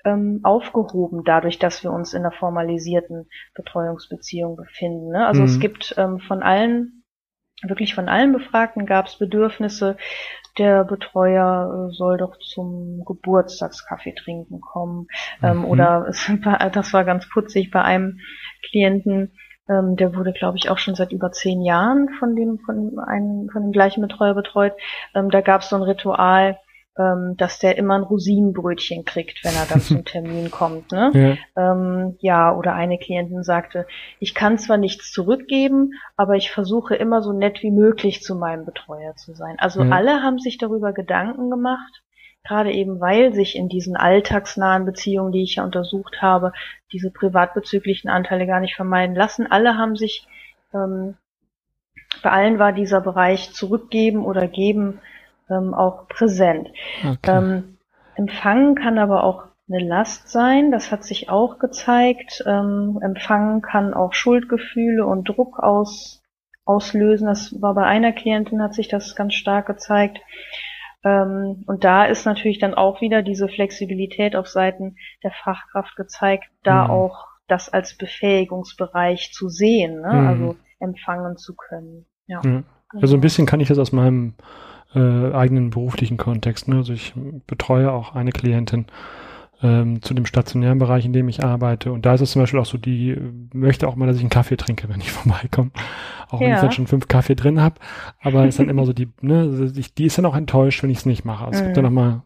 ähm, 0.04 0.40
aufgehoben, 0.42 1.22
dadurch, 1.26 1.60
dass 1.60 1.84
wir 1.84 1.92
uns 1.92 2.14
in 2.14 2.22
einer 2.22 2.32
formalisierten 2.32 3.28
Betreuungsbeziehung 3.54 4.56
befinden. 4.56 5.12
Ne? 5.12 5.28
Also 5.28 5.42
mhm. 5.42 5.48
es 5.48 5.60
gibt 5.60 5.94
ähm, 5.98 6.20
von 6.20 6.42
allen 6.42 6.97
wirklich 7.64 7.96
von 7.96 8.10
allen 8.10 8.34
Befragten 8.34 8.86
gab 8.86 9.08
es 9.08 9.18
Bedürfnisse, 9.18 9.98
der 10.58 10.84
Betreuer 10.84 11.90
äh, 11.90 11.94
soll 11.94 12.18
doch 12.18 12.38
zum 12.40 13.04
Geburtstagskaffee 13.06 14.14
trinken 14.14 14.62
kommen. 14.62 15.08
Ähm, 15.42 15.60
mhm. 15.60 15.66
Oder 15.66 16.06
es 16.10 16.30
war, 16.46 16.70
das 16.70 16.94
war 16.94 17.04
ganz 17.04 17.30
putzig 17.30 17.72
bei 17.72 17.82
einem 17.82 18.20
Klienten, 18.70 19.32
ähm, 19.70 19.96
der 19.96 20.16
wurde, 20.16 20.34
glaube 20.34 20.58
ich, 20.58 20.70
auch 20.70 20.78
schon 20.78 20.96
seit 20.96 21.12
über 21.12 21.32
zehn 21.32 21.62
Jahren 21.62 22.10
von 22.20 22.36
dem, 22.36 22.60
von 22.60 23.00
einem, 23.00 23.50
von 23.52 23.64
dem 23.64 23.72
gleichen 23.72 24.02
Betreuer 24.02 24.34
betreut. 24.34 24.74
Ähm, 25.14 25.30
da 25.30 25.42
gab 25.42 25.62
es 25.62 25.70
so 25.70 25.76
ein 25.76 25.84
Ritual, 25.84 26.58
ähm, 26.98 27.36
dass 27.38 27.60
der 27.60 27.78
immer 27.78 27.96
ein 27.96 28.04
Rosinenbrötchen 28.04 29.06
kriegt, 29.06 29.44
wenn 29.44 29.54
er 29.54 29.66
dann 29.70 29.82
zum 29.82 30.04
Termin 30.06 30.50
kommt. 30.50 30.92
Ne? 30.92 31.38
Ja. 31.56 31.72
Ähm, 31.72 32.18
ja, 32.20 32.56
oder 32.56 32.74
eine 32.74 32.98
Klientin 32.98 33.44
sagte, 33.44 33.88
ich 34.20 34.34
kann 34.34 34.58
zwar 34.58 34.78
nichts 34.78 35.12
zurückgeben, 35.12 35.92
aber 36.16 36.36
ich 36.36 36.52
versuche 36.52 36.96
immer 36.96 37.22
so 37.22 37.34
nett 37.34 37.62
wie 37.62 37.72
möglich 37.72 38.22
zu 38.22 38.36
meinem 38.36 38.66
Betreuer 38.66 39.16
zu 39.16 39.34
sein. 39.34 39.56
Also 39.60 39.84
ja. 39.84 39.92
alle 39.92 40.24
haben 40.24 40.40
sich 40.40 40.58
darüber 40.58 40.94
Gedanken 40.94 41.50
gemacht, 41.50 42.04
gerade 42.44 42.72
eben 42.72 43.00
weil 43.00 43.34
sich 43.34 43.56
in 43.56 43.70
diesen 43.70 43.96
alltagsnahen 43.96 44.86
Beziehungen, 44.86 45.32
die 45.32 45.44
ich 45.44 45.56
ja 45.56 45.64
untersucht 45.64 46.22
habe, 46.22 46.54
diese 46.92 47.12
privatbezüglichen 47.12 48.10
Anteile 48.10 48.48
gar 48.48 48.60
nicht 48.60 48.76
vermeiden 48.76 49.16
lassen. 49.16 49.46
Alle 49.50 49.78
haben 49.78 49.96
sich 49.96 50.28
ähm, 50.74 51.16
bei 52.24 52.32
allen 52.32 52.58
war 52.58 52.74
dieser 52.74 53.02
Bereich 53.02 53.54
zurückgeben 53.54 54.26
oder 54.26 54.48
geben 54.48 55.00
ähm, 55.50 55.74
auch 55.74 56.08
präsent. 56.08 56.70
Okay. 57.00 57.18
Ähm, 57.28 57.78
empfangen 58.16 58.76
kann 58.76 58.98
aber 58.98 59.24
auch 59.24 59.44
eine 59.70 59.86
Last 59.86 60.30
sein, 60.30 60.72
das 60.72 60.92
hat 60.92 61.04
sich 61.04 61.30
auch 61.30 61.60
gezeigt. 61.60 62.44
Ähm, 62.46 63.00
empfangen 63.02 63.62
kann 63.62 63.94
auch 63.94 64.14
Schuldgefühle 64.14 65.06
und 65.06 65.28
Druck 65.28 65.60
aus, 65.60 66.24
auslösen. 66.66 67.28
Das 67.28 67.62
war 67.62 67.74
bei 67.74 67.84
einer 67.84 68.14
Klientin, 68.14 68.62
hat 68.62 68.74
sich 68.74 68.88
das 68.88 69.16
ganz 69.16 69.34
stark 69.34 69.68
gezeigt. 69.68 70.20
Ähm, 71.04 71.64
und 71.68 71.84
da 71.84 72.06
ist 72.06 72.26
natürlich 72.26 72.60
dann 72.60 72.74
auch 72.74 73.02
wieder 73.02 73.22
diese 73.22 73.48
Flexibilität 73.50 74.36
auf 74.36 74.48
Seiten 74.48 74.96
der 75.24 75.32
Fachkraft 75.32 75.96
gezeigt, 75.96 76.46
da 76.64 76.86
mhm. 76.86 76.92
auch 76.92 77.26
das 77.48 77.70
als 77.70 77.98
Befähigungsbereich 77.98 79.32
zu 79.34 79.50
sehen, 79.50 80.02
ne? 80.02 80.14
Mhm. 80.14 80.28
also 80.28 80.56
empfangen 80.80 81.38
zu 81.38 81.56
können. 81.56 82.06
Ja. 82.26 82.42
Mhm. 82.44 82.66
Also 83.02 83.16
ein 83.16 83.22
bisschen 83.22 83.46
kann 83.46 83.60
ich 83.60 83.68
das 83.68 83.80
aus 83.80 83.92
meinem 83.92 84.36
äh, 84.98 85.34
eigenen 85.34 85.70
beruflichen 85.70 86.18
Kontext. 86.18 86.68
Ne? 86.68 86.78
Also 86.78 86.94
ich 86.94 87.14
betreue 87.46 87.92
auch 87.92 88.16
eine 88.16 88.32
Klientin 88.32 88.86
ähm, 89.64 90.02
zu 90.02 90.14
dem 90.14 90.26
stationären 90.26 90.80
Bereich, 90.80 91.06
in 91.06 91.14
dem 91.14 91.30
ich 91.30 91.44
arbeite. 91.44 91.92
Und 91.92 92.06
da 92.06 92.14
ist 92.14 92.22
es 92.22 92.32
zum 92.32 92.42
Beispiel 92.42 92.60
auch 92.60 92.66
so, 92.66 92.78
die 92.78 93.18
möchte 93.54 93.88
auch 93.88 93.96
mal, 93.96 94.06
dass 94.06 94.18
ich 94.18 94.22
einen 94.22 94.30
Kaffee 94.30 94.58
trinke, 94.58 94.90
wenn 94.90 95.00
ich 95.00 95.12
vorbeikomme. 95.14 95.72
Auch 96.30 96.40
wenn 96.40 96.50
ja. 96.50 96.56
ich 96.56 96.62
dann 96.62 96.72
schon 96.72 96.88
fünf 96.88 97.08
Kaffee 97.08 97.36
drin 97.36 97.62
habe. 97.62 97.76
Aber 98.22 98.46
ist 98.48 98.60
dann 98.60 98.70
immer 98.70 98.86
so 98.86 98.94
die, 98.94 99.10
ne, 99.22 99.72
die 99.98 100.06
ist 100.06 100.18
dann 100.18 100.26
auch 100.26 100.36
enttäuscht, 100.36 100.84
wenn 100.84 100.90
ich 100.90 101.00
es 101.00 101.06
nicht 101.06 101.26
mache. 101.26 101.46
Also 101.46 101.60
mhm. 101.60 101.62
es 101.62 101.64
gibt 101.64 101.78
dann 101.78 101.86
mhm. 101.86 101.96
nochmal 101.96 102.22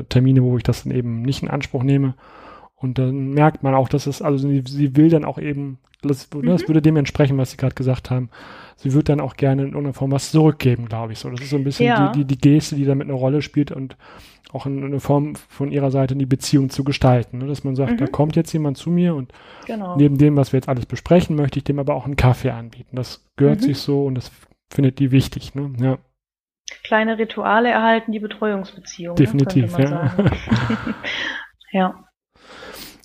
äh, 0.00 0.04
Termine, 0.04 0.42
wo 0.42 0.56
ich 0.56 0.62
das 0.62 0.84
dann 0.84 0.92
eben 0.92 1.22
nicht 1.22 1.42
in 1.42 1.50
Anspruch 1.50 1.82
nehme. 1.82 2.14
Und 2.82 2.98
dann 2.98 3.30
merkt 3.30 3.62
man 3.62 3.74
auch, 3.74 3.88
dass 3.88 4.06
es, 4.06 4.22
also 4.22 4.48
sie, 4.48 4.62
sie 4.66 4.96
will 4.96 5.08
dann 5.08 5.24
auch 5.24 5.38
eben, 5.38 5.78
das, 6.02 6.28
mhm. 6.34 6.46
das 6.46 6.66
würde 6.68 6.82
dem 6.82 6.96
entsprechen, 6.96 7.38
was 7.38 7.52
Sie 7.52 7.56
gerade 7.56 7.74
gesagt 7.74 8.10
haben. 8.10 8.30
Sie 8.76 8.92
wird 8.92 9.08
dann 9.08 9.20
auch 9.20 9.36
gerne 9.36 9.62
in 9.62 9.68
irgendeiner 9.68 9.94
Form 9.94 10.10
was 10.10 10.32
zurückgeben, 10.32 10.86
glaube 10.86 11.12
ich. 11.12 11.20
So, 11.20 11.30
das 11.30 11.40
ist 11.40 11.50
so 11.50 11.56
ein 11.56 11.64
bisschen 11.64 11.86
ja. 11.86 12.10
die, 12.10 12.20
die, 12.20 12.36
die 12.36 12.38
Geste, 12.38 12.74
die 12.74 12.84
damit 12.84 13.06
eine 13.06 13.16
Rolle 13.16 13.40
spielt 13.40 13.70
und 13.70 13.96
auch 14.52 14.66
in, 14.66 14.84
eine 14.84 15.00
Form 15.00 15.36
von 15.36 15.70
ihrer 15.70 15.90
Seite 15.90 16.16
die 16.16 16.26
Beziehung 16.26 16.70
zu 16.70 16.84
gestalten. 16.84 17.38
Ne? 17.38 17.46
Dass 17.46 17.64
man 17.64 17.76
sagt, 17.76 17.92
mhm. 17.92 17.96
da 17.98 18.06
kommt 18.06 18.36
jetzt 18.36 18.52
jemand 18.52 18.76
zu 18.76 18.90
mir 18.90 19.14
und 19.14 19.32
genau. 19.66 19.96
neben 19.96 20.18
dem, 20.18 20.36
was 20.36 20.52
wir 20.52 20.58
jetzt 20.58 20.68
alles 20.68 20.86
besprechen, 20.86 21.36
möchte 21.36 21.58
ich 21.58 21.64
dem 21.64 21.78
aber 21.78 21.94
auch 21.94 22.04
einen 22.04 22.16
Kaffee 22.16 22.50
anbieten. 22.50 22.96
Das 22.96 23.24
gehört 23.36 23.60
mhm. 23.60 23.64
sich 23.64 23.78
so 23.78 24.04
und 24.04 24.16
das 24.16 24.30
findet 24.70 24.98
die 24.98 25.10
wichtig. 25.10 25.54
Ne? 25.54 25.72
Ja. 25.78 25.98
Kleine 26.84 27.18
Rituale 27.18 27.70
erhalten 27.70 28.12
die 28.12 28.20
Betreuungsbeziehung. 28.20 29.14
Ne, 29.14 29.24
Definitiv, 29.24 29.76
ne? 29.78 29.84
ja. 29.84 30.14
ja. 31.72 32.04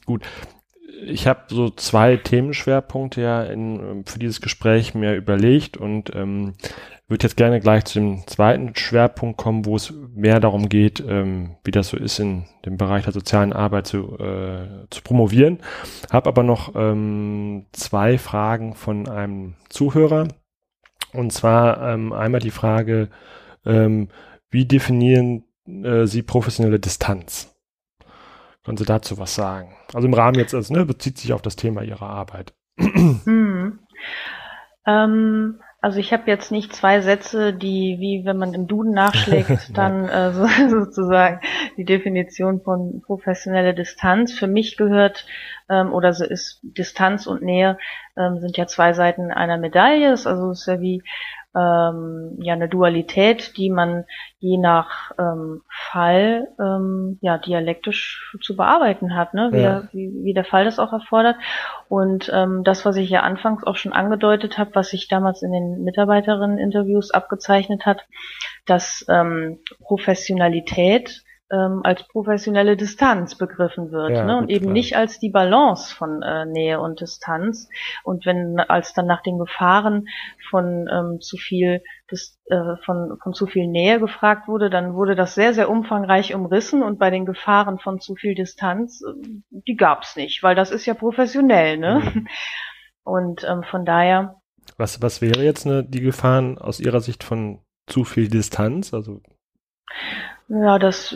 Gut. 0.08 0.24
Ich 1.06 1.28
habe 1.28 1.42
so 1.50 1.70
zwei 1.70 2.18
Themenschwerpunkte 2.18 3.22
ja 3.22 3.44
in, 3.44 4.04
für 4.08 4.18
dieses 4.18 4.42
Gespräch 4.42 4.96
mir 4.96 5.14
überlegt 5.16 5.78
und 5.78 6.16
ähm, 6.16 6.56
würde 7.08 7.24
jetzt 7.24 7.38
gerne 7.38 7.60
gleich 7.60 7.86
zu 7.86 8.00
dem 8.00 8.26
zweiten 8.26 8.76
Schwerpunkt 8.76 9.38
kommen, 9.38 9.66
wo 9.66 9.76
es 9.76 9.94
mehr 10.16 10.40
darum 10.40 10.70
geht, 10.70 11.04
ähm, 11.08 11.58
wie 11.64 11.72
das 11.72 11.90
so 11.90 11.98
ist, 11.98 12.20
in 12.20 12.46
dem 12.66 12.78
Bereich 12.78 13.04
der 13.04 13.14
sozialen 13.14 13.54
Arbeit 13.54 13.88
zu, 13.88 14.18
äh, 14.18 14.88
zu 14.90 15.04
promovieren. 15.04 15.60
Habe 16.10 16.30
aber 16.30 16.44
noch 16.44 16.74
ähm, 16.76 17.68
zwei 17.74 18.18
Fragen 18.18 18.74
von 18.74 19.08
einem 19.08 19.56
Zuhörer. 19.70 20.30
Und 21.14 21.32
zwar 21.32 21.94
ähm, 21.94 22.12
einmal 22.12 22.42
die 22.42 22.52
Frage, 22.52 23.10
ähm, 23.66 24.08
wie 24.50 24.66
definieren 24.66 25.44
äh, 25.68 26.08
Sie 26.08 26.24
professionelle 26.24 26.80
Distanz? 26.80 27.57
Können 28.68 28.78
Sie 28.78 28.84
dazu 28.84 29.18
was 29.18 29.34
sagen? 29.34 29.74
Also 29.94 30.10
im 30.10 30.14
Rahmen 30.14 30.38
jetzt, 30.38 30.54
also, 30.54 30.74
ne, 30.74 30.84
bezieht 30.84 31.18
sich 31.18 31.32
auf 31.32 31.42
das 31.42 31.56
Thema 31.56 31.84
Ihrer 31.84 32.10
Arbeit. 32.10 32.54
Hm. 33.24 33.80
Ähm, 34.86 35.60
also 35.80 36.00
ich 36.00 36.12
habe 36.12 36.24
jetzt 36.26 36.52
nicht 36.52 36.76
zwei 36.76 37.00
Sätze, 37.00 37.54
die, 37.54 37.96
wie 38.02 38.26
wenn 38.26 38.38
man 38.38 38.54
im 38.54 38.68
Duden 38.68 38.92
nachschlägt, 38.92 39.72
dann 39.78 40.10
äh, 40.10 40.34
so, 40.34 40.48
sozusagen 40.70 41.40
die 41.78 41.86
Definition 41.86 42.60
von 42.60 43.02
professionelle 43.06 43.74
Distanz. 43.74 44.34
Für 44.34 44.48
mich 44.48 44.76
gehört 44.76 45.26
ähm, 45.70 45.94
oder 45.94 46.12
so 46.12 46.26
ist 46.26 46.60
Distanz 46.62 47.26
und 47.26 47.44
Nähe 47.44 47.78
ähm, 48.18 48.40
sind 48.40 48.58
ja 48.58 48.68
zwei 48.68 48.92
Seiten 48.92 49.32
einer 49.32 49.58
Medaille. 49.58 50.10
Also 50.10 50.52
es 50.52 50.60
ist 50.60 50.68
ja 50.68 50.82
wie 50.82 51.04
ähm, 51.58 52.38
ja 52.40 52.54
eine 52.54 52.70
Dualität, 52.70 53.58
die 53.58 53.70
man 53.70 54.06
je 54.40 54.58
nach 54.58 55.12
ähm, 55.18 55.64
Fall 55.70 56.50
ähm, 56.60 57.18
ja 57.22 57.38
dialektisch 57.38 58.36
zu 58.42 58.56
bearbeiten 58.56 59.16
hat, 59.16 59.34
ne? 59.34 59.50
wie, 59.52 59.62
ja. 59.62 59.84
wie, 59.92 60.12
wie 60.24 60.34
der 60.34 60.46
Fall 60.46 60.66
das 60.66 60.78
auch 60.78 60.94
erfordert. 60.94 61.38
Und 61.90 62.30
ähm, 62.34 62.64
das, 62.64 62.86
was 62.86 62.98
ich 62.98 63.10
ja 63.10 63.22
anfangs 63.22 63.64
auch 63.64 63.76
schon 63.76 63.94
angedeutet 63.94 64.58
habe, 64.58 64.76
was 64.76 64.90
sich 64.90 65.08
damals 65.08 65.42
in 65.42 65.52
den 65.52 65.84
Mitarbeiterinnen-Interviews 65.84 67.12
abgezeichnet 67.12 67.86
hat, 67.86 68.06
dass 68.66 69.06
ähm, 69.10 69.60
Professionalität 69.82 71.24
ähm, 71.50 71.82
als 71.84 72.06
professionelle 72.08 72.76
Distanz 72.76 73.36
begriffen 73.36 73.92
wird 73.92 74.12
ja, 74.12 74.26
ne? 74.26 74.38
und 74.38 74.50
eben 74.50 74.66
klar. 74.66 74.74
nicht 74.74 74.98
als 74.98 75.20
die 75.20 75.30
Balance 75.30 75.96
von 75.96 76.22
äh, 76.22 76.46
Nähe 76.46 76.80
und 76.80 77.00
Distanz. 77.00 77.70
Und 78.04 78.26
wenn 78.26 78.60
als 78.60 78.94
dann 78.94 79.08
nach 79.08 79.22
den 79.22 79.38
Gefahren 79.38 80.08
von 80.50 80.88
ähm, 80.92 81.20
zu 81.22 81.38
viel 81.38 81.82
des, 82.12 82.38
äh, 82.46 82.76
von, 82.86 83.18
von 83.22 83.34
zu 83.34 83.48
viel 83.48 83.68
Nähe 83.68 84.00
gefragt 84.00 84.48
wurde, 84.48 84.70
dann 84.70 84.94
wurde 84.94 85.16
das 85.16 85.36
sehr, 85.36 85.54
sehr 85.54 85.70
umfangreich 85.70 86.36
umrissen 86.36 86.84
und 86.84 87.00
bei 87.00 87.10
den 87.10 87.26
Gefahren 87.26 87.80
von 87.80 88.00
zu 88.00 88.16
viel 88.16 88.36
Distanz, 88.36 89.02
äh, 89.02 89.30
die 89.50 89.76
gab's 89.76 90.16
nicht, 90.16 90.44
weil 90.44 90.56
das 90.56 90.72
ist 90.72 90.86
ja 90.86 90.94
professionell, 90.94 91.78
ne? 91.78 92.02
Mhm. 92.14 92.28
Und 93.04 93.46
ähm, 93.46 93.64
von 93.64 93.86
daher. 93.86 94.42
Was, 94.76 95.02
was 95.02 95.22
wäre 95.22 95.42
jetzt 95.42 95.66
ne, 95.66 95.82
die 95.82 96.02
Gefahren 96.02 96.58
aus 96.58 96.82
Ihrer 96.82 97.00
Sicht 97.00 97.24
von 97.24 97.62
zu 97.88 98.04
viel 98.04 98.28
Distanz? 98.28 98.94
Also 98.94 99.22
ja, 100.50 100.80
das 100.80 101.14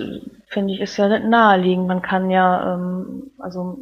finde 0.47 0.73
ich 0.73 0.81
ist 0.81 0.97
ja 0.97 1.07
naheliegend. 1.19 1.87
Man 1.87 2.01
kann 2.01 2.29
ja, 2.29 2.73
ähm, 2.73 3.31
also 3.39 3.77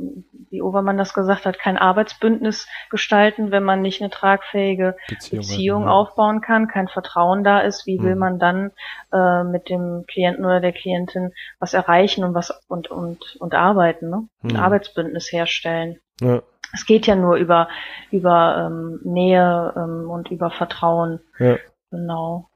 wie 0.51 0.61
Overmann 0.61 0.97
das 0.97 1.15
gesagt 1.15 1.45
hat, 1.45 1.57
kein 1.57 1.77
Arbeitsbündnis 1.77 2.67
gestalten, 2.91 3.49
wenn 3.49 3.63
man 3.63 3.81
nicht 3.81 4.01
eine 4.01 4.11
tragfähige 4.11 4.95
Beziehung, 5.07 5.41
Beziehung 5.41 5.83
ja. 5.83 5.89
aufbauen 5.89 6.41
kann, 6.41 6.67
kein 6.67 6.87
Vertrauen 6.87 7.43
da 7.43 7.61
ist. 7.61 7.87
Wie 7.87 7.97
mhm. 7.99 8.03
will 8.03 8.15
man 8.15 8.39
dann 8.39 8.71
äh, 9.11 9.43
mit 9.43 9.69
dem 9.69 10.05
Klienten 10.07 10.45
oder 10.45 10.59
der 10.59 10.73
Klientin 10.73 11.33
was 11.59 11.73
erreichen 11.73 12.23
und 12.23 12.35
was 12.35 12.51
und 12.67 12.91
und 12.91 13.35
und 13.39 13.55
arbeiten, 13.55 14.09
ne? 14.09 14.27
Ein 14.43 14.51
mhm. 14.51 14.57
Arbeitsbündnis 14.57 15.31
herstellen. 15.31 15.99
Ja. 16.21 16.43
Es 16.73 16.85
geht 16.85 17.07
ja 17.07 17.15
nur 17.15 17.37
über 17.37 17.69
über 18.11 18.67
ähm, 18.67 18.99
Nähe 19.03 19.73
ähm, 19.75 20.11
und 20.11 20.29
über 20.29 20.51
Vertrauen. 20.51 21.21
Ja. 21.39 21.57
Genau. 21.89 22.48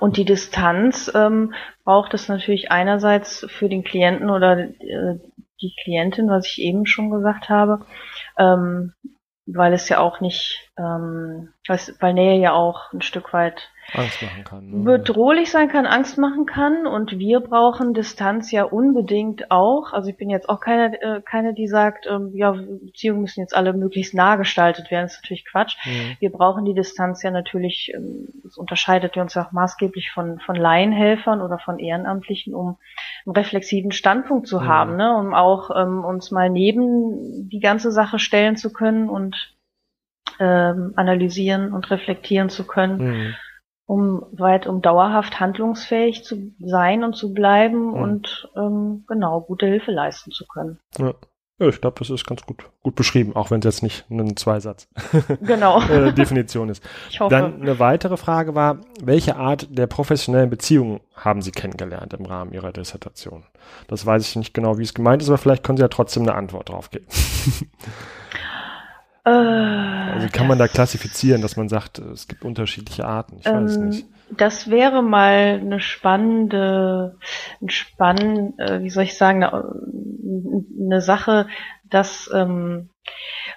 Und 0.00 0.16
die 0.16 0.24
Distanz 0.24 1.10
ähm, 1.14 1.54
braucht 1.84 2.14
es 2.14 2.28
natürlich 2.28 2.70
einerseits 2.70 3.46
für 3.48 3.68
den 3.68 3.84
Klienten 3.84 4.30
oder 4.30 4.58
äh, 4.58 5.18
die 5.60 5.74
Klientin, 5.82 6.28
was 6.28 6.46
ich 6.46 6.60
eben 6.60 6.86
schon 6.86 7.10
gesagt 7.10 7.48
habe, 7.48 7.84
ähm, 8.38 8.92
weil 9.46 9.72
es 9.72 9.88
ja 9.88 9.98
auch 9.98 10.20
nicht, 10.20 10.70
ähm, 10.78 11.52
weil 11.66 12.14
Nähe 12.14 12.40
ja 12.40 12.52
auch 12.52 12.92
ein 12.92 13.02
Stück 13.02 13.32
weit 13.32 13.70
Angst 13.94 14.22
machen 14.22 14.44
kann. 14.44 14.70
Ne? 14.70 14.84
Bedrohlich 14.84 15.50
sein 15.50 15.68
kann, 15.68 15.86
Angst 15.86 16.18
machen 16.18 16.44
kann 16.44 16.86
und 16.86 17.18
wir 17.18 17.40
brauchen 17.40 17.94
Distanz 17.94 18.50
ja 18.50 18.64
unbedingt 18.64 19.50
auch. 19.50 19.92
Also 19.94 20.10
ich 20.10 20.16
bin 20.16 20.28
jetzt 20.28 20.48
auch 20.48 20.60
keine, 20.60 21.00
äh, 21.00 21.22
keine 21.22 21.54
die 21.54 21.68
sagt, 21.68 22.06
ähm, 22.06 22.32
ja, 22.34 22.52
Beziehungen 22.52 23.22
müssen 23.22 23.40
jetzt 23.40 23.56
alle 23.56 23.72
möglichst 23.72 24.12
nah 24.12 24.36
gestaltet 24.36 24.90
werden. 24.90 25.04
Das 25.04 25.14
ist 25.14 25.22
natürlich 25.22 25.46
Quatsch. 25.46 25.76
Mhm. 25.86 26.16
Wir 26.20 26.30
brauchen 26.30 26.66
die 26.66 26.74
Distanz 26.74 27.22
ja 27.22 27.30
natürlich, 27.30 27.92
ähm, 27.94 28.28
das 28.44 28.58
unterscheidet 28.58 29.16
uns 29.16 29.34
ja 29.34 29.46
auch 29.46 29.52
maßgeblich 29.52 30.10
von, 30.10 30.38
von 30.40 30.56
Laienhelfern 30.56 31.40
oder 31.40 31.58
von 31.58 31.78
Ehrenamtlichen, 31.78 32.54
um 32.54 32.76
einen 33.24 33.36
reflexiven 33.36 33.92
Standpunkt 33.92 34.48
zu 34.48 34.60
mhm. 34.60 34.68
haben, 34.68 34.96
ne? 34.96 35.16
um 35.16 35.32
auch 35.32 35.70
ähm, 35.74 36.04
uns 36.04 36.30
mal 36.30 36.50
neben 36.50 37.48
die 37.48 37.60
ganze 37.60 37.90
Sache 37.90 38.18
stellen 38.18 38.56
zu 38.56 38.70
können 38.70 39.08
und 39.08 39.54
ähm, 40.40 40.92
analysieren 40.96 41.72
und 41.72 41.90
reflektieren 41.90 42.50
zu 42.50 42.66
können. 42.66 42.98
Mhm 42.98 43.34
um 43.88 44.26
weit, 44.32 44.66
um 44.66 44.82
dauerhaft 44.82 45.40
handlungsfähig 45.40 46.22
zu 46.22 46.52
sein 46.60 47.02
und 47.02 47.16
zu 47.16 47.32
bleiben 47.32 47.86
mhm. 47.86 47.94
und 47.94 48.48
ähm, 48.54 49.04
genau 49.08 49.40
gute 49.40 49.66
Hilfe 49.66 49.92
leisten 49.92 50.30
zu 50.30 50.46
können. 50.46 50.78
Ja. 50.98 51.14
Ja, 51.60 51.66
ich 51.66 51.80
glaube, 51.80 51.98
das 51.98 52.08
ist 52.08 52.24
ganz 52.24 52.42
gut, 52.42 52.62
gut 52.84 52.94
beschrieben, 52.94 53.34
auch 53.34 53.50
wenn 53.50 53.58
es 53.58 53.64
jetzt 53.64 53.82
nicht 53.82 54.08
ein 54.10 54.36
Zweisatz 54.36 54.86
genau. 55.42 55.82
äh, 55.88 56.12
Definition 56.12 56.68
ist. 56.68 56.84
Ich 57.10 57.18
hoffe. 57.18 57.34
Dann 57.34 57.60
eine 57.60 57.80
weitere 57.80 58.16
Frage 58.16 58.54
war, 58.54 58.78
welche 59.02 59.34
Art 59.34 59.66
der 59.76 59.88
professionellen 59.88 60.50
Beziehung 60.50 61.00
haben 61.16 61.42
Sie 61.42 61.50
kennengelernt 61.50 62.14
im 62.14 62.26
Rahmen 62.26 62.52
Ihrer 62.52 62.70
Dissertation? 62.70 63.42
Das 63.88 64.06
weiß 64.06 64.28
ich 64.28 64.36
nicht 64.36 64.54
genau, 64.54 64.78
wie 64.78 64.84
es 64.84 64.94
gemeint 64.94 65.20
ist, 65.20 65.30
aber 65.30 65.38
vielleicht 65.38 65.64
können 65.64 65.78
Sie 65.78 65.82
ja 65.82 65.88
trotzdem 65.88 66.22
eine 66.22 66.34
Antwort 66.34 66.68
drauf 66.68 66.90
geben. 66.90 67.06
Also 69.28 70.28
kann 70.32 70.46
man 70.46 70.58
da 70.58 70.68
klassifizieren, 70.68 71.42
dass 71.42 71.56
man 71.56 71.68
sagt, 71.68 71.98
es 71.98 72.28
gibt 72.28 72.44
unterschiedliche 72.44 73.04
Arten? 73.04 73.38
Ich 73.40 73.46
ähm, 73.46 73.64
weiß 73.64 73.76
nicht. 73.78 74.06
Das 74.30 74.70
wäre 74.70 75.02
mal 75.02 75.60
eine 75.60 75.80
spannende, 75.80 77.16
ein 77.62 77.70
spann, 77.70 78.58
äh, 78.58 78.82
wie 78.82 78.90
soll 78.90 79.04
ich 79.04 79.16
sagen, 79.16 79.42
eine, 79.42 79.74
eine 80.80 81.00
Sache, 81.00 81.46
dass 81.84 82.30
ähm, 82.34 82.90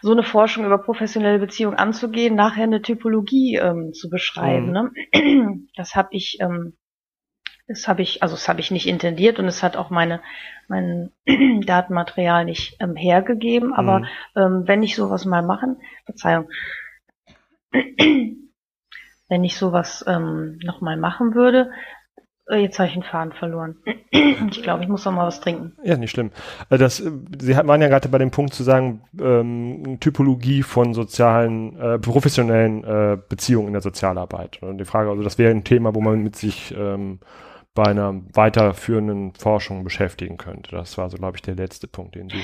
so 0.02 0.12
eine 0.12 0.24
Forschung 0.24 0.66
über 0.66 0.78
professionelle 0.78 1.40
Beziehungen 1.40 1.78
anzugehen, 1.78 2.36
nachher 2.36 2.64
eine 2.64 2.82
Typologie 2.82 3.58
ähm, 3.58 3.94
zu 3.94 4.10
beschreiben. 4.10 4.68
Mhm. 4.68 4.72
Ne? 4.72 5.68
Das 5.76 5.96
habe 5.96 6.10
ich, 6.12 6.38
ähm, 6.40 6.74
das 7.72 7.88
habe 7.88 8.02
ich, 8.02 8.22
also 8.22 8.36
das 8.36 8.50
habe 8.50 8.60
ich 8.60 8.72
nicht 8.72 8.88
intendiert 8.88 9.40
und 9.40 9.46
es 9.46 9.64
hat 9.64 9.78
auch 9.78 9.90
meine 9.90 10.22
mein 10.68 11.12
Datenmaterial 11.66 12.46
nicht 12.46 12.78
ähm, 12.80 12.96
hergegeben. 12.96 13.74
Aber 13.74 14.00
mhm. 14.00 14.06
ähm, 14.36 14.64
wenn 14.68 14.84
ich 14.84 14.96
sowas 14.96 15.26
mal 15.26 15.42
machen, 15.42 15.78
Verzeihung, 16.06 16.50
wenn 17.72 19.44
ich 19.44 19.58
sowas 19.58 20.04
ähm, 20.08 20.60
noch 20.64 20.82
mal 20.82 20.98
machen 20.98 21.34
würde, 21.34 21.72
äh, 22.50 22.58
Jetzt 22.58 22.80
habe 22.80 22.88
ich 22.88 22.94
den 22.94 23.04
Faden 23.04 23.34
verloren. 23.34 23.78
Ich 24.52 24.62
glaube, 24.64 24.84
ich 24.84 24.90
muss 24.90 25.06
noch 25.06 25.14
mal 25.14 25.26
was 25.26 25.40
trinken. 25.40 25.78
Ja, 25.84 25.96
nicht 25.96 26.12
schlimm. 26.12 26.32
Äh, 26.70 26.78
das, 26.78 27.00
äh, 27.00 27.12
Sie 27.40 27.56
waren 27.56 27.82
ja 27.82 27.88
gerade 27.88 28.10
bei 28.10 28.18
dem 28.18 28.32
Punkt 28.32 28.54
zu 28.54 28.64
sagen, 28.64 29.02
ähm, 29.20 29.98
Typologie 30.02 30.64
von 30.64 30.94
sozialen, 30.94 31.80
äh, 31.80 32.00
professionellen 32.00 32.84
äh, 32.84 33.18
Beziehungen 33.30 33.68
in 33.68 33.74
der 33.74 33.82
Sozialarbeit. 33.82 34.62
Und 34.62 34.80
die 34.80 34.86
Frage, 34.86 35.10
also 35.10 35.24
das 35.24 35.38
wäre 35.38 35.52
ein 35.52 35.64
Thema, 35.64 35.96
wo 35.96 36.02
man 36.02 36.22
mit 36.22 36.36
sich 36.36 36.76
ähm, 36.78 37.20
bei 37.74 37.86
einer 37.86 38.22
weiterführenden 38.34 39.34
Forschung 39.34 39.84
beschäftigen 39.84 40.38
könnte. 40.38 40.72
Das 40.72 40.98
war 40.98 41.10
so, 41.10 41.18
glaube 41.18 41.38
ich, 41.38 41.42
der 41.42 41.56
letzte 41.56 41.88
Punkt, 41.88 42.16
den 42.16 42.30
Sie 42.30 42.44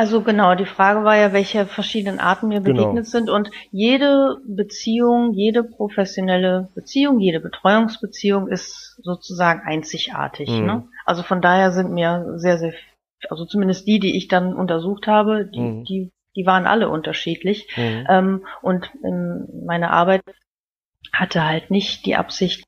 also 0.00 0.22
genau, 0.22 0.54
die 0.54 0.64
Frage 0.64 1.04
war 1.04 1.14
ja, 1.16 1.34
welche 1.34 1.66
verschiedenen 1.66 2.20
Arten 2.20 2.48
mir 2.48 2.62
genau. 2.62 2.84
begegnet 2.84 3.04
genau. 3.04 3.10
sind 3.10 3.28
und 3.28 3.50
jede 3.70 4.38
Beziehung, 4.46 5.34
jede 5.34 5.62
professionelle 5.62 6.70
Beziehung, 6.74 7.20
jede 7.20 7.38
Betreuungsbeziehung 7.38 8.48
ist 8.48 8.98
sozusagen 9.02 9.60
einzigartig. 9.60 10.48
Mhm. 10.48 10.64
Ne? 10.64 10.88
Also 11.04 11.22
von 11.22 11.42
daher 11.42 11.72
sind 11.72 11.90
mir 11.90 12.32
sehr, 12.36 12.56
sehr, 12.56 12.72
also 13.28 13.44
zumindest 13.44 13.86
die, 13.86 14.00
die 14.00 14.16
ich 14.16 14.28
dann 14.28 14.54
untersucht 14.54 15.06
habe, 15.06 15.44
die, 15.44 15.60
mhm. 15.60 15.84
die, 15.84 16.12
die 16.34 16.46
waren 16.46 16.66
alle 16.66 16.88
unterschiedlich. 16.88 17.68
Mhm. 17.76 18.06
Ähm, 18.08 18.46
und 18.62 18.90
meine 19.02 19.90
Arbeit 19.90 20.22
hatte 21.12 21.44
halt 21.44 21.70
nicht 21.70 22.06
die 22.06 22.16
Absicht, 22.16 22.64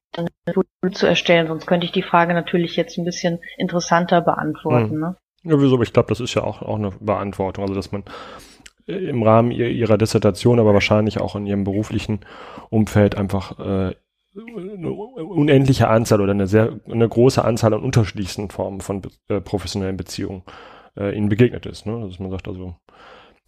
zu 0.93 1.07
erstellen, 1.07 1.47
sonst 1.47 1.67
könnte 1.67 1.87
ich 1.87 1.93
die 1.93 2.03
Frage 2.03 2.35
natürlich 2.35 2.77
jetzt 2.77 2.99
ein 2.99 3.05
bisschen 3.05 3.39
interessanter 3.57 4.21
beantworten. 4.21 4.97
Mhm. 4.97 5.01
Ne? 5.01 5.17
Ja, 5.45 5.61
wieso? 5.61 5.75
Aber 5.75 5.85
ich 5.85 5.93
glaube, 5.93 6.09
das 6.09 6.21
ist 6.21 6.35
ja 6.35 6.45
auch, 6.45 6.63
auch 6.63 6.77
eine 6.77 6.91
Beantwortung. 7.01 7.63
Also, 7.65 7.75
dass 7.75 7.93
man 7.93 8.05
äh, 8.87 8.93
im 8.93 9.23
Rahmen 9.23 9.51
ihrer 9.51 9.99
Dissertation, 9.99 10.61
aber 10.61 10.75
wahrscheinlich 10.75 11.21
auch 11.21 11.37
in 11.37 11.47
ihrem 11.47 11.65
beruflichen 11.65 12.21
Umfeld 12.71 13.17
einfach 13.17 13.59
äh, 13.59 13.95
eine 14.35 14.91
unendliche 14.91 15.89
Anzahl 15.89 16.21
oder 16.21 16.33
eine 16.33 16.47
sehr 16.47 16.81
eine 16.91 17.09
große 17.09 17.45
Anzahl 17.45 17.75
an 17.75 17.83
unterschiedlichsten 17.83 18.49
Formen 18.51 18.81
von 18.81 19.03
äh, 19.29 19.41
professionellen 19.41 19.97
Beziehungen 19.97 20.43
äh, 20.97 21.15
ihnen 21.17 21.29
begegnet 21.29 21.67
ist. 21.67 21.87
Ne? 21.87 22.01
Dass 22.07 22.19
man 22.19 22.31
sagt 22.31 22.49
also, 22.49 22.77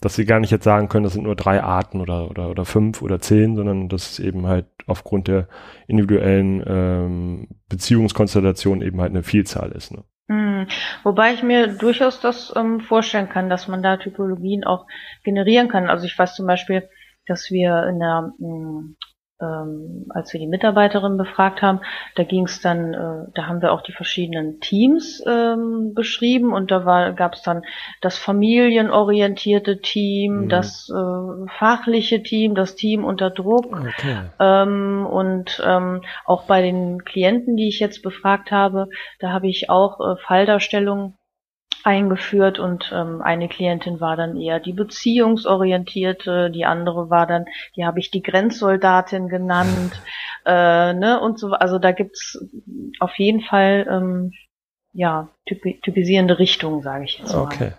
dass 0.04 0.16
sie 0.16 0.26
gar 0.26 0.38
nicht 0.38 0.50
jetzt 0.50 0.64
sagen 0.64 0.88
können, 0.88 1.04
das 1.04 1.14
sind 1.14 1.22
nur 1.22 1.34
drei 1.34 1.62
Arten 1.62 2.00
oder 2.00 2.28
oder 2.28 2.50
oder 2.50 2.66
fünf 2.66 3.00
oder 3.00 3.20
zehn, 3.20 3.56
sondern 3.56 3.88
dass 3.88 4.12
es 4.12 4.18
eben 4.18 4.46
halt 4.46 4.66
aufgrund 4.86 5.28
der 5.28 5.48
individuellen 5.86 6.62
ähm, 6.66 7.48
Beziehungskonstellation 7.70 8.82
eben 8.82 9.00
halt 9.00 9.10
eine 9.10 9.22
Vielzahl 9.22 9.72
ist. 9.72 9.92
Ne? 9.92 10.04
Hm. 10.28 10.66
Wobei 11.04 11.32
ich 11.32 11.42
mir 11.42 11.68
durchaus 11.68 12.20
das 12.20 12.52
ähm, 12.54 12.80
vorstellen 12.80 13.30
kann, 13.30 13.48
dass 13.48 13.66
man 13.66 13.82
da 13.82 13.96
Typologien 13.96 14.64
auch 14.64 14.86
generieren 15.22 15.68
kann. 15.68 15.88
Also 15.88 16.04
ich 16.04 16.18
weiß 16.18 16.34
zum 16.34 16.46
Beispiel, 16.46 16.86
dass 17.26 17.50
wir 17.50 17.86
in 17.88 17.98
der 17.98 18.32
hm, 18.38 18.96
ähm, 19.40 20.06
als 20.10 20.32
wir 20.32 20.40
die 20.40 20.46
Mitarbeiterin 20.46 21.16
befragt 21.16 21.60
haben, 21.60 21.80
da 22.14 22.22
ging 22.22 22.44
es 22.44 22.60
dann, 22.60 22.94
äh, 22.94 23.30
da 23.34 23.46
haben 23.46 23.62
wir 23.62 23.72
auch 23.72 23.82
die 23.82 23.92
verschiedenen 23.92 24.60
Teams 24.60 25.22
ähm, 25.26 25.92
beschrieben 25.94 26.52
und 26.52 26.70
da 26.70 26.84
war, 26.84 27.12
gab 27.12 27.34
es 27.34 27.42
dann 27.42 27.62
das 28.00 28.16
familienorientierte 28.16 29.80
Team, 29.80 30.42
mhm. 30.42 30.48
das 30.48 30.88
äh, 30.88 31.50
fachliche 31.58 32.22
Team, 32.22 32.54
das 32.54 32.76
Team 32.76 33.04
unter 33.04 33.30
Druck 33.30 33.66
okay. 33.66 34.18
ähm, 34.38 35.06
und 35.06 35.62
ähm, 35.64 36.02
auch 36.24 36.44
bei 36.44 36.62
den 36.62 37.04
Klienten, 37.04 37.56
die 37.56 37.68
ich 37.68 37.80
jetzt 37.80 38.02
befragt 38.02 38.50
habe, 38.50 38.88
da 39.18 39.32
habe 39.32 39.48
ich 39.48 39.68
auch 39.68 39.98
äh, 40.00 40.16
Falldarstellungen 40.26 41.14
eingeführt 41.84 42.58
und 42.58 42.90
ähm, 42.94 43.20
eine 43.22 43.48
Klientin 43.48 44.00
war 44.00 44.16
dann 44.16 44.36
eher 44.36 44.58
die 44.58 44.72
beziehungsorientierte, 44.72 46.50
die 46.50 46.64
andere 46.64 47.10
war 47.10 47.26
dann, 47.26 47.44
die 47.76 47.84
habe 47.84 48.00
ich 48.00 48.10
die 48.10 48.22
Grenzsoldatin 48.22 49.28
genannt, 49.28 49.92
äh, 50.46 50.92
ne 50.94 51.20
und 51.20 51.38
so, 51.38 51.52
also 51.52 51.78
da 51.78 51.92
gibt's 51.92 52.38
auf 53.00 53.18
jeden 53.18 53.42
Fall 53.42 53.86
ähm, 53.90 54.32
ja 54.92 55.28
typi 55.46 55.80
typisierende 55.82 56.38
Richtungen, 56.38 56.82
sage 56.82 57.04
ich 57.04 57.18
jetzt 57.18 57.34
mal. 57.34 57.42
Okay, 57.42 57.72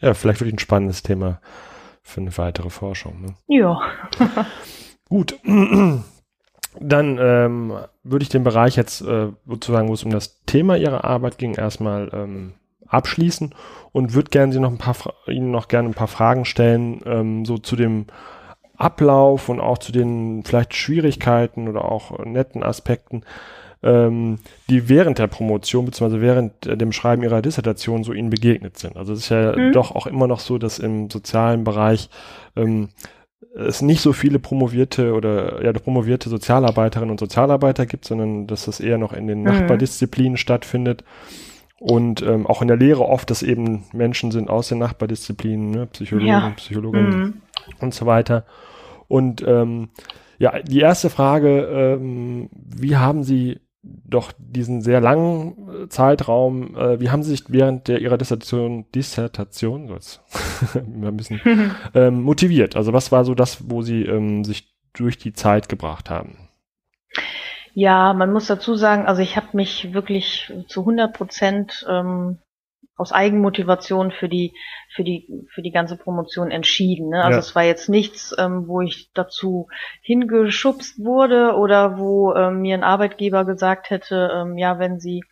ja, 0.00 0.14
vielleicht 0.14 0.40
wirklich 0.40 0.54
ein 0.54 0.58
spannendes 0.58 1.02
Thema 1.02 1.40
für 2.02 2.20
eine 2.20 2.36
weitere 2.36 2.70
Forschung. 2.70 3.22
Ne? 3.22 3.34
Ja. 3.46 3.80
Gut. 5.08 5.38
Dann 6.80 7.18
ähm, 7.20 7.78
würde 8.02 8.22
ich 8.22 8.30
den 8.30 8.44
Bereich 8.44 8.76
jetzt 8.76 9.02
äh, 9.02 9.28
sozusagen, 9.46 9.88
wo 9.88 9.92
es 9.92 10.04
um 10.04 10.10
das 10.10 10.42
Thema 10.44 10.76
Ihrer 10.76 11.04
Arbeit 11.04 11.36
ging, 11.36 11.54
erstmal 11.54 12.10
ähm, 12.14 12.54
abschließen 12.92 13.54
und 13.92 14.14
würde 14.14 14.30
gerne 14.30 14.52
Sie 14.52 14.60
noch 14.60 14.70
ein 14.70 14.78
paar 14.78 14.96
Ihnen 15.26 15.50
noch 15.50 15.68
gerne 15.68 15.88
ein 15.88 15.94
paar 15.94 16.08
Fragen 16.08 16.44
stellen, 16.44 17.00
ähm, 17.04 17.44
so 17.44 17.58
zu 17.58 17.76
dem 17.76 18.06
Ablauf 18.76 19.48
und 19.48 19.60
auch 19.60 19.78
zu 19.78 19.92
den 19.92 20.42
vielleicht 20.44 20.74
Schwierigkeiten 20.74 21.68
oder 21.68 21.84
auch 21.84 22.24
netten 22.24 22.62
Aspekten, 22.62 23.22
ähm, 23.82 24.38
die 24.68 24.88
während 24.88 25.18
der 25.18 25.26
Promotion 25.26 25.84
bzw. 25.84 26.20
während 26.20 26.64
dem 26.64 26.92
Schreiben 26.92 27.22
ihrer 27.22 27.42
Dissertation 27.42 28.02
so 28.04 28.12
ihnen 28.12 28.30
begegnet 28.30 28.78
sind. 28.78 28.96
Also 28.96 29.12
es 29.12 29.20
ist 29.20 29.28
ja 29.28 29.56
mhm. 29.56 29.72
doch 29.72 29.94
auch 29.94 30.06
immer 30.06 30.26
noch 30.26 30.40
so, 30.40 30.58
dass 30.58 30.78
im 30.78 31.10
sozialen 31.10 31.64
Bereich 31.64 32.08
ähm, 32.56 32.88
es 33.54 33.82
nicht 33.82 34.00
so 34.00 34.12
viele 34.12 34.38
promovierte 34.38 35.12
oder 35.12 35.62
ja 35.62 35.72
promovierte 35.72 36.30
Sozialarbeiterinnen 36.30 37.10
und 37.10 37.20
Sozialarbeiter 37.20 37.86
gibt, 37.86 38.04
sondern 38.04 38.46
dass 38.46 38.64
das 38.64 38.80
eher 38.80 38.98
noch 38.98 39.12
in 39.12 39.26
den 39.26 39.38
mhm. 39.38 39.44
Nachbardisziplinen 39.44 40.36
stattfindet 40.36 41.04
und 41.82 42.22
ähm, 42.22 42.46
auch 42.46 42.62
in 42.62 42.68
der 42.68 42.76
Lehre 42.76 43.04
oft, 43.08 43.28
dass 43.28 43.42
eben 43.42 43.82
Menschen 43.92 44.30
sind 44.30 44.48
aus 44.48 44.68
den 44.68 44.78
Nachbardisziplinen, 44.78 45.72
ne? 45.72 45.86
Psychologen, 45.86 46.28
ja. 46.28 46.50
Psychologen 46.50 47.08
mhm. 47.08 47.34
und 47.80 47.92
so 47.92 48.06
weiter. 48.06 48.44
Und 49.08 49.44
ähm, 49.44 49.88
ja, 50.38 50.62
die 50.62 50.78
erste 50.78 51.10
Frage, 51.10 51.62
ähm, 51.64 52.50
wie 52.52 52.96
haben 52.96 53.24
Sie 53.24 53.60
doch 53.82 54.30
diesen 54.38 54.80
sehr 54.80 55.00
langen 55.00 55.56
äh, 55.68 55.88
Zeitraum, 55.88 56.76
äh, 56.76 57.00
wie 57.00 57.10
haben 57.10 57.24
Sie 57.24 57.30
sich 57.30 57.46
während 57.48 57.88
der 57.88 58.00
Ihrer 58.00 58.16
Dissertation, 58.16 58.84
Dissertation, 58.94 59.88
so 59.88 59.94
jetzt, 59.94 60.22
ein 60.74 61.16
bisschen, 61.16 61.40
ähm, 61.94 62.22
motiviert? 62.22 62.76
Also 62.76 62.92
was 62.92 63.10
war 63.10 63.24
so 63.24 63.34
das, 63.34 63.68
wo 63.68 63.82
Sie 63.82 64.04
ähm, 64.04 64.44
sich 64.44 64.72
durch 64.92 65.18
die 65.18 65.32
Zeit 65.32 65.68
gebracht 65.68 66.10
haben? 66.10 66.48
Ja, 67.74 68.12
man 68.12 68.32
muss 68.32 68.46
dazu 68.46 68.74
sagen, 68.74 69.06
also 69.06 69.22
ich 69.22 69.36
habe 69.36 69.48
mich 69.52 69.94
wirklich 69.94 70.52
zu 70.68 70.80
100 70.80 71.12
Prozent 71.14 71.86
ähm, 71.88 72.38
aus 72.96 73.12
Eigenmotivation 73.12 74.12
für 74.12 74.28
die 74.28 74.52
für 74.94 75.04
die 75.04 75.46
für 75.54 75.62
die 75.62 75.70
ganze 75.70 75.96
Promotion 75.96 76.50
entschieden. 76.50 77.08
Ne? 77.08 77.24
Also 77.24 77.36
ja. 77.36 77.38
es 77.38 77.54
war 77.54 77.64
jetzt 77.64 77.88
nichts, 77.88 78.34
ähm, 78.38 78.68
wo 78.68 78.82
ich 78.82 79.10
dazu 79.14 79.68
hingeschubst 80.02 81.02
wurde 81.02 81.54
oder 81.56 81.98
wo 81.98 82.34
ähm, 82.34 82.60
mir 82.60 82.74
ein 82.74 82.84
Arbeitgeber 82.84 83.44
gesagt 83.46 83.90
hätte, 83.90 84.30
ähm, 84.34 84.58
ja, 84.58 84.78
wenn 84.78 85.00
Sie 85.00 85.22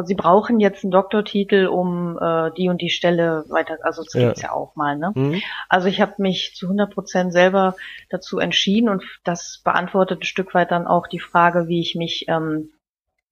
also 0.00 0.08
sie 0.08 0.14
brauchen 0.14 0.60
jetzt 0.60 0.82
einen 0.82 0.92
Doktortitel, 0.92 1.66
um 1.66 2.18
äh, 2.18 2.50
die 2.56 2.70
und 2.70 2.80
die 2.80 2.88
Stelle 2.88 3.44
weiter, 3.50 3.76
also 3.82 4.02
das 4.02 4.14
ja. 4.14 4.28
gibt's 4.28 4.40
ja 4.40 4.52
auch 4.52 4.74
mal, 4.76 4.96
ne? 4.96 5.12
Mhm. 5.14 5.42
Also 5.68 5.88
ich 5.88 6.00
habe 6.00 6.14
mich 6.16 6.54
zu 6.54 6.66
100 6.66 6.94
Prozent 6.94 7.32
selber 7.34 7.76
dazu 8.08 8.38
entschieden 8.38 8.88
und 8.88 9.04
das 9.24 9.60
beantwortet 9.62 10.22
ein 10.22 10.24
Stück 10.24 10.54
weit 10.54 10.70
dann 10.70 10.86
auch 10.86 11.06
die 11.06 11.20
Frage, 11.20 11.68
wie 11.68 11.80
ich 11.80 11.96
mich 11.96 12.24
ähm, 12.28 12.70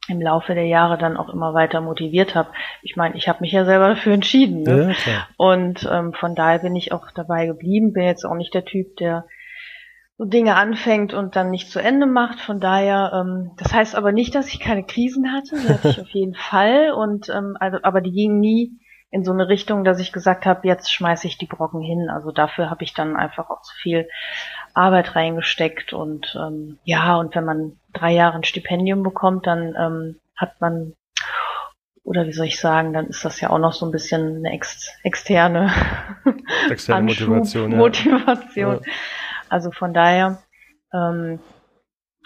im 0.09 0.21
Laufe 0.21 0.55
der 0.55 0.67
Jahre 0.67 0.99
dann 0.99 1.17
auch 1.17 1.31
immer 1.31 1.55
weiter 1.55 1.81
motiviert 1.81 2.35
habe. 2.35 2.51
Ich 2.83 2.97
meine, 2.97 3.17
ich 3.17 3.29
habe 3.29 3.41
mich 3.41 3.53
ja 3.53 3.65
selber 3.65 3.89
dafür 3.89 4.13
entschieden. 4.13 4.63
Ne? 4.63 4.95
Ja, 5.07 5.27
und 5.39 5.89
ähm, 5.91 6.13
von 6.13 6.35
daher 6.35 6.59
bin 6.59 6.77
ich 6.77 6.93
auch 6.93 7.11
dabei 7.15 7.47
geblieben. 7.47 7.95
Bin 7.95 8.05
jetzt 8.05 8.27
auch 8.27 8.35
nicht 8.35 8.53
der 8.53 8.67
Typ, 8.67 8.97
der 8.99 9.25
so 10.19 10.25
Dinge 10.25 10.57
anfängt 10.57 11.15
und 11.15 11.37
dann 11.37 11.51
nicht 11.51 11.71
zu 11.71 11.79
Ende 11.79 12.07
macht. 12.07 12.41
Von 12.41 12.59
daher, 12.59 13.13
ähm, 13.15 13.53
das 13.57 13.73
heißt 13.73 13.95
aber 13.95 14.11
nicht, 14.11 14.35
dass 14.35 14.49
ich 14.49 14.59
keine 14.59 14.83
Krisen 14.83 15.33
hatte. 15.33 15.57
Die 15.57 15.69
hatte 15.69 15.89
ich 15.89 16.01
auf 16.01 16.09
jeden 16.09 16.35
Fall. 16.35 16.91
Und 16.91 17.29
ähm, 17.29 17.57
also, 17.59 17.79
aber 17.83 18.01
die 18.01 18.11
gingen 18.11 18.41
nie 18.41 18.73
in 19.11 19.25
so 19.25 19.33
eine 19.33 19.49
Richtung, 19.49 19.85
dass 19.85 20.01
ich 20.01 20.13
gesagt 20.13 20.45
habe, 20.45 20.67
jetzt 20.67 20.93
schmeiße 20.93 21.27
ich 21.29 21.39
die 21.39 21.47
Brocken 21.47 21.81
hin. 21.81 22.11
Also 22.11 22.33
dafür 22.33 22.69
habe 22.69 22.83
ich 22.83 22.93
dann 22.93 23.17
einfach 23.17 23.49
auch 23.49 23.63
zu 23.63 23.75
viel 23.77 24.09
Arbeit 24.75 25.17
reingesteckt 25.17 25.93
und 25.93 26.37
ähm, 26.39 26.79
ja, 26.85 27.17
und 27.17 27.35
wenn 27.35 27.45
man 27.45 27.79
drei 27.95 28.13
Jahre 28.13 28.37
ein 28.37 28.45
Stipendium 28.45 29.03
bekommt, 29.03 29.47
dann 29.47 29.75
ähm, 29.79 30.17
hat 30.37 30.61
man 30.61 30.93
oder 32.05 32.27
wie 32.27 32.33
soll 32.33 32.47
ich 32.47 32.61
sagen, 32.61 32.93
dann 32.93 33.07
ist 33.07 33.25
das 33.25 33.41
ja 33.41 33.51
auch 33.51 33.59
noch 33.59 33.73
so 33.73 33.87
ein 33.87 33.93
bisschen 33.93 34.37
eine 34.37 34.53
ex 34.53 34.91
externe, 35.03 35.73
externe 36.71 37.05
Motivation. 37.07 37.73
Ja. 37.73 37.77
Motivation. 37.77 38.75
Ja. 38.75 38.93
Also 39.51 39.71
von 39.71 39.95
daher 39.95 40.39
ähm, 40.93 41.39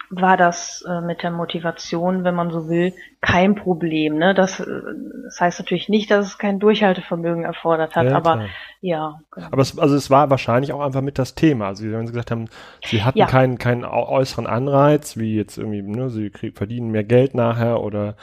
war 0.09 0.37
das 0.37 0.83
äh, 0.87 1.01
mit 1.01 1.23
der 1.23 1.31
Motivation, 1.31 2.23
wenn 2.23 2.35
man 2.35 2.51
so 2.51 2.67
will, 2.69 2.93
kein 3.21 3.55
Problem. 3.55 4.17
Ne? 4.17 4.33
Das, 4.33 4.59
äh, 4.59 4.65
das 5.25 5.39
heißt 5.39 5.59
natürlich 5.59 5.89
nicht, 5.89 6.11
dass 6.11 6.27
es 6.27 6.37
kein 6.37 6.59
Durchhaltevermögen 6.59 7.43
erfordert 7.43 7.95
hat, 7.95 8.07
ja, 8.07 8.15
aber 8.15 8.33
klar. 8.33 8.47
ja. 8.81 9.19
Genau. 9.31 9.47
Aber 9.51 9.61
es, 9.61 9.77
also 9.77 9.95
es 9.95 10.09
war 10.09 10.29
wahrscheinlich 10.29 10.73
auch 10.73 10.81
einfach 10.81 11.01
mit 11.01 11.17
das 11.17 11.35
Thema. 11.35 11.67
Also 11.67 11.89
wenn 11.91 12.05
Sie 12.05 12.13
gesagt 12.13 12.31
haben, 12.31 12.47
Sie 12.85 13.03
hatten 13.03 13.19
ja. 13.19 13.25
keinen, 13.25 13.57
keinen 13.57 13.85
äußeren 13.85 14.47
Anreiz, 14.47 15.17
wie 15.17 15.35
jetzt 15.35 15.57
irgendwie, 15.57 15.81
ne, 15.81 16.09
Sie 16.09 16.29
krieg, 16.29 16.57
verdienen 16.57 16.91
mehr 16.91 17.03
Geld 17.03 17.33
nachher 17.33 17.81
oder 17.81 18.15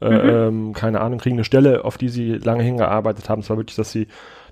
äh, 0.00 0.10
mhm. 0.10 0.28
ähm, 0.68 0.72
keine 0.74 1.00
Ahnung, 1.00 1.18
kriegen 1.18 1.36
eine 1.36 1.44
Stelle, 1.44 1.84
auf 1.84 1.98
die 1.98 2.08
Sie 2.08 2.32
lange 2.32 2.62
hingearbeitet 2.62 3.28
haben. 3.28 3.40
Es 3.40 3.50
war 3.50 3.56
wirklich, 3.56 3.76
dass 3.76 3.92
Sie 3.92 4.08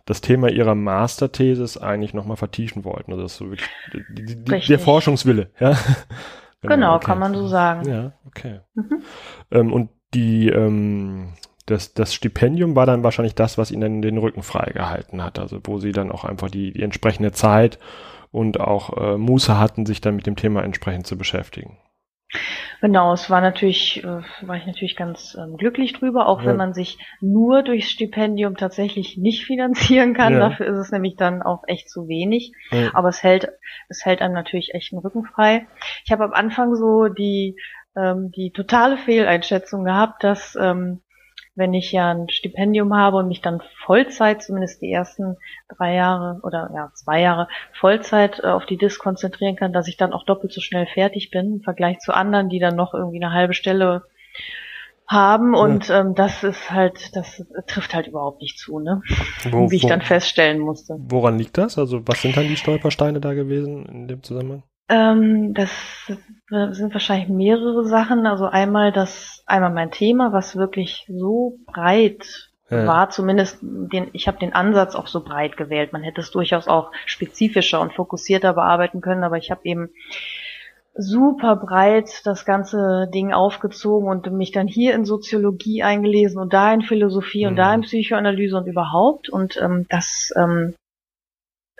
das 0.07 0.21
Thema 0.21 0.51
ihrer 0.51 0.75
Masterthesis 0.75 1.77
eigentlich 1.77 2.15
nochmal 2.15 2.37
vertiefen 2.37 2.85
wollten. 2.85 3.13
Also 3.13 3.23
das 3.23 3.33
ist 3.33 3.39
so 3.39 3.51
wirklich 3.51 3.69
die, 4.11 4.45
die, 4.45 4.67
der 4.67 4.79
Forschungswille, 4.79 5.51
ja. 5.59 5.71
genau, 6.61 6.75
genau 6.75 6.95
okay. 6.97 7.07
kann 7.07 7.19
man 7.19 7.35
so 7.35 7.47
sagen. 7.47 7.89
Ja, 7.89 8.13
okay. 8.27 8.61
Mhm. 8.75 9.03
Ähm, 9.51 9.73
und 9.73 9.91
die, 10.15 10.49
ähm, 10.49 11.35
das, 11.67 11.95
das 11.95 12.15
Stipendium 12.15 12.75
war 12.75 12.87
dann 12.87 13.05
wahrscheinlich 13.05 13.35
das, 13.35 13.59
was 13.59 13.71
ihnen 13.71 14.03
den 14.03 14.19
Rücken 14.19 14.43
freigehalten 14.43 15.23
hat. 15.23 15.39
Also 15.39 15.61
wo 15.65 15.79
sie 15.79 15.93
dann 15.93 16.11
auch 16.11 16.25
einfach 16.25 16.51
die, 16.51 16.73
die 16.73 16.83
entsprechende 16.83 17.33
Zeit 17.33 17.79
und 18.33 18.61
auch 18.61 18.97
äh, 18.97 19.17
Muße 19.17 19.59
hatten, 19.59 19.87
sich 19.87 20.01
dann 20.01 20.17
mit 20.17 20.27
dem 20.27 20.37
Thema 20.37 20.63
entsprechend 20.63 21.07
zu 21.07 21.17
beschäftigen. 21.17 21.79
Genau, 22.81 23.13
es 23.13 23.29
war 23.29 23.41
natürlich, 23.41 24.03
äh, 24.03 24.23
war 24.43 24.57
ich 24.57 24.67
natürlich 24.67 24.97
ganz 24.97 25.37
ähm, 25.39 25.57
glücklich 25.57 25.93
drüber, 25.93 26.27
auch 26.27 26.41
ja. 26.41 26.47
wenn 26.47 26.57
man 26.57 26.73
sich 26.73 26.99
nur 27.21 27.63
durchs 27.63 27.91
Stipendium 27.91 28.57
tatsächlich 28.57 29.17
nicht 29.17 29.45
finanzieren 29.45 30.15
kann. 30.15 30.35
Ja. 30.35 30.49
Dafür 30.49 30.67
ist 30.67 30.79
es 30.79 30.93
nämlich 30.93 31.17
dann 31.17 31.43
auch 31.43 31.65
echt 31.67 31.91
zu 31.91 32.09
wenig. 32.09 32.53
Ja. 32.71 32.91
Aber 32.95 33.09
es 33.09 33.23
hält, 33.23 33.49
es 33.89 34.05
hält 34.05 34.23
einem 34.23 34.35
natürlich 34.35 34.75
echt 34.75 34.93
den 34.93 35.01
Rücken 35.01 35.25
frei. 35.25 35.67
Ich 36.05 36.13
habe 36.13 36.25
am 36.25 36.33
Anfang 36.33 36.75
so 36.75 37.09
die, 37.09 37.57
ähm, 37.97 38.31
die 38.31 38.53
totale 38.53 38.97
Fehleinschätzung 38.97 39.85
gehabt, 39.85 40.25
dass 40.25 40.57
ähm, 40.61 41.03
wenn 41.55 41.75
ich 41.75 41.93
ja 41.93 42.13
ein 42.13 42.29
Stipendium 42.29 42.95
habe 42.95 43.19
und 43.19 43.29
mich 43.29 43.41
dann 43.41 43.63
Vollzeit, 43.85 44.43
zumindest 44.43 44.81
die 44.83 44.91
ersten 44.91 45.37
drei 45.69 45.95
Jahre 45.95 46.41
oder 46.43 46.71
ja 46.75 46.91
zwei 46.95 47.21
Jahre 47.21 47.49
Vollzeit 47.73 48.41
äh, 48.43 48.47
auf 48.47 48.67
die 48.67 48.77
Disk 48.79 49.01
konzentrieren 49.01 49.57
kann, 49.57 49.73
dass 49.73 49.89
ich 49.89 49.97
dann 49.97 50.13
auch 50.13 50.25
doppelt 50.25 50.53
so 50.53 50.61
schnell 50.61 50.87
fertig 50.87 51.31
bin 51.31 51.57
im 51.57 51.61
Vergleich 51.61 51.99
zu 51.99 52.15
anderen, 52.15 52.49
die 52.49 52.61
dann 52.61 52.77
noch 52.77 52.95
irgendwie 52.95 53.23
eine 53.23 53.33
halbe 53.33 53.55
Stelle 53.55 54.05
haben 55.07 55.55
und 55.55 55.89
ja. 55.89 56.01
ähm, 56.01 56.15
das 56.15 56.45
ist 56.45 56.71
halt, 56.71 57.17
das 57.17 57.45
trifft 57.67 57.95
halt 57.95 58.07
überhaupt 58.07 58.41
nicht 58.41 58.59
zu, 58.59 58.79
ne? 58.79 59.03
Wo, 59.51 59.69
Wie 59.69 59.77
ich 59.77 59.83
wo, 59.83 59.89
dann 59.89 60.03
feststellen 60.03 60.61
musste. 60.61 60.95
Woran 61.01 61.37
liegt 61.37 61.59
das? 61.59 61.79
Also 61.79 62.07
was 62.07 62.23
sind 62.23 62.37
dann 62.37 62.47
die 62.47 62.57
Stolpersteine 62.57 63.21
da 63.21 63.35
gewesen 63.35 63.87
in 63.87 64.07
dem 64.07 64.23
Zusammenhang? 64.23 64.63
Ähm, 64.91 65.55
das 65.55 65.71
sind 66.49 66.93
wahrscheinlich 66.93 67.29
mehrere 67.29 67.85
Sachen. 67.85 68.27
Also 68.27 68.47
einmal 68.47 68.91
das, 68.91 69.45
einmal 69.47 69.71
mein 69.71 69.93
Thema, 69.93 70.33
was 70.33 70.57
wirklich 70.57 71.07
so 71.09 71.59
breit 71.67 72.51
ja. 72.71 72.87
war, 72.87 73.11
zumindest 73.11 73.59
den, 73.63 74.09
ich 74.13 74.27
habe 74.27 74.39
den 74.39 74.53
Ansatz 74.53 74.97
auch 74.97 75.07
so 75.07 75.23
breit 75.23 75.57
gewählt. 75.57 75.93
Man 75.93 76.03
hätte 76.03 76.21
es 76.21 76.33
durchaus 76.33 76.67
auch 76.67 76.91
spezifischer 77.07 77.81
und 77.81 77.93
fokussierter 77.93 78.53
bearbeiten 78.55 79.01
können, 79.01 79.23
aber 79.23 79.37
ich 79.37 79.53
habe 79.53 79.61
eben 79.63 79.91
super 80.95 81.55
breit 81.55 82.11
das 82.25 82.45
ganze 82.45 83.09
Ding 83.15 83.33
aufgezogen 83.33 84.09
und 84.09 84.33
mich 84.33 84.51
dann 84.51 84.67
hier 84.67 84.95
in 84.95 85.05
Soziologie 85.05 85.85
eingelesen 85.85 86.41
und 86.41 86.53
da 86.53 86.73
in 86.75 86.83
Philosophie 86.83 87.45
mhm. 87.45 87.51
und 87.51 87.57
da 87.57 87.73
in 87.73 87.83
Psychoanalyse 87.83 88.57
und 88.57 88.67
überhaupt 88.67 89.29
und 89.29 89.57
ähm, 89.57 89.87
das 89.89 90.33
ähm, 90.37 90.75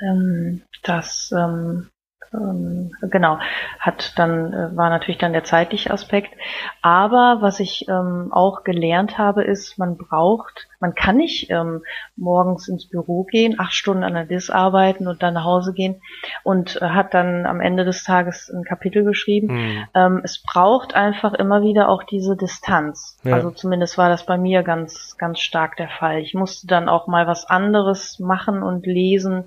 ähm, 0.01 0.63
das 0.85 1.33
ähm, 1.37 1.89
ähm, 2.33 2.93
genau, 3.03 3.39
hat 3.81 4.13
dann, 4.17 4.53
äh, 4.53 4.77
war 4.77 4.89
natürlich 4.89 5.19
dann 5.19 5.33
der 5.33 5.43
zeitliche 5.43 5.91
Aspekt. 5.91 6.33
Aber 6.81 7.39
was 7.41 7.59
ich 7.59 7.87
ähm, 7.89 8.29
auch 8.33 8.63
gelernt 8.63 9.19
habe, 9.19 9.43
ist, 9.43 9.79
man 9.79 9.97
braucht, 9.97 10.69
man 10.79 10.95
kann 10.95 11.17
nicht 11.17 11.51
ähm, 11.51 11.83
morgens 12.17 12.69
ins 12.69 12.89
Büro 12.89 13.25
gehen, 13.25 13.57
acht 13.59 13.75
Stunden 13.75 14.05
an 14.05 14.15
der 14.15 14.27
DIS 14.27 14.49
arbeiten 14.49 15.09
und 15.09 15.23
dann 15.23 15.35
nach 15.35 15.45
Hause 15.45 15.73
gehen 15.73 16.01
und 16.45 16.81
äh, 16.81 16.91
hat 16.91 17.15
dann 17.15 17.47
am 17.47 17.61
Ende 17.61 17.85
des 17.85 18.05
Tages 18.05 18.49
ein 18.49 18.63
Kapitel 18.63 19.03
geschrieben. 19.03 19.49
Mhm. 19.49 19.85
Ähm, 19.95 20.21
es 20.23 20.41
braucht 20.41 20.95
einfach 20.95 21.35
immer 21.35 21.63
wieder 21.63 21.89
auch 21.89 22.05
diese 22.05 22.37
Distanz. 22.37 23.19
Ja. 23.25 23.35
Also 23.35 23.51
zumindest 23.51 23.99
war 23.99 24.09
das 24.09 24.25
bei 24.25 24.39
mir 24.39 24.63
ganz, 24.63 25.17
ganz 25.19 25.41
stark 25.41 25.77
der 25.77 25.89
Fall. 25.89 26.19
Ich 26.21 26.35
musste 26.35 26.69
dann 26.69 26.89
auch 26.89 27.09
mal 27.09 27.27
was 27.27 27.45
anderes 27.45 28.21
machen 28.21 28.63
und 28.63 28.87
lesen 28.87 29.47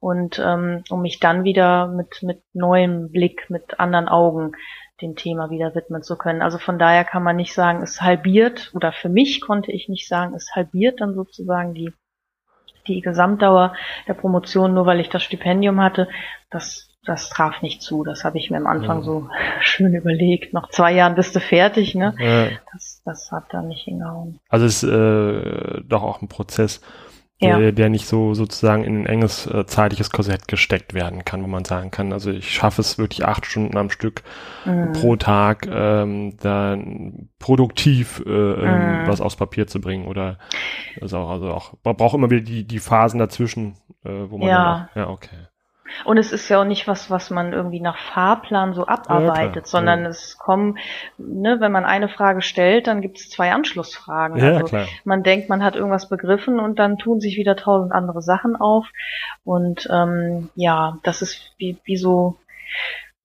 und 0.00 0.38
ähm, 0.38 0.82
um 0.90 1.02
mich 1.02 1.20
dann 1.20 1.44
wieder 1.44 1.88
mit, 1.88 2.22
mit 2.22 2.42
neuem 2.52 3.10
Blick, 3.10 3.50
mit 3.50 3.78
anderen 3.80 4.08
Augen 4.08 4.52
dem 5.00 5.14
Thema 5.14 5.50
wieder 5.50 5.74
widmen 5.74 6.02
zu 6.02 6.16
können. 6.16 6.42
Also 6.42 6.58
von 6.58 6.78
daher 6.78 7.04
kann 7.04 7.22
man 7.22 7.36
nicht 7.36 7.52
sagen, 7.52 7.82
es 7.82 8.00
halbiert, 8.00 8.70
oder 8.74 8.92
für 8.92 9.08
mich 9.08 9.40
konnte 9.40 9.72
ich 9.72 9.88
nicht 9.88 10.08
sagen, 10.08 10.34
es 10.34 10.50
halbiert 10.54 11.00
dann 11.00 11.14
sozusagen 11.14 11.74
die, 11.74 11.92
die 12.86 13.00
Gesamtdauer 13.02 13.74
der 14.08 14.14
Promotion, 14.14 14.72
nur 14.72 14.86
weil 14.86 15.00
ich 15.00 15.10
das 15.10 15.22
Stipendium 15.22 15.80
hatte. 15.80 16.08
Das, 16.50 16.88
das 17.04 17.28
traf 17.28 17.60
nicht 17.60 17.82
zu. 17.82 18.04
Das 18.04 18.24
habe 18.24 18.38
ich 18.38 18.50
mir 18.50 18.56
am 18.56 18.66
Anfang 18.66 18.98
ja. 18.98 19.04
so 19.04 19.28
schön 19.60 19.94
überlegt. 19.94 20.54
Noch 20.54 20.70
zwei 20.70 20.92
Jahren 20.92 21.14
bist 21.14 21.36
du 21.36 21.40
fertig, 21.40 21.94
ne? 21.94 22.14
Ja. 22.18 22.58
Das, 22.72 23.02
das 23.04 23.30
hat 23.32 23.44
dann 23.50 23.68
nicht 23.68 23.84
hingehauen. 23.84 24.40
Also 24.48 24.64
es 24.64 24.82
ist 24.82 24.90
äh, 24.90 25.82
doch 25.84 26.02
auch 26.02 26.22
ein 26.22 26.28
Prozess, 26.28 26.80
ja. 27.38 27.58
der, 27.58 27.72
der 27.72 27.88
nicht 27.88 28.06
so 28.06 28.34
sozusagen 28.34 28.84
in 28.84 29.02
ein 29.02 29.06
enges 29.06 29.46
äh, 29.46 29.66
zeitliches 29.66 30.10
Korsett 30.10 30.48
gesteckt 30.48 30.94
werden 30.94 31.24
kann, 31.24 31.42
wo 31.42 31.46
man 31.46 31.64
sagen 31.64 31.90
kann, 31.90 32.12
also 32.12 32.30
ich 32.30 32.52
schaffe 32.52 32.80
es 32.80 32.98
wirklich 32.98 33.26
acht 33.26 33.46
Stunden 33.46 33.76
am 33.76 33.90
Stück 33.90 34.22
mhm. 34.64 34.92
pro 34.92 35.16
Tag, 35.16 35.68
ähm, 35.70 36.36
dann 36.38 37.28
produktiv 37.38 38.22
äh, 38.26 38.30
ähm, 38.30 39.02
mhm. 39.02 39.06
was 39.06 39.20
aufs 39.20 39.36
Papier 39.36 39.66
zu 39.66 39.80
bringen 39.80 40.06
oder 40.06 40.38
also 41.00 41.18
auch, 41.18 41.30
also 41.30 41.50
auch 41.50 41.74
man 41.84 41.96
braucht 41.96 42.14
immer 42.14 42.30
wieder 42.30 42.42
die, 42.42 42.66
die 42.66 42.78
Phasen 42.78 43.18
dazwischen, 43.18 43.74
äh, 44.04 44.30
wo 44.30 44.38
man 44.38 44.48
ja. 44.48 44.88
Auch, 44.90 44.96
ja, 44.96 45.08
okay. 45.08 45.48
Und 46.04 46.18
es 46.18 46.32
ist 46.32 46.48
ja 46.48 46.60
auch 46.60 46.64
nicht 46.64 46.86
was, 46.88 47.10
was 47.10 47.30
man 47.30 47.52
irgendwie 47.52 47.80
nach 47.80 47.98
Fahrplan 47.98 48.74
so 48.74 48.86
abarbeitet, 48.86 49.64
ja, 49.64 49.70
sondern 49.70 50.02
ja. 50.02 50.08
es 50.08 50.38
kommen, 50.38 50.78
ne, 51.18 51.60
wenn 51.60 51.72
man 51.72 51.84
eine 51.84 52.08
Frage 52.08 52.42
stellt, 52.42 52.86
dann 52.86 53.00
gibt 53.00 53.18
es 53.18 53.30
zwei 53.30 53.52
Anschlussfragen. 53.52 54.38
Ja, 54.38 54.54
also 54.54 54.66
klar. 54.66 54.86
man 55.04 55.22
denkt, 55.22 55.48
man 55.48 55.62
hat 55.62 55.76
irgendwas 55.76 56.08
begriffen 56.08 56.60
und 56.60 56.78
dann 56.78 56.98
tun 56.98 57.20
sich 57.20 57.36
wieder 57.36 57.56
tausend 57.56 57.92
andere 57.92 58.22
Sachen 58.22 58.56
auf. 58.56 58.86
Und 59.44 59.88
ähm, 59.92 60.50
ja, 60.54 60.98
das 61.02 61.22
ist 61.22 61.54
wie, 61.58 61.78
wie 61.84 61.96
so 61.96 62.36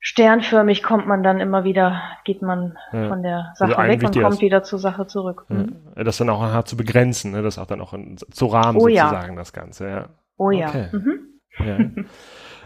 sternförmig 0.02 0.82
kommt 0.82 1.08
man 1.08 1.24
dann 1.24 1.40
immer 1.40 1.64
wieder, 1.64 2.02
geht 2.26 2.42
man 2.42 2.78
ja. 2.92 3.08
von 3.08 3.22
der 3.22 3.54
Sache 3.56 3.78
also 3.78 3.92
weg 3.92 4.04
und 4.04 4.20
kommt 4.20 4.42
wieder 4.42 4.64
zur 4.64 4.80
Sache 4.80 5.08
zurück. 5.08 5.46
Mhm. 5.48 5.76
Das 5.96 6.18
dann 6.18 6.30
auch 6.30 6.42
hart 6.42 6.68
zu 6.68 6.76
begrenzen, 6.76 7.32
ne? 7.32 7.44
das 7.44 7.60
auch 7.60 7.68
dann 7.68 7.82
auch 7.82 7.94
in, 7.94 8.18
zu 8.18 8.48
rahmen 8.48 8.78
oh, 8.78 8.90
sozusagen, 8.90 9.36
das 9.36 9.54
Ganze, 9.54 9.88
ja. 9.88 10.10
Oh 10.38 10.48
okay. 10.48 10.90
ja. 10.92 11.00
Mhm. 11.00 11.20
ja. 11.60 11.78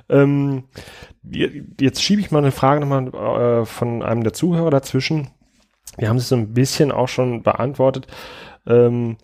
Ähm, 0.09 0.65
jetzt 1.79 2.03
schiebe 2.03 2.21
ich 2.21 2.31
mal 2.31 2.39
eine 2.39 2.51
Frage 2.51 2.81
nochmal 2.81 3.61
äh, 3.61 3.65
von 3.65 4.03
einem 4.03 4.23
der 4.23 4.33
Zuhörer 4.33 4.69
dazwischen. 4.69 5.29
Wir 5.97 6.09
haben 6.09 6.17
es 6.17 6.29
so 6.29 6.35
ein 6.35 6.53
bisschen 6.53 6.91
auch 6.91 7.07
schon 7.07 7.43
beantwortet. 7.43 8.07
Ähm, 8.67 9.17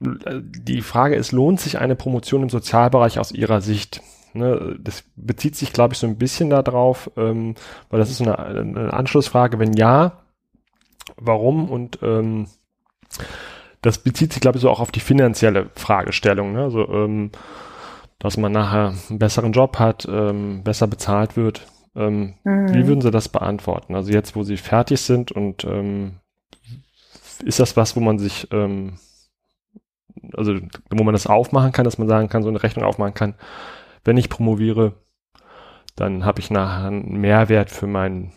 die 0.00 0.80
Frage 0.80 1.14
ist, 1.14 1.32
lohnt 1.32 1.60
sich 1.60 1.78
eine 1.78 1.94
Promotion 1.94 2.42
im 2.42 2.48
Sozialbereich 2.48 3.18
aus 3.18 3.32
Ihrer 3.32 3.60
Sicht? 3.60 4.02
Ne, 4.34 4.76
das 4.80 5.04
bezieht 5.14 5.56
sich, 5.56 5.72
glaube 5.72 5.92
ich, 5.92 5.98
so 5.98 6.06
ein 6.06 6.16
bisschen 6.16 6.48
darauf, 6.48 7.10
ähm, 7.16 7.54
weil 7.90 8.00
das 8.00 8.10
ist 8.10 8.22
eine, 8.22 8.38
eine, 8.38 8.92
Anschlussfrage. 8.92 9.58
Wenn 9.58 9.74
ja, 9.74 10.22
warum? 11.16 11.70
Und 11.70 11.98
ähm, 12.02 12.46
das 13.82 13.98
bezieht 13.98 14.32
sich, 14.32 14.40
glaube 14.40 14.56
ich, 14.56 14.62
so 14.62 14.70
auch 14.70 14.80
auf 14.80 14.90
die 14.90 15.00
finanzielle 15.00 15.68
Fragestellung. 15.74 16.54
Ne? 16.54 16.62
Also 16.62 16.88
ähm, 16.88 17.30
dass 18.22 18.36
man 18.36 18.52
nachher 18.52 18.94
einen 19.10 19.18
besseren 19.18 19.50
Job 19.50 19.80
hat, 19.80 20.06
ähm, 20.08 20.62
besser 20.62 20.86
bezahlt 20.86 21.36
wird. 21.36 21.66
Ähm, 21.96 22.34
mhm. 22.44 22.72
Wie 22.72 22.86
würden 22.86 23.00
Sie 23.00 23.10
das 23.10 23.28
beantworten? 23.28 23.96
Also 23.96 24.12
jetzt, 24.12 24.36
wo 24.36 24.44
Sie 24.44 24.56
fertig 24.56 25.00
sind 25.00 25.32
und 25.32 25.64
ähm, 25.64 26.20
ist 27.44 27.58
das 27.58 27.76
was, 27.76 27.96
wo 27.96 28.00
man 28.00 28.20
sich, 28.20 28.46
ähm, 28.52 29.00
also 30.34 30.54
wo 30.88 31.02
man 31.02 31.14
das 31.14 31.26
aufmachen 31.26 31.72
kann, 31.72 31.84
dass 31.84 31.98
man 31.98 32.06
sagen 32.06 32.28
kann, 32.28 32.44
so 32.44 32.48
eine 32.48 32.62
Rechnung 32.62 32.84
aufmachen 32.84 33.14
kann, 33.14 33.34
wenn 34.04 34.16
ich 34.16 34.28
promoviere, 34.28 34.94
dann 35.96 36.24
habe 36.24 36.38
ich 36.38 36.48
nachher 36.48 36.86
einen 36.86 37.20
Mehrwert 37.20 37.70
für 37.70 37.88
mein 37.88 38.32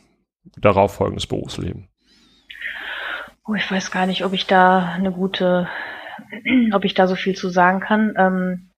darauf 0.58 0.96
folgendes 0.96 1.28
Berufsleben. 1.28 1.90
Oh, 3.48 3.54
ich 3.54 3.70
weiß 3.70 3.92
gar 3.92 4.08
nicht, 4.08 4.26
ob 4.26 4.34
ich 4.34 4.48
da 4.48 4.94
eine 4.94 5.12
gute, 5.12 5.70
ob 6.74 6.86
ich 6.86 6.96
da 6.96 7.06
so 7.06 7.14
viel 7.14 7.36
zu 7.36 7.50
sagen 7.50 7.82
kann. 7.82 8.16
Ähm, 8.18 8.72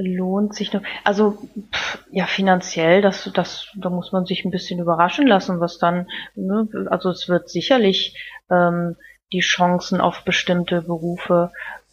lohnt 0.00 0.54
sich 0.54 0.72
noch. 0.72 0.82
Also 1.04 1.38
pff, 1.72 2.04
ja, 2.10 2.26
finanziell, 2.26 3.02
das, 3.02 3.30
das, 3.34 3.68
da 3.76 3.90
muss 3.90 4.12
man 4.12 4.24
sich 4.26 4.44
ein 4.44 4.50
bisschen 4.50 4.80
überraschen 4.80 5.26
lassen, 5.26 5.60
was 5.60 5.78
dann, 5.78 6.08
ne, 6.34 6.68
also 6.90 7.10
es 7.10 7.28
wird 7.28 7.48
sicherlich 7.48 8.16
ähm, 8.50 8.96
die 9.32 9.40
Chancen 9.40 10.00
auf 10.00 10.24
bestimmte 10.24 10.82
Berufe 10.82 11.52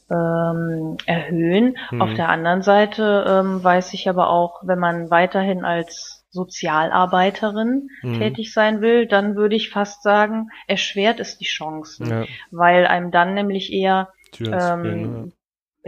ähm, 0.10 0.98
erhöhen. 1.06 1.78
Mhm. 1.92 2.02
Auf 2.02 2.14
der 2.14 2.30
anderen 2.30 2.62
Seite 2.62 3.26
ähm, 3.28 3.64
weiß 3.64 3.94
ich 3.94 4.10
aber 4.10 4.30
auch, 4.30 4.62
wenn 4.64 4.80
man 4.80 5.12
weiterhin 5.12 5.66
als 5.66 6.26
Sozialarbeiterin 6.30 7.90
mhm. 8.02 8.20
tätig 8.20 8.54
sein 8.54 8.82
will, 8.82 9.08
dann 9.08 9.36
würde 9.36 9.56
ich 9.56 9.70
fast 9.70 10.04
sagen, 10.04 10.50
erschwert 10.68 11.20
es 11.20 11.38
die 11.38 11.46
Chancen, 11.46 12.10
ja. 12.10 12.26
weil 12.52 12.86
einem 12.86 13.12
dann 13.12 13.34
nämlich 13.34 13.72
eher 13.72 14.10
ähm, 14.40 15.32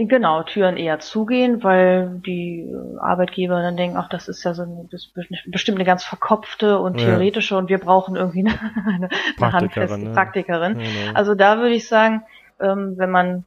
Genau, 0.07 0.43
Türen 0.43 0.77
eher 0.77 0.99
zugehen, 0.99 1.61
weil 1.61 2.21
die 2.25 2.73
Arbeitgeber 3.01 3.61
dann 3.61 3.75
denken, 3.75 3.97
ach, 3.97 4.07
das 4.07 4.29
ist 4.29 4.45
ja 4.45 4.53
so 4.53 4.61
eine, 4.61 4.87
das 4.89 5.11
bestimmt 5.47 5.77
eine 5.77 5.85
ganz 5.85 6.05
verkopfte 6.05 6.79
und 6.79 6.97
theoretische 6.97 7.55
ja. 7.55 7.59
und 7.59 7.67
wir 7.67 7.79
brauchen 7.79 8.15
irgendwie 8.15 8.47
eine, 8.87 9.09
eine, 9.37 9.53
handfeste 9.53 9.99
ne? 9.99 10.13
Praktikerin. 10.13 10.77
Genau. 10.77 11.13
Also 11.15 11.35
da 11.35 11.57
würde 11.57 11.75
ich 11.75 11.89
sagen, 11.89 12.23
ähm, 12.61 12.93
wenn 12.97 13.11
man 13.11 13.45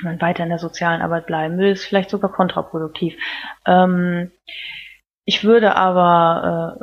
wenn 0.00 0.12
man 0.12 0.20
weiter 0.20 0.42
in 0.42 0.48
der 0.48 0.58
sozialen 0.58 1.00
Arbeit 1.00 1.26
bleiben 1.26 1.58
will, 1.58 1.70
ist 1.70 1.84
vielleicht 1.84 2.10
sogar 2.10 2.32
kontraproduktiv. 2.32 3.14
Ähm, 3.64 4.32
ich 5.24 5.44
würde 5.44 5.76
aber, 5.76 6.76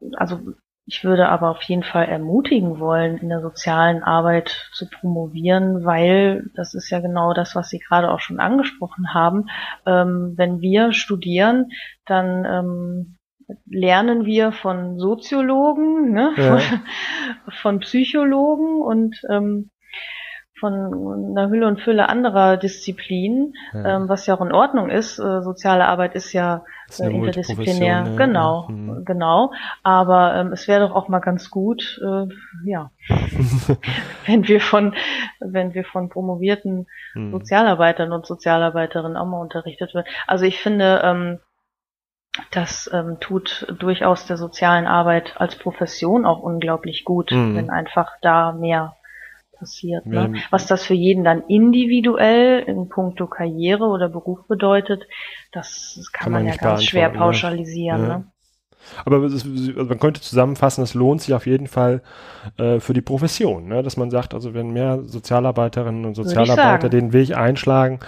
äh, 0.00 0.16
also 0.16 0.40
ich 0.92 1.04
würde 1.04 1.30
aber 1.30 1.48
auf 1.48 1.62
jeden 1.62 1.84
Fall 1.84 2.04
ermutigen 2.04 2.78
wollen, 2.78 3.16
in 3.16 3.30
der 3.30 3.40
sozialen 3.40 4.02
Arbeit 4.02 4.68
zu 4.74 4.90
promovieren, 4.90 5.86
weil 5.86 6.50
das 6.54 6.74
ist 6.74 6.90
ja 6.90 7.00
genau 7.00 7.32
das, 7.32 7.56
was 7.56 7.70
Sie 7.70 7.78
gerade 7.78 8.10
auch 8.10 8.20
schon 8.20 8.40
angesprochen 8.40 9.14
haben. 9.14 9.48
Ähm, 9.86 10.34
wenn 10.36 10.60
wir 10.60 10.92
studieren, 10.92 11.70
dann 12.04 12.44
ähm, 12.44 13.16
lernen 13.64 14.26
wir 14.26 14.52
von 14.52 14.98
Soziologen, 14.98 16.12
ne? 16.12 16.34
Ja. 16.36 16.58
von, 17.62 17.80
Psychologen 17.80 18.82
und 18.82 19.16
ähm, 19.30 19.70
von 20.60 21.30
einer 21.30 21.48
Hülle 21.48 21.68
und 21.68 21.80
Fülle 21.80 22.10
anderer 22.10 22.58
Disziplinen, 22.58 23.54
ja. 23.72 23.96
ähm, 23.96 24.10
was 24.10 24.26
ja 24.26 24.34
auch 24.34 24.42
in 24.42 24.52
Ordnung 24.52 24.90
ist. 24.90 25.18
Äh, 25.18 25.40
soziale 25.40 25.86
Arbeit 25.86 26.14
ist 26.16 26.34
ja 26.34 26.66
äh, 27.00 27.10
interdisziplinär, 27.10 28.02
ne? 28.02 28.16
genau, 28.16 28.68
mhm. 28.68 29.04
genau. 29.04 29.52
Aber 29.82 30.34
ähm, 30.36 30.52
es 30.52 30.68
wäre 30.68 30.86
doch 30.86 30.94
auch 30.94 31.08
mal 31.08 31.20
ganz 31.20 31.50
gut, 31.50 32.00
äh, 32.02 32.26
ja, 32.64 32.90
wenn 34.26 34.46
wir 34.48 34.60
von, 34.60 34.94
wenn 35.40 35.74
wir 35.74 35.84
von 35.84 36.08
promovierten 36.08 36.86
mhm. 37.14 37.32
Sozialarbeitern 37.32 38.12
und 38.12 38.26
Sozialarbeiterinnen 38.26 39.16
auch 39.16 39.26
mal 39.26 39.40
unterrichtet 39.40 39.94
wird. 39.94 40.06
Also 40.26 40.44
ich 40.44 40.60
finde, 40.60 41.00
ähm, 41.04 41.38
das 42.50 42.90
ähm, 42.92 43.18
tut 43.20 43.66
durchaus 43.78 44.26
der 44.26 44.38
sozialen 44.38 44.86
Arbeit 44.86 45.34
als 45.36 45.56
Profession 45.56 46.24
auch 46.24 46.40
unglaublich 46.40 47.04
gut, 47.04 47.30
mhm. 47.30 47.56
wenn 47.56 47.70
einfach 47.70 48.12
da 48.22 48.52
mehr 48.52 48.96
passiert. 49.62 50.06
Ne? 50.06 50.34
Was 50.50 50.66
das 50.66 50.84
für 50.84 50.94
jeden 50.94 51.22
dann 51.22 51.44
individuell 51.46 52.64
in 52.66 52.88
puncto 52.88 53.28
Karriere 53.28 53.84
oder 53.84 54.08
Beruf 54.08 54.40
bedeutet, 54.48 55.04
das, 55.52 55.94
das 55.96 56.10
kann, 56.10 56.24
kann, 56.24 56.32
man, 56.32 56.44
man 56.44 56.52
ja 56.52 56.60
ganz 56.60 56.84
schwer 56.84 57.10
pauschalisieren. 57.10 58.02
Ja. 58.02 58.18
Ne? 58.18 58.24
Aber 59.04 59.24
ist, 59.24 59.46
also 59.46 59.84
man 59.84 60.00
könnte 60.00 60.20
zusammenfassen, 60.20 60.82
es 60.82 60.94
lohnt 60.94 61.22
sich 61.22 61.32
auf 61.32 61.46
jeden 61.46 61.68
Fall 61.68 62.02
äh, 62.58 62.80
für 62.80 62.92
die 62.92 63.02
Profession, 63.02 63.68
ne? 63.68 63.84
dass 63.84 63.96
man 63.96 64.10
sagt, 64.10 64.34
also 64.34 64.52
wenn 64.52 64.72
mehr 64.72 65.04
Sozialarbeiterinnen 65.04 66.04
und 66.04 66.16
Sozialarbeiter 66.16 66.88
den 66.88 67.12
Weg 67.12 67.36
einschlagen, 67.36 68.00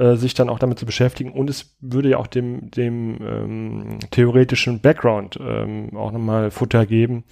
äh, 0.00 0.16
sich 0.16 0.32
dann 0.32 0.48
auch 0.48 0.58
damit 0.58 0.78
zu 0.78 0.86
beschäftigen 0.86 1.32
und 1.32 1.50
es 1.50 1.76
würde 1.80 2.08
ja 2.08 2.16
auch 2.16 2.26
dem, 2.26 2.70
dem 2.70 3.18
ähm, 3.20 3.98
theoretischen 4.10 4.80
Background 4.80 5.38
ähm, 5.38 5.94
auch 5.94 6.10
nochmal 6.10 6.50
Futter 6.50 6.86
geben, 6.86 7.24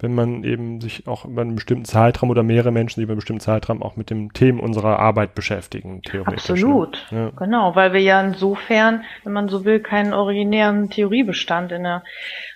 wenn 0.00 0.12
man 0.12 0.42
eben 0.42 0.80
sich 0.80 1.06
auch 1.06 1.24
über 1.24 1.42
einen 1.42 1.54
bestimmten 1.54 1.84
Zeitraum 1.84 2.30
oder 2.30 2.42
mehrere 2.42 2.72
Menschen, 2.72 2.98
die 2.98 3.04
über 3.04 3.12
einen 3.12 3.18
bestimmten 3.18 3.42
Zeitraum 3.42 3.80
auch 3.80 3.94
mit 3.94 4.10
dem 4.10 4.32
Themen 4.32 4.58
unserer 4.58 4.98
Arbeit 4.98 5.36
beschäftigen, 5.36 6.02
theoretisch. 6.02 6.48
Ne? 6.48 6.54
Absolut, 6.54 7.06
ja. 7.12 7.30
genau, 7.30 7.76
weil 7.76 7.92
wir 7.92 8.00
ja 8.00 8.20
insofern, 8.20 9.04
wenn 9.22 9.32
man 9.32 9.48
so 9.48 9.64
will, 9.64 9.78
keinen 9.78 10.12
originären 10.12 10.90
Theoriebestand 10.90 11.70
in 11.70 11.84
der 11.84 12.02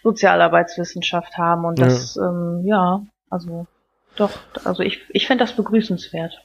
Sozialarbeitswissenschaft 0.03 1.39
haben 1.39 1.65
und 1.65 1.79
das, 1.79 2.17
ja, 2.17 2.29
ähm, 2.29 2.63
ja 2.65 3.03
also 3.31 3.69
doch, 4.17 4.33
also 4.65 4.83
ich, 4.83 5.01
ich 5.11 5.29
finde 5.29 5.45
das 5.45 5.55
begrüßenswert. 5.55 6.43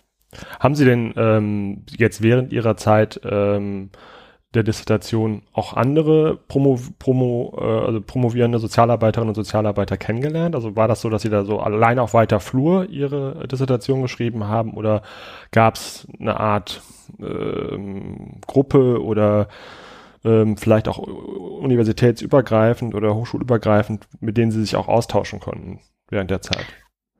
Haben 0.59 0.75
Sie 0.75 0.85
denn 0.85 1.13
ähm, 1.17 1.83
jetzt 1.97 2.21
während 2.21 2.51
Ihrer 2.51 2.77
Zeit 2.77 3.19
ähm, 3.23 3.89
der 4.55 4.63
Dissertation 4.63 5.43
auch 5.53 5.73
andere 5.73 6.37
Promo, 6.47 6.79
Promo, 6.97 7.57
äh, 7.59 7.85
also 7.85 8.01
promovierende 8.01 8.59
Sozialarbeiterinnen 8.59 9.29
und 9.29 9.35
Sozialarbeiter 9.35 9.97
kennengelernt? 9.97 10.55
Also 10.55 10.75
war 10.75 10.87
das 10.87 11.01
so, 11.01 11.09
dass 11.09 11.21
Sie 11.21 11.29
da 11.29 11.43
so 11.43 11.59
allein 11.59 11.99
auf 11.99 12.13
weiter 12.13 12.39
Flur 12.39 12.89
Ihre 12.89 13.47
Dissertation 13.47 14.01
geschrieben 14.01 14.47
haben 14.47 14.73
oder 14.73 15.01
gab 15.51 15.75
es 15.75 16.07
eine 16.19 16.39
Art 16.39 16.81
ähm, 17.19 18.39
Gruppe 18.47 19.03
oder 19.03 19.47
ähm, 20.23 20.57
vielleicht 20.57 20.87
auch 20.87 20.97
universitätsübergreifend 20.97 22.95
oder 22.95 23.13
hochschulübergreifend, 23.13 24.07
mit 24.19 24.37
denen 24.37 24.51
Sie 24.51 24.61
sich 24.61 24.75
auch 24.75 24.87
austauschen 24.87 25.39
konnten 25.39 25.81
während 26.09 26.31
der 26.31 26.41
Zeit? 26.41 26.65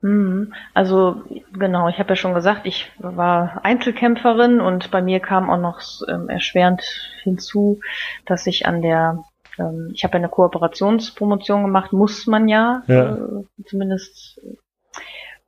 Mhm. 0.06 0.54
Also 0.72 1.22
genau, 1.52 1.88
ich 1.88 1.98
habe 1.98 2.10
ja 2.10 2.16
schon 2.16 2.34
gesagt, 2.34 2.60
ich 2.64 2.92
war 2.98 3.60
Einzelkämpferin 3.64 4.60
und 4.60 4.90
bei 4.92 5.02
mir 5.02 5.20
kam 5.20 5.50
auch 5.50 5.58
noch 5.58 5.80
ähm, 6.08 6.28
erschwerend 6.28 6.82
hinzu, 7.22 7.80
dass 8.24 8.46
ich 8.46 8.66
an 8.66 8.82
der, 8.82 9.24
ähm, 9.58 9.90
ich 9.94 10.04
habe 10.04 10.12
ja 10.12 10.18
eine 10.18 10.28
Kooperationspromotion 10.28 11.64
gemacht, 11.64 11.92
muss 11.92 12.26
man 12.28 12.48
ja, 12.48 12.82
ja. 12.86 13.16
Äh, 13.16 13.64
zumindest 13.66 14.40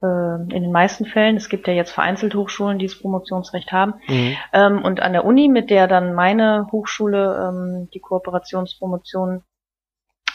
äh, 0.02 0.06
in 0.06 0.48
den 0.48 0.72
meisten 0.72 1.06
Fällen. 1.06 1.36
Es 1.36 1.48
gibt 1.48 1.68
ja 1.68 1.74
jetzt 1.74 1.92
vereinzelt 1.92 2.34
Hochschulen, 2.34 2.80
die 2.80 2.86
das 2.86 2.98
Promotionsrecht 2.98 3.70
haben. 3.70 3.94
Mhm. 4.08 4.36
Ähm, 4.52 4.82
und 4.82 5.00
an 5.00 5.12
der 5.12 5.24
Uni, 5.24 5.48
mit 5.48 5.70
der 5.70 5.86
dann 5.86 6.14
meine 6.14 6.66
Hochschule 6.72 7.48
ähm, 7.48 7.90
die 7.94 8.00
Kooperationspromotion 8.00 9.44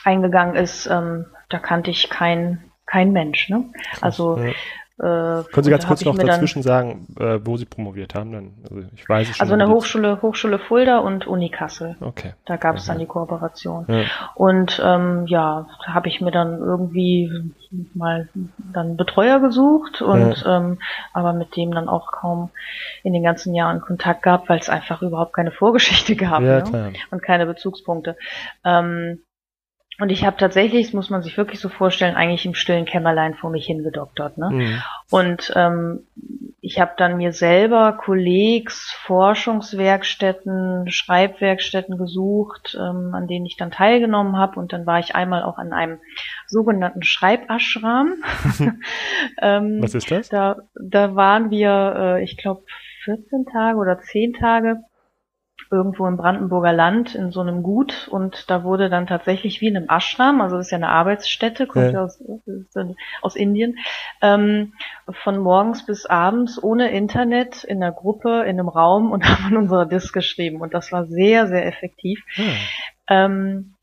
eingegangen 0.06 0.56
ist, 0.56 0.88
ähm, 0.88 1.26
da 1.50 1.60
kannte 1.60 1.92
ich 1.92 2.10
keinen 2.10 2.73
kein 2.94 3.12
Mensch. 3.12 3.50
Ne? 3.50 3.66
Also 4.02 4.38
ja. 4.38 4.52
Äh, 5.00 5.44
Können 5.52 5.64
Sie 5.64 5.72
ganz 5.72 5.88
kurz 5.88 6.06
noch 6.06 6.16
dazwischen 6.16 6.62
dann, 6.62 6.64
sagen, 6.64 7.08
äh, 7.20 7.40
wo 7.44 7.58
Sie 7.58 7.66
promoviert 7.66 8.14
haben? 8.14 8.32
Dann, 8.32 8.54
also 8.70 8.88
ich 8.96 9.10
weiß 9.10 9.28
es 9.28 9.38
schon. 9.38 9.44
Also 9.44 9.56
eine 9.56 9.68
Hochschule, 9.68 10.22
Hochschule 10.22 10.60
Fulda 10.60 11.00
und 11.00 11.26
Uni 11.26 11.50
Kassel. 11.50 11.98
Okay. 12.00 12.34
Da 12.46 12.58
gab 12.58 12.76
es 12.76 12.86
dann 12.86 13.00
die 13.00 13.08
Kooperation. 13.08 13.86
Ja. 13.88 14.04
Und 14.36 14.80
ähm, 14.86 15.26
ja, 15.26 15.66
da 15.84 15.94
habe 15.96 16.10
ich 16.10 16.22
mir 16.22 16.30
dann 16.30 16.60
irgendwie 16.60 17.28
mal 17.96 18.30
dann 18.72 18.96
Betreuer 18.96 19.40
gesucht 19.40 20.04
und 20.04 20.44
ja. 20.44 20.58
ähm, 20.58 20.78
aber 21.12 21.34
mit 21.34 21.56
dem 21.56 21.72
dann 21.72 21.90
auch 21.90 22.12
kaum 22.12 22.52
in 23.02 23.14
den 23.14 23.24
ganzen 23.24 23.56
Jahren 23.56 23.82
Kontakt 23.82 24.22
gehabt, 24.22 24.48
weil 24.48 24.60
es 24.60 24.70
einfach 24.70 25.02
überhaupt 25.02 25.34
keine 25.34 25.52
Vorgeschichte 25.52 26.16
gab 26.16 26.44
ja, 26.44 26.64
ne? 26.70 26.94
und 27.10 27.24
keine 27.24 27.48
Bezugspunkte. 27.48 28.16
Ähm, 28.64 29.22
und 30.00 30.10
ich 30.10 30.26
habe 30.26 30.38
tatsächlich, 30.38 30.88
das 30.88 30.94
muss 30.94 31.12
man 31.12 31.22
sich 31.22 31.38
wirklich 31.38 31.60
so 31.60 31.70
vorstellen, 31.70 32.16
eigentlich 32.16 32.46
im 32.46 32.56
stillen 32.56 32.86
Kämmerlein 32.86 33.36
vor 33.36 33.52
mich 33.52 33.68
hingedoktert. 33.68 34.40
Ne? 34.40 34.50
Mhm. 34.50 34.82
Und 35.12 35.54
ähm, 35.56 36.08
ich 36.62 36.80
habe 36.80 36.94
dann 36.98 37.18
mir 37.18 37.32
selber 37.32 37.94
Kollegs, 37.94 38.92
Forschungswerkstätten, 39.06 40.90
Schreibwerkstätten 40.90 41.98
gesucht, 41.98 42.76
ähm, 42.80 43.12
an 43.14 43.28
denen 43.28 43.46
ich 43.46 43.56
dann 43.56 43.70
teilgenommen 43.70 44.36
habe. 44.36 44.60
Und 44.60 44.74
dann 44.74 44.88
war 44.88 44.98
ich 45.00 45.14
einmal 45.14 45.44
auch 45.44 45.60
an 45.60 45.74
einem 45.74 46.00
sogenannten 46.48 47.04
Schreibaschram. 47.04 48.16
ähm, 49.42 49.78
Was 49.80 49.94
ist 49.94 50.10
das? 50.10 50.30
Da, 50.30 50.58
da 50.74 51.16
waren 51.16 51.52
wir, 51.52 51.94
äh, 51.98 52.24
ich 52.24 52.38
glaube, 52.38 52.64
14 53.04 53.46
Tage 53.46 53.78
oder 53.78 54.00
10 54.00 54.34
Tage 54.34 54.80
irgendwo 55.74 56.06
im 56.06 56.18
Brandenburger 56.18 56.72
Land 56.72 57.16
in 57.16 57.32
so 57.32 57.42
einem 57.42 57.64
Gut 57.64 58.08
und 58.08 58.50
da 58.50 58.64
wurde 58.64 58.90
dann 58.90 59.08
tatsächlich 59.08 59.60
wie 59.60 59.68
in 59.68 59.76
einem 59.76 59.90
Ashram, 59.90 60.40
also 60.40 60.58
das 60.58 60.68
ist 60.68 60.72
ja 60.72 60.78
eine 60.78 60.90
Arbeitsstätte, 60.90 61.66
kommt 61.66 61.92
ja, 61.92 62.04
aus, 62.04 62.24
aus 63.24 63.36
Indien, 63.36 63.80
ähm, 64.22 64.74
von 65.24 65.40
morgens 65.40 65.86
bis 65.86 66.06
abends 66.06 66.62
ohne 66.62 66.92
Internet 66.92 67.64
in 67.64 67.82
einer 67.82 67.92
Gruppe, 67.92 68.44
in 68.44 68.60
einem 68.60 68.70
Raum 68.70 69.12
und 69.12 69.26
haben 69.28 69.46
an 69.48 69.58
unserer 69.58 69.88
Disk 69.88 70.14
geschrieben 70.14 70.62
und 70.62 70.76
das 70.76 70.92
war 70.92 71.08
sehr, 71.08 71.48
sehr 71.48 71.66
effektiv. 71.66 72.24
Hm. 72.36 72.54
Ähm, 73.10 73.74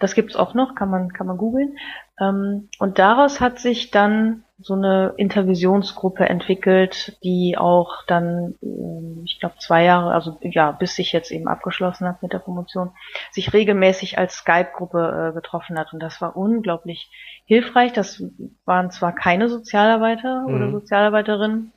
das 0.00 0.14
gibt's 0.14 0.36
auch 0.36 0.52
noch, 0.54 0.74
kann 0.74 0.90
man, 0.90 1.12
kann 1.12 1.26
man 1.28 1.38
googeln. 1.38 1.78
Ähm, 2.20 2.68
und 2.78 2.98
daraus 2.98 3.40
hat 3.40 3.60
sich 3.60 3.90
dann 3.92 4.42
so 4.58 4.74
eine 4.74 5.12
Intervisionsgruppe 5.16 6.28
entwickelt, 6.28 7.18
die 7.22 7.56
auch 7.58 8.04
dann, 8.06 8.54
ähm, 8.62 9.22
ich 9.24 9.38
glaube, 9.38 9.56
zwei 9.58 9.84
Jahre, 9.84 10.12
also 10.12 10.38
ja, 10.40 10.72
bis 10.72 10.98
ich 10.98 11.12
jetzt 11.12 11.30
eben 11.30 11.46
abgeschlossen 11.46 12.06
habe 12.06 12.18
mit 12.22 12.32
der 12.32 12.38
Promotion, 12.38 12.92
sich 13.30 13.52
regelmäßig 13.52 14.18
als 14.18 14.36
Skype-Gruppe 14.36 15.30
äh, 15.30 15.34
getroffen 15.34 15.78
hat. 15.78 15.92
Und 15.92 16.00
das 16.00 16.20
war 16.22 16.36
unglaublich 16.36 17.10
hilfreich. 17.44 17.92
Das 17.92 18.22
waren 18.64 18.90
zwar 18.90 19.14
keine 19.14 19.48
Sozialarbeiter 19.48 20.46
mhm. 20.48 20.54
oder 20.54 20.70
Sozialarbeiterinnen, 20.70 21.72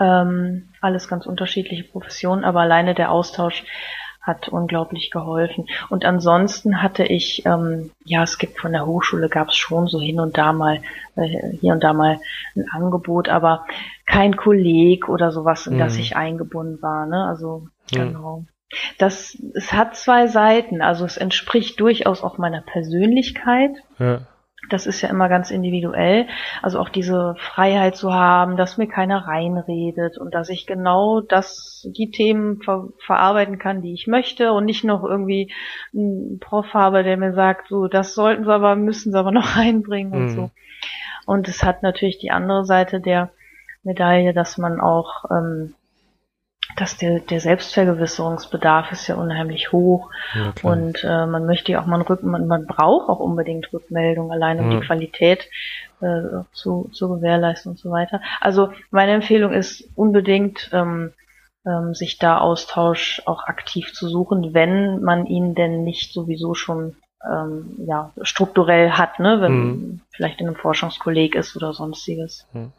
ähm, 0.00 0.70
alles 0.80 1.06
ganz 1.06 1.26
unterschiedliche 1.26 1.84
Professionen, 1.84 2.44
aber 2.44 2.60
alleine 2.62 2.94
der 2.94 3.12
Austausch 3.12 3.64
hat 4.22 4.48
unglaublich 4.48 5.10
geholfen. 5.10 5.66
Und 5.90 6.04
ansonsten 6.04 6.80
hatte 6.80 7.04
ich, 7.04 7.44
ähm, 7.44 7.90
ja, 8.04 8.22
es 8.22 8.38
gibt 8.38 8.60
von 8.60 8.72
der 8.72 8.86
Hochschule 8.86 9.28
gab 9.28 9.48
es 9.48 9.56
schon 9.56 9.88
so 9.88 10.00
hin 10.00 10.20
und 10.20 10.38
da 10.38 10.52
mal, 10.52 10.80
äh, 11.16 11.56
hier 11.60 11.72
und 11.72 11.82
da 11.82 11.92
mal 11.92 12.20
ein 12.54 12.66
Angebot, 12.70 13.28
aber 13.28 13.66
kein 14.06 14.36
Kolleg 14.36 15.08
oder 15.08 15.32
sowas, 15.32 15.66
in 15.66 15.74
mhm. 15.74 15.78
das 15.80 15.96
ich 15.96 16.16
eingebunden 16.16 16.80
war. 16.80 17.06
Ne? 17.06 17.26
Also 17.26 17.66
mhm. 17.90 17.96
genau. 17.96 18.44
Das, 18.98 19.36
es 19.54 19.72
hat 19.72 19.96
zwei 19.96 20.28
Seiten, 20.28 20.80
also 20.80 21.04
es 21.04 21.18
entspricht 21.18 21.78
durchaus 21.78 22.22
auch 22.22 22.38
meiner 22.38 22.62
Persönlichkeit. 22.62 23.72
Ja. 23.98 24.20
Das 24.70 24.86
ist 24.86 25.00
ja 25.02 25.08
immer 25.08 25.28
ganz 25.28 25.50
individuell. 25.50 26.26
Also 26.62 26.78
auch 26.78 26.88
diese 26.88 27.34
Freiheit 27.38 27.96
zu 27.96 28.12
haben, 28.12 28.56
dass 28.56 28.78
mir 28.78 28.86
keiner 28.86 29.26
reinredet 29.26 30.18
und 30.18 30.34
dass 30.34 30.48
ich 30.48 30.66
genau 30.66 31.20
das, 31.20 31.86
die 31.96 32.10
Themen 32.10 32.62
ver 32.62 32.88
verarbeiten 32.98 33.58
kann, 33.58 33.82
die 33.82 33.92
ich 33.92 34.06
möchte 34.06 34.52
und 34.52 34.64
nicht 34.64 34.84
noch 34.84 35.04
irgendwie 35.04 35.52
einen 35.92 36.38
Prof 36.38 36.72
habe, 36.74 37.02
der 37.02 37.16
mir 37.16 37.34
sagt, 37.34 37.68
so, 37.68 37.88
das 37.88 38.14
sollten 38.14 38.44
sie 38.44 38.52
aber, 38.52 38.76
müssen 38.76 39.12
sie 39.12 39.18
aber 39.18 39.32
noch 39.32 39.56
reinbringen 39.56 40.12
und 40.12 40.24
mhm. 40.24 40.28
so. 40.30 40.50
Und 41.26 41.48
es 41.48 41.62
hat 41.62 41.82
natürlich 41.82 42.18
die 42.18 42.30
andere 42.30 42.64
Seite 42.64 43.00
der 43.00 43.30
Medaille, 43.82 44.32
dass 44.32 44.58
man 44.58 44.80
auch 44.80 45.24
ähm, 45.30 45.74
dass 46.76 46.96
der, 46.96 47.20
der 47.20 47.40
Selbstvergewisserungsbedarf 47.40 48.92
ist 48.92 49.06
ja 49.06 49.16
unheimlich 49.16 49.72
hoch 49.72 50.10
ja, 50.34 50.52
und 50.62 51.04
äh, 51.04 51.26
man 51.26 51.44
möchte 51.44 51.72
ja 51.72 51.82
auch 51.82 51.86
mal 51.86 52.00
Rück 52.00 52.22
man, 52.22 52.46
man 52.46 52.66
braucht 52.66 53.08
auch 53.08 53.20
unbedingt 53.20 53.72
Rückmeldung, 53.72 54.32
allein 54.32 54.58
um 54.58 54.70
ja. 54.70 54.78
die 54.78 54.86
Qualität 54.86 55.48
äh, 56.00 56.22
zu, 56.52 56.88
zu 56.92 57.08
gewährleisten 57.08 57.72
und 57.72 57.78
so 57.78 57.90
weiter. 57.90 58.20
Also 58.40 58.72
meine 58.90 59.12
Empfehlung 59.12 59.52
ist 59.52 59.88
unbedingt 59.96 60.70
ähm, 60.72 61.12
ähm, 61.66 61.94
sich 61.94 62.18
da 62.18 62.38
Austausch 62.38 63.22
auch 63.26 63.44
aktiv 63.44 63.92
zu 63.92 64.08
suchen, 64.08 64.54
wenn 64.54 65.02
man 65.02 65.26
ihn 65.26 65.54
denn 65.54 65.84
nicht 65.84 66.12
sowieso 66.12 66.54
schon 66.54 66.96
ähm, 67.30 67.76
ja 67.86 68.12
strukturell 68.22 68.92
hat, 68.92 69.18
ne, 69.18 69.40
wenn 69.40 69.52
mhm. 69.52 70.00
vielleicht 70.10 70.40
in 70.40 70.48
einem 70.48 70.56
Forschungskolleg 70.56 71.34
ist 71.34 71.56
oder 71.56 71.72
sonstiges. 71.72 72.46
Mhm. 72.52 72.72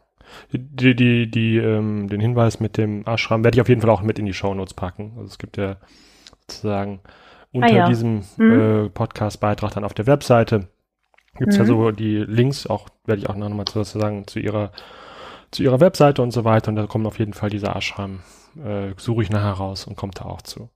Die, 0.52 0.96
die, 0.96 1.30
die, 1.30 1.58
ähm, 1.58 2.08
den 2.08 2.20
Hinweis 2.20 2.60
mit 2.60 2.78
dem 2.78 3.06
Ashram 3.06 3.44
werde 3.44 3.56
ich 3.56 3.62
auf 3.62 3.70
jeden 3.70 3.82
Fall 3.82 3.90
auch 3.90 4.02
mit 4.02 4.20
in 4.20 4.26
die 4.26 4.34
Shownotes 4.34 4.74
packen. 4.74 5.14
Also 5.18 5.28
es 5.28 5.38
gibt 5.38 5.58
ja 5.58 5.78
sozusagen 6.48 7.00
unter 7.52 7.68
ah, 7.68 7.72
ja. 7.72 7.88
diesem 7.88 8.24
mhm. 8.38 8.86
äh, 8.86 8.90
Podcast-Beitrag 8.90 9.74
dann 9.74 9.84
auf 9.84 9.94
der 9.94 10.08
Webseite 10.08 10.68
gibt 11.38 11.52
es 11.52 11.58
mhm. 11.58 11.62
ja 11.62 11.68
so 11.68 11.92
die 11.92 12.18
Links, 12.18 12.68
auch 12.68 12.88
werde 13.06 13.22
ich 13.22 13.30
auch 13.30 13.36
noch 13.36 13.50
mal 13.50 13.66
sozusagen 13.68 14.28
zu 14.28 14.40
ihrer 14.40 14.72
zu 15.52 15.62
ihrer 15.62 15.80
Webseite 15.80 16.22
und 16.24 16.32
so 16.32 16.46
weiter 16.46 16.70
und 16.70 16.78
da 16.78 16.88
kommt 16.88 17.06
auf 17.06 17.20
jeden 17.20 17.34
Fall 17.34 17.52
dieser 17.52 17.76
Ashram, 17.76 18.22
äh, 18.64 18.94
suche 18.98 19.22
ich 19.22 19.30
nachher 19.30 19.52
raus 19.52 19.86
und 19.86 19.96
kommt 19.96 20.20
da 20.20 20.26
auch 20.26 20.42
zu. 20.42 20.70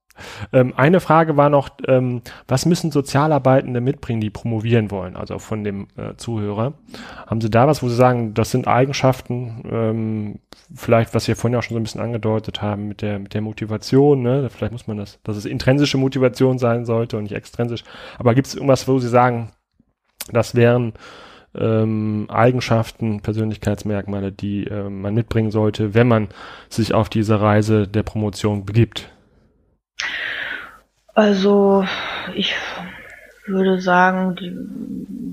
Ähm, 0.53 0.73
eine 0.75 0.99
Frage 0.99 1.37
war 1.37 1.49
noch, 1.49 1.69
ähm, 1.87 2.21
was 2.47 2.65
müssen 2.65 2.91
Sozialarbeitende 2.91 3.81
mitbringen, 3.81 4.21
die 4.21 4.29
promovieren 4.29 4.91
wollen, 4.91 5.15
also 5.15 5.39
von 5.39 5.63
dem 5.63 5.87
äh, 5.97 6.15
Zuhörer? 6.17 6.73
Haben 7.25 7.41
Sie 7.41 7.49
da 7.49 7.67
was, 7.67 7.83
wo 7.83 7.89
Sie 7.89 7.95
sagen, 7.95 8.33
das 8.33 8.51
sind 8.51 8.67
Eigenschaften, 8.67 9.63
ähm, 9.69 10.39
vielleicht, 10.73 11.13
was 11.13 11.27
wir 11.27 11.35
vorhin 11.35 11.57
auch 11.57 11.63
schon 11.63 11.75
so 11.75 11.79
ein 11.79 11.83
bisschen 11.83 12.01
angedeutet 12.01 12.61
haben, 12.61 12.87
mit 12.87 13.01
der, 13.01 13.19
mit 13.19 13.33
der 13.33 13.41
Motivation, 13.41 14.21
ne? 14.21 14.49
Vielleicht 14.49 14.71
muss 14.71 14.87
man 14.87 14.97
das, 14.97 15.19
dass 15.23 15.37
es 15.37 15.45
intrinsische 15.45 15.97
Motivation 15.97 16.59
sein 16.59 16.85
sollte 16.85 17.17
und 17.17 17.23
nicht 17.23 17.35
extrinsisch. 17.35 17.83
Aber 18.17 18.35
gibt 18.35 18.47
es 18.47 18.55
irgendwas, 18.55 18.87
wo 18.87 18.99
Sie 18.99 19.09
sagen, 19.09 19.51
das 20.31 20.55
wären 20.55 20.93
ähm, 21.55 22.27
Eigenschaften, 22.29 23.21
Persönlichkeitsmerkmale, 23.21 24.31
die 24.31 24.65
äh, 24.65 24.89
man 24.89 25.13
mitbringen 25.13 25.51
sollte, 25.51 25.93
wenn 25.93 26.07
man 26.07 26.27
sich 26.69 26.93
auf 26.93 27.09
diese 27.09 27.41
Reise 27.41 27.87
der 27.87 28.03
Promotion 28.03 28.65
begibt? 28.65 29.09
Also 31.13 31.85
ich 32.35 32.55
würde 33.47 33.79
sagen, 33.79 34.35
die, 34.35 34.53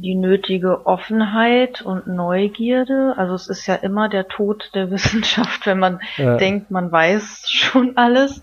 die 0.03 0.15
nötige 0.15 0.87
Offenheit 0.87 1.83
und 1.83 2.07
Neugierde. 2.07 3.15
Also 3.17 3.35
es 3.35 3.49
ist 3.49 3.67
ja 3.67 3.75
immer 3.75 4.09
der 4.09 4.29
Tod 4.29 4.71
der 4.75 4.91
Wissenschaft, 4.91 5.67
wenn 5.67 5.79
man 5.79 6.01
ja. 6.17 6.37
denkt, 6.37 6.71
man 6.71 6.91
weiß 6.91 7.51
schon 7.51 7.97
alles. 7.97 8.43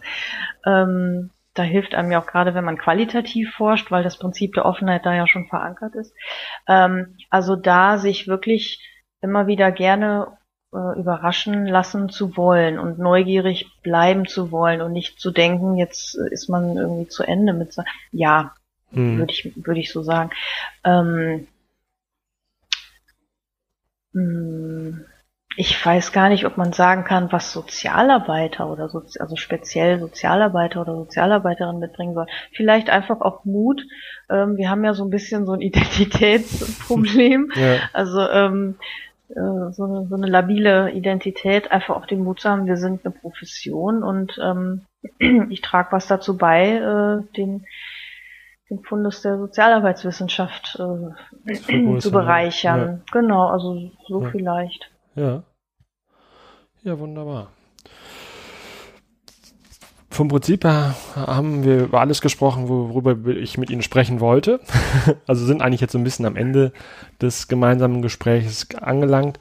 Ähm, 0.66 1.32
da 1.54 1.64
hilft 1.64 1.96
einem 1.96 2.12
ja 2.12 2.22
auch 2.22 2.28
gerade, 2.28 2.54
wenn 2.54 2.64
man 2.64 2.78
qualitativ 2.78 3.54
forscht, 3.56 3.92
weil 3.92 4.04
das 4.04 4.18
Prinzip 4.18 4.54
der 4.54 4.66
Offenheit 4.66 5.06
da 5.06 5.14
ja 5.14 5.28
schon 5.28 5.48
verankert 5.48 5.96
ist. 5.96 6.14
Ähm, 6.68 7.18
also 7.30 7.56
da 7.56 7.98
sich 7.98 8.28
wirklich 8.28 8.88
immer 9.22 9.48
wieder 9.48 9.72
gerne 9.72 10.38
überraschen 10.72 11.66
lassen 11.66 12.10
zu 12.10 12.38
wollen 12.38 12.80
und 12.80 12.98
neugierig 12.98 13.68
bleiben 13.84 14.26
zu 14.26 14.52
wollen 14.52 14.82
und 14.82 14.94
nicht 14.94 15.20
zu 15.20 15.32
denken, 15.32 15.76
jetzt 15.78 16.16
ist 16.16 16.50
man 16.50 16.78
irgendwie 16.78 17.08
zu 17.10 17.24
Ende 17.24 17.54
mit 17.54 17.74
so, 17.74 17.84
ja, 18.12 18.54
hm. 18.92 19.18
würde 19.18 19.34
ich, 19.34 19.52
würde 19.56 19.80
ich 19.82 19.92
so 19.92 20.02
sagen. 20.02 20.32
Ähm, 20.84 21.48
hm, 24.14 25.06
ich 25.58 25.86
weiß 25.86 26.14
gar 26.14 26.30
nicht, 26.30 26.46
ob 26.46 26.56
man 26.56 26.72
sagen 26.72 27.04
kann, 27.04 27.32
was 27.32 27.52
Sozialarbeiter 27.52 28.70
oder 28.70 28.88
so, 28.88 29.04
also 29.20 29.36
speziell 29.36 30.00
Sozialarbeiter 30.00 30.82
oder 30.82 30.96
Sozialarbeiterin 30.96 31.80
mitbringen 31.80 32.14
soll. 32.14 32.28
Vielleicht 32.54 32.90
einfach 32.90 33.20
auch 33.20 33.44
Mut. 33.44 33.82
Ähm, 34.30 34.56
wir 34.56 34.70
haben 34.70 34.86
ja 34.86 34.94
so 34.94 35.04
ein 35.04 35.10
bisschen 35.10 35.46
so 35.46 35.52
ein 35.52 35.62
Identitätsproblem. 35.62 37.52
ja. 37.56 37.80
Also 37.92 38.22
ähm, 38.22 38.78
äh, 39.36 39.72
so, 39.72 39.84
eine, 39.84 40.08
so 40.08 40.16
eine 40.16 40.28
labile 40.28 40.92
Identität, 40.92 41.72
einfach 41.72 41.96
auch 41.96 42.06
den 42.06 42.24
Mut 42.24 42.40
zu 42.40 42.50
haben, 42.50 42.66
wir 42.66 42.78
sind 42.78 43.06
eine 43.06 43.14
Profession 43.14 44.04
und 44.04 44.40
ähm, 44.42 44.86
ich 45.50 45.62
trage 45.62 45.92
was 45.92 46.08
dazu 46.08 46.38
bei, 46.38 46.76
äh, 46.76 47.34
den, 47.36 47.66
den 48.70 48.84
Fundus 48.84 49.22
der 49.22 49.38
Sozialarbeitswissenschaft 49.38 50.80
äh, 50.80 51.98
zu 52.00 52.12
bereichern. 52.12 52.80
Ja. 52.80 53.20
Genau, 53.20 53.48
also 53.48 53.92
so 54.08 54.24
ja. 54.24 54.30
vielleicht. 54.30 54.92
Ja. 55.16 55.44
Ja, 56.84 56.98
wunderbar 56.98 57.50
vom 60.12 60.28
Prinzip 60.28 60.66
her 60.66 60.94
haben 61.16 61.64
wir 61.64 61.84
über 61.86 62.02
alles 62.02 62.22
gesprochen, 62.22 62.68
worüber 62.68 63.16
ich 63.32 63.58
mit 63.58 63.70
Ihnen 63.70 63.82
sprechen 63.82 64.20
wollte. 64.20 64.60
also 65.28 65.46
sind 65.46 65.62
eigentlich 65.62 65.82
jetzt 65.82 65.94
so 65.94 65.98
ein 65.98 66.04
bisschen 66.04 66.26
am 66.26 66.36
Ende 66.36 66.74
des 67.22 67.48
gemeinsamen 67.48 68.02
Gesprächs 68.02 68.68
angelangt. 68.76 69.40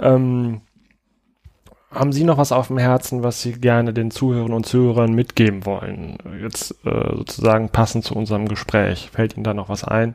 Ähm, 0.00 0.62
haben 1.90 2.12
Sie 2.12 2.24
noch 2.24 2.38
was 2.38 2.52
auf 2.52 2.68
dem 2.68 2.78
Herzen, 2.78 3.22
was 3.22 3.42
Sie 3.42 3.52
gerne 3.52 3.92
den 3.92 4.10
Zuhörern 4.10 4.52
und 4.52 4.66
Zuhörern 4.66 5.12
mitgeben 5.12 5.64
wollen? 5.64 6.18
Jetzt 6.42 6.74
äh, 6.84 7.16
sozusagen 7.16 7.70
passend 7.70 8.04
zu 8.04 8.14
unserem 8.14 8.48
Gespräch. 8.48 9.10
Fällt 9.12 9.36
Ihnen 9.36 9.44
da 9.44 9.54
noch 9.54 9.68
was 9.68 9.84
ein, 9.84 10.14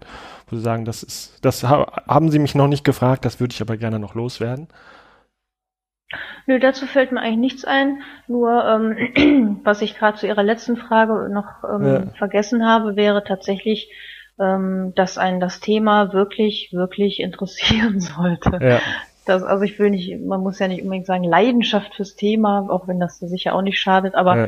wo 0.50 0.56
Sie 0.56 0.62
sagen, 0.62 0.86
das 0.86 1.04
ist, 1.04 1.40
das 1.42 1.64
ha 1.64 2.04
haben 2.08 2.30
Sie 2.30 2.40
mich 2.40 2.56
noch 2.56 2.68
nicht 2.68 2.84
gefragt, 2.84 3.26
das 3.26 3.40
würde 3.40 3.54
ich 3.54 3.62
aber 3.62 3.78
gerne 3.78 4.00
noch 4.00 4.16
loswerden? 4.16 4.68
Nö, 6.46 6.60
dazu 6.60 6.86
fällt 6.86 7.12
mir 7.12 7.22
eigentlich 7.22 7.38
nichts 7.38 7.66
ein. 7.66 8.02
Nur 8.28 8.64
ähm, 8.66 9.60
was 9.64 9.82
ich 9.82 9.98
gerade 9.98 10.18
zu 10.18 10.28
Ihrer 10.28 10.44
letzten 10.44 10.78
Frage 10.78 11.30
noch 11.32 11.64
ähm, 11.64 11.86
ja. 11.86 12.04
vergessen 12.18 12.66
habe, 12.66 12.96
wäre 12.96 13.24
tatsächlich, 13.24 13.92
ähm, 14.40 14.94
dass 14.96 15.18
einen 15.18 15.40
das 15.40 15.60
Thema 15.60 16.14
wirklich, 16.14 16.70
wirklich 16.74 17.20
interessieren 17.22 18.00
sollte. 18.00 18.60
Ja. 18.62 18.80
Das, 19.26 19.42
also 19.44 19.64
ich 19.64 19.80
will 19.80 19.90
nicht, 19.90 20.20
man 20.20 20.42
muss 20.42 20.60
ja 20.60 20.68
nicht 20.68 20.84
unbedingt 20.84 21.06
sagen 21.06 21.24
Leidenschaft 21.24 21.96
fürs 21.96 22.16
Thema, 22.16 22.68
auch 22.70 22.90
wenn 22.90 23.00
das 23.00 23.20
sicher 23.20 23.56
auch 23.56 23.62
nicht 23.62 23.80
schadet, 23.80 24.16
aber 24.16 24.38
ja. 24.38 24.48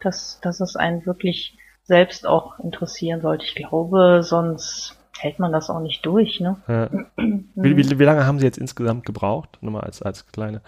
dass, 0.00 0.40
dass 0.40 0.60
es 0.60 0.74
einen 0.74 1.06
wirklich 1.06 1.56
selbst 1.84 2.26
auch 2.26 2.58
interessieren 2.58 3.20
sollte. 3.20 3.44
Ich 3.44 3.54
glaube, 3.54 4.22
sonst 4.24 4.98
hält 5.18 5.38
man 5.38 5.52
das 5.52 5.70
auch 5.70 5.80
nicht 5.80 6.04
durch. 6.04 6.40
Ne? 6.40 6.56
Ja. 6.66 6.90
wie, 7.16 7.76
wie, 7.76 7.98
wie 7.98 8.04
lange 8.04 8.26
haben 8.26 8.38
Sie 8.38 8.44
jetzt 8.44 8.58
insgesamt 8.58 9.06
gebraucht? 9.06 9.58
Nur 9.60 9.72
mal 9.72 9.80
als, 9.80 10.02
als 10.02 10.26
kleine 10.26 10.62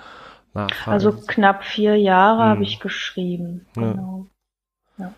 Nachfrage. 0.55 0.90
Also 0.90 1.12
knapp 1.12 1.64
vier 1.64 1.96
Jahre 1.96 2.42
hm. 2.42 2.49
habe 2.49 2.62
ich 2.62 2.80
geschrieben. 2.80 3.66
Genau. 3.74 4.26
Ja. 4.99 5.12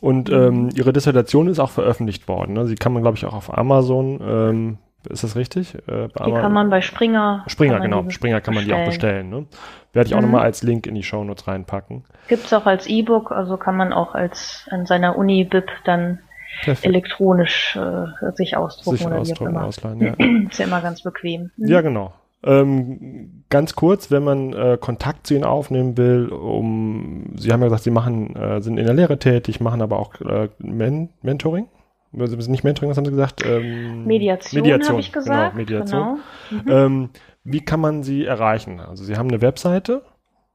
Und 0.00 0.30
ähm, 0.30 0.70
Ihre 0.74 0.92
Dissertation 0.92 1.48
ist 1.48 1.58
auch 1.58 1.70
veröffentlicht 1.70 2.28
worden. 2.28 2.54
Ne? 2.54 2.66
Sie 2.66 2.74
kann 2.74 2.92
man, 2.92 3.02
glaube 3.02 3.16
ich, 3.16 3.24
auch 3.24 3.34
auf 3.34 3.56
Amazon. 3.56 4.20
Ähm, 4.22 4.78
ist 5.08 5.22
das 5.22 5.36
richtig? 5.36 5.74
Äh, 5.86 6.08
die 6.08 6.32
kann 6.32 6.52
man 6.52 6.70
bei 6.70 6.80
Springer. 6.80 7.44
Springer, 7.46 7.80
genau. 7.80 8.08
Springer 8.10 8.40
kann 8.40 8.54
man 8.54 8.64
die 8.64 8.72
auch 8.72 8.84
bestellen. 8.84 9.28
Ne? 9.28 9.46
Werde 9.92 10.08
ich 10.08 10.14
auch 10.14 10.20
mhm. 10.20 10.26
nochmal 10.26 10.42
als 10.42 10.62
Link 10.62 10.86
in 10.86 10.94
die 10.94 11.02
Shownotes 11.02 11.46
reinpacken. 11.46 12.04
Gibt 12.28 12.46
es 12.46 12.52
auch 12.52 12.66
als 12.66 12.86
E-Book, 12.86 13.30
also 13.30 13.56
kann 13.56 13.76
man 13.76 13.92
auch 13.92 14.14
als 14.14 14.66
an 14.70 14.86
seiner 14.86 15.16
Uni-Bib 15.16 15.66
dann 15.84 16.20
Perfekt. 16.62 16.86
elektronisch 16.86 17.76
äh, 17.76 18.32
sich 18.34 18.56
ausdrucken 18.56 18.96
sich 18.96 19.06
oder 19.06 19.18
ausdrucken, 19.18 19.40
wie 19.40 19.56
auch 19.56 19.60
immer. 19.60 19.64
Ausleihen, 19.66 20.00
ja. 20.00 20.14
ist 20.50 20.58
ja 20.58 20.66
immer 20.66 20.80
ganz 20.80 21.02
bequem. 21.02 21.50
Mhm. 21.56 21.68
Ja, 21.68 21.80
genau. 21.80 22.14
Ähm, 22.44 23.44
ganz 23.48 23.74
kurz, 23.74 24.10
wenn 24.10 24.22
man 24.22 24.52
äh, 24.52 24.78
Kontakt 24.78 25.26
zu 25.26 25.34
ihnen 25.34 25.44
aufnehmen 25.44 25.96
will, 25.96 26.28
um, 26.28 27.32
Sie 27.36 27.52
haben 27.52 27.60
ja 27.60 27.66
gesagt, 27.66 27.84
Sie 27.84 27.90
machen, 27.90 28.36
äh, 28.36 28.60
sind 28.60 28.76
in 28.76 28.84
der 28.84 28.94
Lehre 28.94 29.18
tätig, 29.18 29.60
machen 29.60 29.80
aber 29.80 29.98
auch 29.98 30.20
äh, 30.20 30.48
Men 30.58 31.10
Mentoring. 31.22 31.68
Nicht 32.12 32.62
Mentoring, 32.62 32.90
was 32.90 32.96
haben 32.96 33.06
Sie 33.06 33.10
gesagt? 33.10 33.44
Ähm, 33.44 34.04
Mediation, 34.04 34.62
Mediation 34.62 34.90
habe 34.90 35.00
ich 35.00 35.12
gesagt. 35.12 35.54
Genau, 35.54 35.56
Mediation. 35.56 36.20
Genau. 36.50 36.62
Mhm. 36.62 36.70
Ähm, 36.70 37.10
wie 37.44 37.64
kann 37.64 37.80
man 37.80 38.02
Sie 38.02 38.24
erreichen? 38.24 38.78
Also 38.78 39.04
Sie 39.04 39.16
haben 39.16 39.28
eine 39.28 39.40
Webseite, 39.40 40.02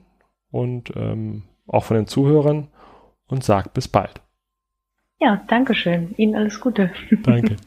und 0.50 0.92
ähm, 0.96 1.42
auch 1.66 1.84
von 1.84 1.96
den 1.96 2.06
Zuhörern 2.06 2.68
und 3.26 3.44
sage 3.44 3.70
bis 3.72 3.88
bald. 3.88 4.20
Ja, 5.20 5.42
danke 5.48 5.74
schön. 5.74 6.14
Ihnen 6.16 6.34
alles 6.34 6.60
Gute. 6.60 6.90
Danke. 7.22 7.56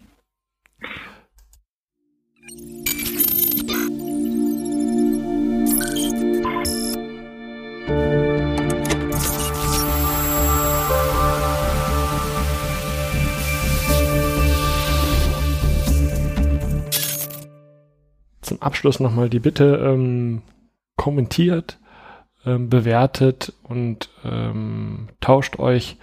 zum 18.57 18.63
Abschluss 18.63 18.99
nochmal 18.99 19.29
die 19.29 19.39
Bitte, 19.39 19.79
ähm, 19.83 20.41
kommentiert, 20.95 21.79
ähm, 22.45 22.69
bewertet 22.69 23.53
und 23.63 24.09
ähm, 24.23 25.09
tauscht 25.21 25.59
euch 25.59 25.97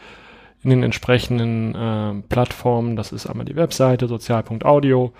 in 0.63 0.71
den 0.71 0.83
entsprechenden 0.83 1.75
äh, 1.75 2.23
Plattformen. 2.29 2.97
Das 2.97 3.13
ist 3.13 3.27
einmal 3.27 3.45
die 3.45 3.57
Webseite 3.57 4.07
sozial.audio, 4.09 5.13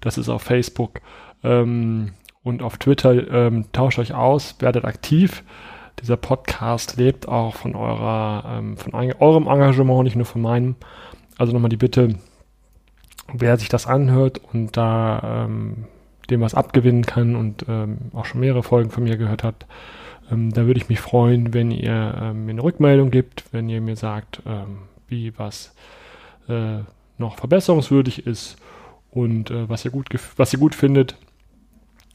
das 0.00 0.18
ist 0.18 0.28
auf 0.28 0.42
Facebook 0.42 1.00
ähm, 1.42 2.12
und 2.42 2.62
auf 2.62 2.76
Twitter. 2.76 3.28
Ähm, 3.30 3.66
tauscht 3.72 3.98
euch 3.98 4.14
aus, 4.14 4.56
werdet 4.60 4.84
aktiv. 4.84 5.44
Dieser 6.00 6.16
Podcast 6.16 6.96
lebt 6.96 7.26
auch 7.26 7.54
von 7.54 7.74
eurer, 7.74 8.58
ähm, 8.58 8.76
von 8.76 8.94
eurem 8.94 9.46
Engagement, 9.46 10.04
nicht 10.04 10.16
nur 10.16 10.26
von 10.26 10.42
meinem. 10.42 10.76
Also 11.38 11.52
nochmal 11.52 11.70
die 11.70 11.76
Bitte, 11.76 12.16
wer 13.32 13.56
sich 13.56 13.68
das 13.68 13.86
anhört 13.86 14.40
und 14.52 14.76
da 14.76 15.46
ähm, 15.46 15.86
dem 16.30 16.40
was 16.40 16.54
abgewinnen 16.54 17.04
kann 17.04 17.36
und 17.36 17.66
ähm, 17.68 17.98
auch 18.12 18.24
schon 18.24 18.40
mehrere 18.40 18.62
Folgen 18.62 18.90
von 18.90 19.04
mir 19.04 19.16
gehört 19.16 19.42
hat, 19.42 19.66
ähm, 20.30 20.52
da 20.52 20.66
würde 20.66 20.80
ich 20.80 20.88
mich 20.88 21.00
freuen, 21.00 21.54
wenn 21.54 21.70
ihr 21.70 22.14
ähm, 22.20 22.46
mir 22.46 22.52
eine 22.52 22.62
Rückmeldung 22.62 23.10
gibt, 23.10 23.44
wenn 23.52 23.68
ihr 23.68 23.80
mir 23.80 23.96
sagt, 23.96 24.42
ähm, 24.46 24.78
wie 25.08 25.36
was 25.38 25.74
äh, 26.48 26.78
noch 27.18 27.36
verbesserungswürdig 27.36 28.26
ist 28.26 28.56
und 29.10 29.50
äh, 29.50 29.68
was 29.68 29.84
ihr 29.84 29.90
gut 29.90 30.08
was 30.36 30.52
ihr 30.52 30.58
gut 30.58 30.74
findet. 30.74 31.16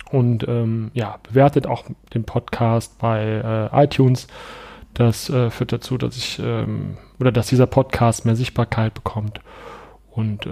Und 0.09 0.47
ähm, 0.47 0.89
ja, 0.93 1.19
bewertet 1.23 1.67
auch 1.67 1.83
den 2.13 2.23
Podcast 2.23 2.97
bei 2.97 3.69
äh, 3.73 3.83
iTunes. 3.83 4.27
Das 4.93 5.29
äh, 5.29 5.49
führt 5.49 5.73
dazu, 5.73 5.97
dass 5.97 6.15
ich 6.15 6.39
ähm, 6.41 6.97
oder 7.19 7.31
dass 7.31 7.47
dieser 7.47 7.67
Podcast 7.67 8.25
mehr 8.25 8.37
Sichtbarkeit 8.37 8.93
bekommt 8.93 9.41
und 10.11 10.47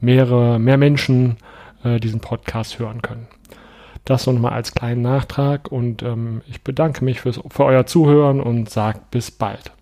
mehrere, 0.00 0.58
mehr 0.58 0.76
Menschen 0.76 1.36
äh, 1.84 2.00
diesen 2.00 2.20
Podcast 2.20 2.78
hören 2.78 3.02
können. 3.02 3.28
Das 4.04 4.26
nochmal 4.26 4.52
als 4.52 4.72
kleinen 4.72 5.02
Nachtrag 5.02 5.70
und 5.70 6.02
ähm, 6.02 6.42
ich 6.46 6.62
bedanke 6.62 7.04
mich 7.04 7.20
fürs, 7.20 7.40
für 7.50 7.64
euer 7.64 7.86
Zuhören 7.86 8.40
und 8.40 8.70
sage 8.70 9.00
bis 9.10 9.30
bald. 9.30 9.72